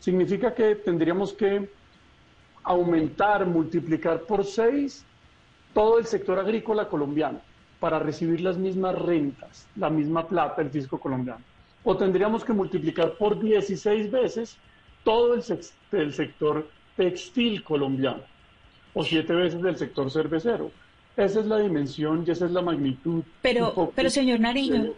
Significa 0.00 0.54
que 0.54 0.74
tendríamos 0.76 1.34
que 1.34 1.68
aumentar, 2.62 3.44
multiplicar 3.44 4.20
por 4.22 4.46
seis 4.46 5.04
todo 5.74 5.98
el 5.98 6.06
sector 6.06 6.38
agrícola 6.38 6.88
colombiano 6.88 7.42
para 7.78 7.98
recibir 7.98 8.40
las 8.40 8.56
mismas 8.56 8.94
rentas, 8.94 9.66
la 9.76 9.90
misma 9.90 10.26
plata 10.26 10.62
del 10.62 10.70
fisco 10.70 10.98
colombiano. 10.98 11.44
O 11.84 11.94
tendríamos 11.94 12.42
que 12.42 12.54
multiplicar 12.54 13.18
por 13.18 13.38
16 13.38 14.10
veces 14.10 14.56
todo 15.04 15.34
el, 15.34 15.44
el 15.92 16.14
sector 16.14 16.66
textil 16.96 17.62
colombiano, 17.62 18.22
o 18.94 19.04
siete 19.04 19.34
veces 19.34 19.60
del 19.60 19.76
sector 19.76 20.10
cervecero. 20.10 20.70
Esa 21.16 21.40
es 21.40 21.46
la 21.46 21.58
dimensión 21.58 22.24
y 22.26 22.30
esa 22.30 22.46
es 22.46 22.52
la 22.52 22.62
magnitud. 22.62 23.22
Pero, 23.42 23.92
pero 23.94 24.10
señor 24.10 24.40
Nariño, 24.40 24.92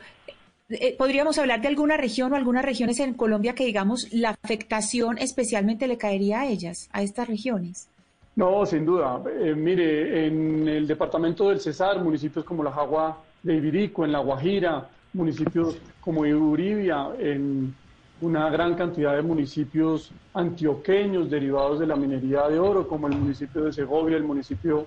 eh, 0.69 0.97
¿podríamos 0.99 1.39
hablar 1.39 1.61
de 1.61 1.69
alguna 1.69 1.97
región 1.97 2.33
o 2.33 2.37
algunas 2.37 2.65
regiones 2.65 2.99
en 3.01 3.15
Colombia 3.15 3.55
que, 3.55 3.65
digamos, 3.65 4.13
la 4.13 4.31
afectación 4.43 5.19
especialmente 5.19 5.87
le 5.87 5.97
caería 5.97 6.41
a 6.41 6.47
ellas, 6.47 6.89
a 6.93 7.03
estas 7.03 7.29
regiones? 7.29 7.89
No, 8.35 8.67
sin 8.67 8.85
duda. 8.85 9.23
Eh, 9.41 9.55
mire, 9.55 10.27
en 10.27 10.69
el 10.69 10.87
departamento 10.87 11.49
del 11.49 11.61
Cesar, 11.61 12.03
municipios 12.03 12.45
como 12.45 12.63
La 12.63 12.73
Jagua 12.73 13.23
de 13.43 13.55
Ibirico, 13.57 14.05
en 14.05 14.13
La 14.13 14.19
Guajira, 14.19 14.89
municipios 15.13 15.79
como 16.01 16.21
Uribia, 16.21 17.09
en 17.19 17.75
una 18.21 18.51
gran 18.51 18.75
cantidad 18.75 19.15
de 19.15 19.23
municipios 19.23 20.11
antioqueños 20.35 21.31
derivados 21.31 21.79
de 21.79 21.87
la 21.87 21.97
minería 21.97 22.49
de 22.49 22.59
oro, 22.59 22.89
como 22.89 23.07
el 23.07 23.17
municipio 23.17 23.65
de 23.65 23.73
Segovia, 23.73 24.17
el 24.17 24.25
municipio 24.25 24.87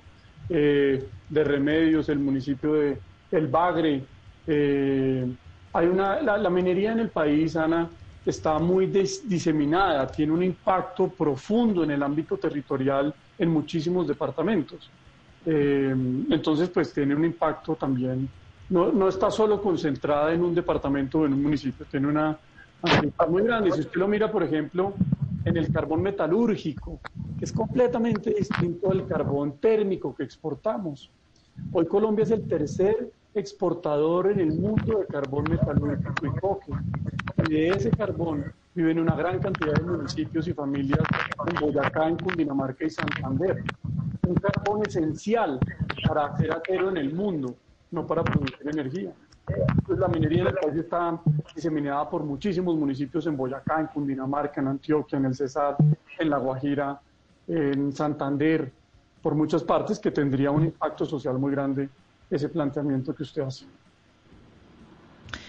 eh, 0.49 1.07
de 1.29 1.43
Remedios, 1.43 2.09
el 2.09 2.19
municipio 2.19 2.73
de 2.73 2.97
El 3.31 3.47
Bagre. 3.47 4.03
Eh, 4.47 5.25
hay 5.73 5.87
una, 5.87 6.21
la, 6.21 6.49
minería 6.49 6.91
en 6.91 6.99
el 6.99 7.09
país, 7.09 7.55
Ana, 7.55 7.89
está 8.25 8.59
muy 8.59 8.87
diseminada, 8.87 10.07
tiene 10.07 10.33
un 10.33 10.43
impacto 10.43 11.07
profundo 11.07 11.83
en 11.83 11.91
el 11.91 12.03
ámbito 12.03 12.37
territorial 12.37 13.13
en 13.37 13.49
muchísimos 13.49 14.07
departamentos. 14.07 14.89
Eh, 15.45 15.95
entonces, 16.29 16.69
pues 16.69 16.93
tiene 16.93 17.15
un 17.15 17.25
impacto 17.25 17.75
también, 17.75 18.29
no, 18.69 18.91
no, 18.91 19.09
está 19.09 19.31
solo 19.31 19.61
concentrada 19.61 20.33
en 20.33 20.43
un 20.43 20.53
departamento 20.53 21.19
o 21.19 21.25
en 21.25 21.33
un 21.33 21.41
municipio, 21.41 21.85
tiene 21.89 22.07
una 22.07 22.37
muy 23.27 23.43
grande. 23.43 23.71
Si 23.71 23.81
usted 23.81 23.95
lo 23.95 24.07
mira, 24.07 24.31
por 24.31 24.43
ejemplo, 24.43 24.93
en 25.45 25.57
el 25.57 25.71
carbón 25.71 26.01
metalúrgico, 26.01 26.99
que 27.37 27.45
es 27.45 27.51
completamente 27.51 28.33
distinto 28.33 28.91
al 28.91 29.07
carbón 29.07 29.57
térmico 29.57 30.13
que 30.15 30.23
exportamos. 30.23 31.09
Hoy 31.71 31.85
Colombia 31.85 32.23
es 32.23 32.31
el 32.31 32.47
tercer 32.47 33.11
exportador 33.33 34.31
en 34.31 34.39
el 34.39 34.53
mundo 34.53 34.99
de 34.99 35.05
carbón 35.07 35.45
metalúrgico 35.49 36.25
y 36.25 36.39
coque. 36.39 36.71
Y 37.47 37.53
de 37.53 37.69
ese 37.69 37.91
carbón 37.91 38.53
viven 38.73 38.99
una 38.99 39.15
gran 39.15 39.39
cantidad 39.39 39.73
de 39.73 39.83
municipios 39.83 40.47
y 40.47 40.53
familias 40.53 41.01
en 41.47 41.59
Boyacá, 41.59 42.07
en 42.07 42.17
Cundinamarca 42.17 42.85
y 42.85 42.89
Santander. 42.89 43.63
Un 44.27 44.35
carbón 44.35 44.85
esencial 44.85 45.59
para 46.07 46.27
hacer 46.27 46.51
acero 46.51 46.89
en 46.89 46.97
el 46.97 47.13
mundo, 47.13 47.55
no 47.91 48.05
para 48.05 48.23
producir 48.23 48.67
energía. 48.67 49.11
Pues 49.85 49.99
la 49.99 50.07
minería 50.07 50.41
en 50.41 50.47
el 50.47 50.53
país 50.53 50.75
está 50.75 51.19
diseminada 51.55 52.09
por 52.09 52.23
muchísimos 52.23 52.75
municipios 52.75 53.25
en 53.27 53.35
Boyacá, 53.35 53.79
en 53.79 53.87
Cundinamarca, 53.87 54.61
en 54.61 54.67
Antioquia, 54.67 55.17
en 55.17 55.25
el 55.25 55.35
Cesar, 55.35 55.75
en 56.19 56.29
La 56.29 56.37
Guajira, 56.37 56.99
en 57.47 57.91
Santander, 57.91 58.71
por 59.21 59.35
muchas 59.35 59.63
partes 59.63 59.99
que 59.99 60.11
tendría 60.11 60.51
un 60.51 60.63
impacto 60.65 61.05
social 61.05 61.37
muy 61.37 61.51
grande 61.51 61.89
ese 62.29 62.49
planteamiento 62.49 63.13
que 63.13 63.23
usted 63.23 63.41
hace. 63.41 63.65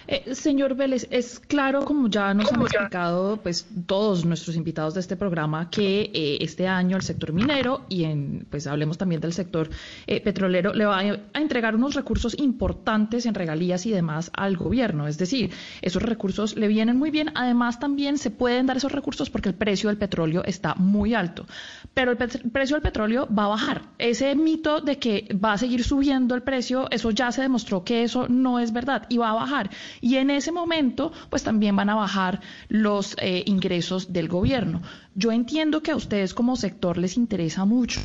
Eh, 0.07 0.35
señor 0.35 0.75
Vélez, 0.75 1.07
es 1.11 1.39
claro, 1.39 1.85
como 1.85 2.09
ya 2.09 2.33
nos 2.33 2.51
han 2.51 2.61
explicado 2.61 3.37
pues, 3.37 3.67
todos 3.85 4.25
nuestros 4.25 4.55
invitados 4.55 4.93
de 4.93 4.99
este 4.99 5.15
programa, 5.15 5.69
que 5.69 6.11
eh, 6.13 6.37
este 6.41 6.67
año 6.67 6.97
el 6.97 7.03
sector 7.03 7.31
minero 7.31 7.85
y 7.89 8.03
en, 8.03 8.45
pues 8.49 8.67
hablemos 8.67 8.97
también 8.97 9.21
del 9.21 9.33
sector 9.33 9.69
eh, 10.07 10.21
petrolero 10.21 10.73
le 10.73 10.85
va 10.85 10.99
a, 10.99 11.39
entregar 11.39 11.75
unos 11.75 11.95
recursos 11.95 12.37
importantes 12.37 13.25
en 13.25 13.33
regalías 13.33 13.85
y 13.85 13.91
demás 13.91 14.31
al 14.33 14.57
gobierno. 14.57 15.07
Es 15.07 15.17
decir, 15.17 15.51
esos 15.81 16.01
recursos 16.01 16.55
le 16.55 16.67
vienen 16.67 16.97
muy 16.97 17.11
bien. 17.11 17.31
Además, 17.35 17.79
también 17.79 18.17
se 18.17 18.29
pueden 18.29 18.65
dar 18.65 18.77
esos 18.77 18.91
recursos 18.91 19.29
porque 19.29 19.49
el 19.49 19.55
precio 19.55 19.89
del 19.89 19.97
petróleo 19.97 20.43
está 20.45 20.75
muy 20.75 21.13
alto. 21.13 21.45
Pero 21.93 22.11
el, 22.11 22.17
el 22.21 22.51
precio 22.51 22.75
del 22.75 22.83
petróleo 22.83 23.27
va 23.27 23.45
a 23.45 23.49
bajar. 23.49 23.83
Ese 23.97 24.35
mito 24.35 24.81
de 24.81 24.97
que 24.97 25.27
va 25.43 25.53
a 25.53 25.57
seguir 25.57 25.83
subiendo 25.83 26.35
el 26.35 26.41
precio, 26.41 26.87
eso 26.91 27.11
ya 27.11 27.31
se 27.31 27.41
demostró 27.41 27.83
que 27.83 28.03
eso 28.03 28.27
no 28.27 28.59
es 28.59 28.73
verdad 28.73 29.05
y 29.09 29.17
va 29.17 29.31
a 29.31 29.33
bajar 29.33 29.69
y 30.01 30.17
en 30.17 30.29
ese 30.29 30.51
momento 30.51 31.11
pues 31.29 31.43
también 31.43 31.75
van 31.75 31.89
a 31.89 31.95
bajar 31.95 32.41
los 32.69 33.15
eh, 33.19 33.43
ingresos 33.45 34.13
del 34.13 34.27
gobierno. 34.27 34.81
Yo 35.15 35.31
entiendo 35.31 35.81
que 35.81 35.91
a 35.91 35.95
ustedes 35.95 36.33
como 36.33 36.55
sector 36.55 36.97
les 36.97 37.17
interesa 37.17 37.65
mucho 37.65 38.01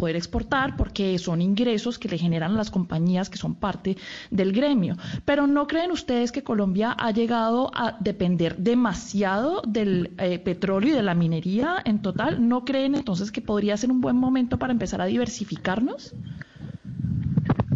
poder 0.00 0.16
exportar 0.16 0.76
porque 0.76 1.18
son 1.18 1.42
ingresos 1.42 1.98
que 1.98 2.08
le 2.08 2.18
generan 2.18 2.56
las 2.56 2.70
compañías 2.70 3.28
que 3.28 3.36
son 3.36 3.54
parte 3.54 3.96
del 4.30 4.52
gremio. 4.52 4.96
Pero 5.24 5.46
¿no 5.46 5.66
creen 5.66 5.92
ustedes 5.92 6.32
que 6.32 6.42
Colombia 6.42 6.96
ha 6.98 7.10
llegado 7.12 7.70
a 7.74 7.98
depender 8.00 8.56
demasiado 8.56 9.62
del 9.68 10.12
eh, 10.18 10.38
petróleo 10.38 10.90
y 10.90 10.96
de 10.96 11.02
la 11.02 11.14
minería 11.14 11.76
en 11.84 12.00
total? 12.00 12.48
¿No 12.48 12.64
creen 12.64 12.94
entonces 12.94 13.30
que 13.30 13.42
podría 13.42 13.76
ser 13.76 13.90
un 13.90 14.00
buen 14.00 14.16
momento 14.16 14.58
para 14.58 14.72
empezar 14.72 15.02
a 15.02 15.04
diversificarnos? 15.04 16.14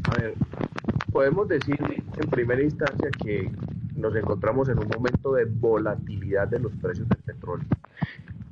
A 0.05 0.21
ver, 0.21 0.35
podemos 1.15 1.47
decir 1.47 1.79
en 1.81 2.29
primera 2.29 2.61
instancia 2.61 3.09
que 3.23 3.49
nos 3.95 4.17
encontramos 4.17 4.69
en 4.69 4.81
un 4.81 4.89
momento 4.89 5.35
de 5.35 5.45
volatilidad 5.45 6.49
de 6.49 6.59
los 6.59 6.73
precios 6.83 7.09
del 7.09 7.19
petróleo. 7.19 7.69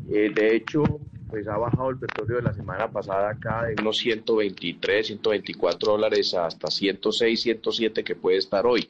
Eh, 0.09 0.31
de 0.33 0.55
hecho, 0.55 0.85
pues 1.29 1.49
ha 1.49 1.57
bajado 1.57 1.91
el 1.91 1.99
petróleo 1.99 2.37
de 2.37 2.43
la 2.45 2.55
semana 2.55 2.89
pasada 2.89 3.31
acá 3.31 3.65
de 3.65 3.75
unos 3.83 3.99
123, 3.99 5.09
124 5.09 5.91
dólares 5.91 6.35
hasta 6.35 6.71
106, 6.71 7.43
107 7.43 8.05
que 8.05 8.15
puede 8.15 8.37
estar 8.37 8.65
hoy. 8.65 8.89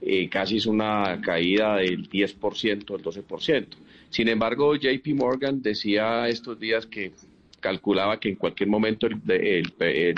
Eh, 0.00 0.30
casi 0.30 0.56
es 0.56 0.64
una 0.64 1.20
caída 1.20 1.76
del 1.76 2.08
10%, 2.08 2.86
del 2.86 3.02
12%. 3.02 3.66
Sin 4.08 4.28
embargo, 4.28 4.74
JP 4.76 5.06
Morgan 5.14 5.60
decía 5.60 6.26
estos 6.26 6.58
días 6.58 6.86
que 6.86 7.12
calculaba 7.60 8.18
que 8.18 8.30
en 8.30 8.36
cualquier 8.36 8.70
momento 8.70 9.06
el, 9.06 9.20
el, 9.28 9.74
el 9.78 10.14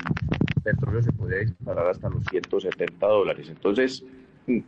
petróleo 0.63 1.03
se 1.03 1.13
podía 1.13 1.39
disparar 1.39 1.87
hasta 1.87 2.09
los 2.09 2.25
170 2.31 3.07
dólares. 3.07 3.49
Entonces, 3.49 4.05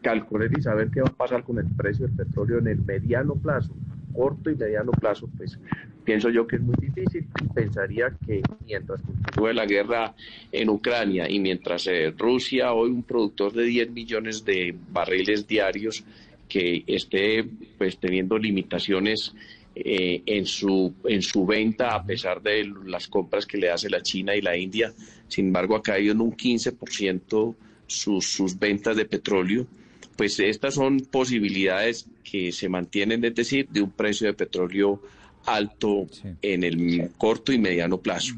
calcular 0.01 0.51
y 0.57 0.62
saber 0.62 0.90
qué 0.90 1.01
va 1.01 1.09
a 1.09 1.12
pasar 1.12 1.43
con 1.43 1.59
el 1.59 1.66
precio 1.76 2.07
del 2.07 2.16
petróleo 2.16 2.59
en 2.59 2.68
el 2.68 2.82
mediano 2.82 3.34
plazo, 3.34 3.74
corto 4.14 4.51
y 4.51 4.57
mediano 4.57 4.93
plazo, 4.93 5.28
pues 5.36 5.59
pienso 6.05 6.30
yo 6.30 6.47
que 6.47 6.57
es 6.57 6.62
muy 6.62 6.74
difícil 6.80 7.26
pensaría 7.55 8.12
que 8.26 8.43
mientras 8.66 9.01
continúe 9.03 9.53
la 9.53 9.66
guerra 9.66 10.14
en 10.51 10.68
Ucrania 10.68 11.28
y 11.28 11.38
mientras 11.38 11.86
eh, 11.86 12.12
Rusia, 12.16 12.72
hoy 12.72 12.90
un 12.90 13.03
productor 13.03 13.53
de 13.53 13.64
10 13.64 13.90
millones 13.90 14.45
de 14.45 14.74
barriles 14.90 15.47
diarios, 15.47 16.05
que 16.49 16.84
esté 16.86 17.45
pues 17.78 17.99
teniendo 17.99 18.36
limitaciones 18.36 19.34
eh, 19.74 20.22
en, 20.26 20.45
su, 20.45 20.93
en 21.05 21.22
su 21.22 21.47
venta 21.47 21.95
a 21.95 22.05
pesar 22.05 22.43
de 22.43 22.70
las 22.84 23.09
compras 23.09 23.47
que 23.47 23.57
le 23.57 23.70
hace 23.70 23.88
la 23.88 24.03
China 24.03 24.36
y 24.36 24.43
la 24.43 24.57
India. 24.57 24.93
Sin 25.33 25.47
embargo, 25.47 25.76
ha 25.76 25.83
caído 25.83 26.12
en 26.12 26.20
un 26.20 26.37
15% 26.37 27.55
sus, 27.87 28.26
sus 28.26 28.59
ventas 28.59 28.95
de 28.97 29.07
petróleo. 29.07 29.66
Pues 30.14 30.39
estas 30.39 30.74
son 30.74 31.01
posibilidades 31.01 32.07
que 32.22 32.53
se 32.53 32.68
mantienen, 32.68 33.24
es 33.24 33.35
decir, 33.35 33.66
de 33.70 33.80
un 33.80 33.91
precio 33.91 34.26
de 34.26 34.35
petróleo 34.35 35.01
alto 35.47 36.07
en 36.43 36.64
el 36.64 37.11
corto 37.16 37.51
y 37.51 37.59
mediano 37.59 37.99
plazo. 37.99 38.35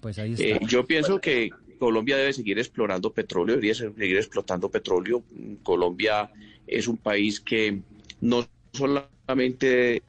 pues 0.00 0.18
eh, 0.18 0.58
yo 0.66 0.86
pienso 0.86 1.20
que 1.20 1.50
Colombia 1.78 2.16
debe 2.16 2.32
seguir 2.32 2.58
explorando 2.58 3.12
petróleo, 3.12 3.56
debería 3.56 3.74
seguir 3.74 4.16
explotando 4.16 4.70
petróleo. 4.70 5.22
Colombia 5.62 6.30
es 6.66 6.88
un 6.88 6.96
país 6.96 7.40
que 7.40 7.78
no 8.22 8.48
solamente 8.72 10.02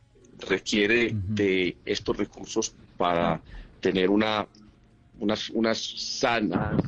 requiere 0.48 1.14
de 1.14 1.76
estos 1.86 2.16
recursos 2.16 2.74
para 2.96 3.42
tener 3.82 4.10
una, 4.10 4.48
unas, 5.20 5.50
unas 5.50 5.80
sanas 5.80 6.82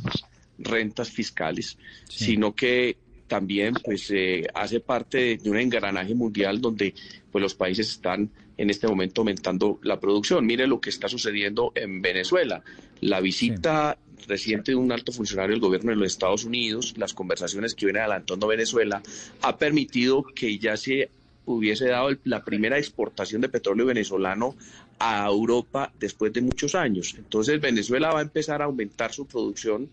rentas 0.57 1.09
fiscales, 1.09 1.77
sino 2.07 2.53
que 2.53 2.97
también 3.27 3.73
pues 3.84 4.11
eh, 4.11 4.45
hace 4.53 4.82
parte 4.82 5.38
de, 5.38 5.49
un 5.49 5.57
engranaje 5.57 6.13
mundial 6.13 6.59
donde 6.59 6.93
pues 7.32 7.41
los 7.41 7.55
países 7.55 7.89
están 7.89 8.29
en 8.57 8.69
este 8.69 8.88
momento 8.88 9.21
aumentando 9.21 9.79
la 9.84 9.99
producción. 9.99 10.45
Mire 10.45 10.67
lo 10.67 10.82
que 10.82 10.89
está 10.89 11.07
sucediendo 11.07 11.71
en 11.75 12.01
Venezuela. 12.01 12.61
La 12.99 13.21
visita 13.21 13.97
reciente 14.27 14.73
de 14.73 14.75
un 14.75 14.91
alto 14.91 15.11
funcionario 15.11 15.53
del 15.53 15.61
gobierno 15.61 15.91
de 15.91 15.95
los 15.95 16.07
Estados 16.07 16.43
Unidos, 16.43 16.93
las 16.97 17.13
conversaciones 17.13 17.73
que 17.73 17.86
viene 17.86 17.99
adelantando 17.99 18.47
Venezuela, 18.47 19.01
ha 19.41 19.57
permitido 19.57 20.23
que 20.23 20.59
ya 20.59 20.75
se 20.77 21.09
hubiese 21.45 21.88
dado 21.88 22.09
la 22.23 22.43
primera 22.43 22.77
exportación 22.77 23.41
de 23.41 23.49
petróleo 23.49 23.86
venezolano 23.86 24.55
a 25.04 25.26
Europa 25.28 25.91
después 25.99 26.32
de 26.32 26.41
muchos 26.41 26.76
años. 26.76 27.16
Entonces 27.18 27.60
Venezuela 27.60 28.14
va 28.14 28.20
a 28.20 28.24
empezar 28.24 28.62
a 28.62 28.66
aumentar 28.66 29.12
su 29.12 29.26
producción 29.26 29.89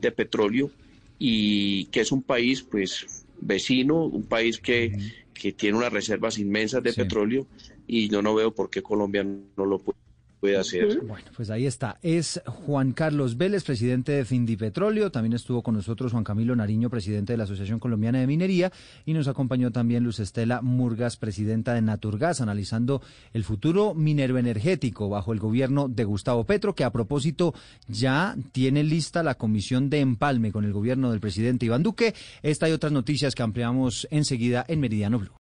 de 0.00 0.10
petróleo 0.10 0.70
y 1.18 1.84
que 1.86 2.00
es 2.00 2.10
un 2.10 2.22
país 2.22 2.62
pues 2.62 3.24
vecino, 3.38 4.04
un 4.06 4.24
país 4.24 4.58
que, 4.58 4.96
que 5.34 5.52
tiene 5.52 5.76
unas 5.76 5.92
reservas 5.92 6.38
inmensas 6.38 6.82
de 6.82 6.94
petróleo 6.94 7.46
y 7.86 8.08
yo 8.08 8.22
no 8.22 8.34
veo 8.34 8.50
por 8.54 8.70
qué 8.70 8.82
Colombia 8.82 9.22
no 9.24 9.66
lo 9.66 9.78
puede 9.78 10.05
puede 10.40 10.56
hacer. 10.56 11.00
Bueno, 11.02 11.26
pues 11.34 11.50
ahí 11.50 11.66
está. 11.66 11.98
Es 12.02 12.40
Juan 12.46 12.92
Carlos 12.92 13.36
Vélez, 13.36 13.64
presidente 13.64 14.12
de 14.12 14.24
Findipetróleo. 14.24 15.10
También 15.10 15.32
estuvo 15.32 15.62
con 15.62 15.74
nosotros 15.74 16.12
Juan 16.12 16.24
Camilo 16.24 16.54
Nariño, 16.54 16.90
presidente 16.90 17.32
de 17.32 17.36
la 17.36 17.44
Asociación 17.44 17.78
Colombiana 17.78 18.20
de 18.20 18.26
Minería. 18.26 18.72
Y 19.04 19.12
nos 19.12 19.28
acompañó 19.28 19.70
también 19.70 20.04
Luz 20.04 20.20
Estela 20.20 20.62
Murgas, 20.62 21.16
presidenta 21.16 21.74
de 21.74 21.82
Naturgas, 21.82 22.40
analizando 22.40 23.02
el 23.32 23.44
futuro 23.44 23.94
minero 23.94 24.38
energético 24.38 25.08
bajo 25.08 25.32
el 25.32 25.38
gobierno 25.38 25.88
de 25.88 26.04
Gustavo 26.04 26.44
Petro, 26.44 26.74
que 26.74 26.84
a 26.84 26.92
propósito 26.92 27.54
ya 27.88 28.36
tiene 28.52 28.84
lista 28.84 29.22
la 29.22 29.36
comisión 29.36 29.90
de 29.90 30.00
empalme 30.00 30.52
con 30.52 30.64
el 30.64 30.72
gobierno 30.72 31.10
del 31.10 31.20
presidente 31.20 31.66
Iván 31.66 31.82
Duque. 31.82 32.14
Esta 32.42 32.68
y 32.68 32.72
otras 32.72 32.92
noticias 32.92 33.34
que 33.34 33.42
ampliamos 33.42 34.06
enseguida 34.10 34.64
en 34.68 34.80
Meridiano 34.80 35.18
Blue. 35.18 35.32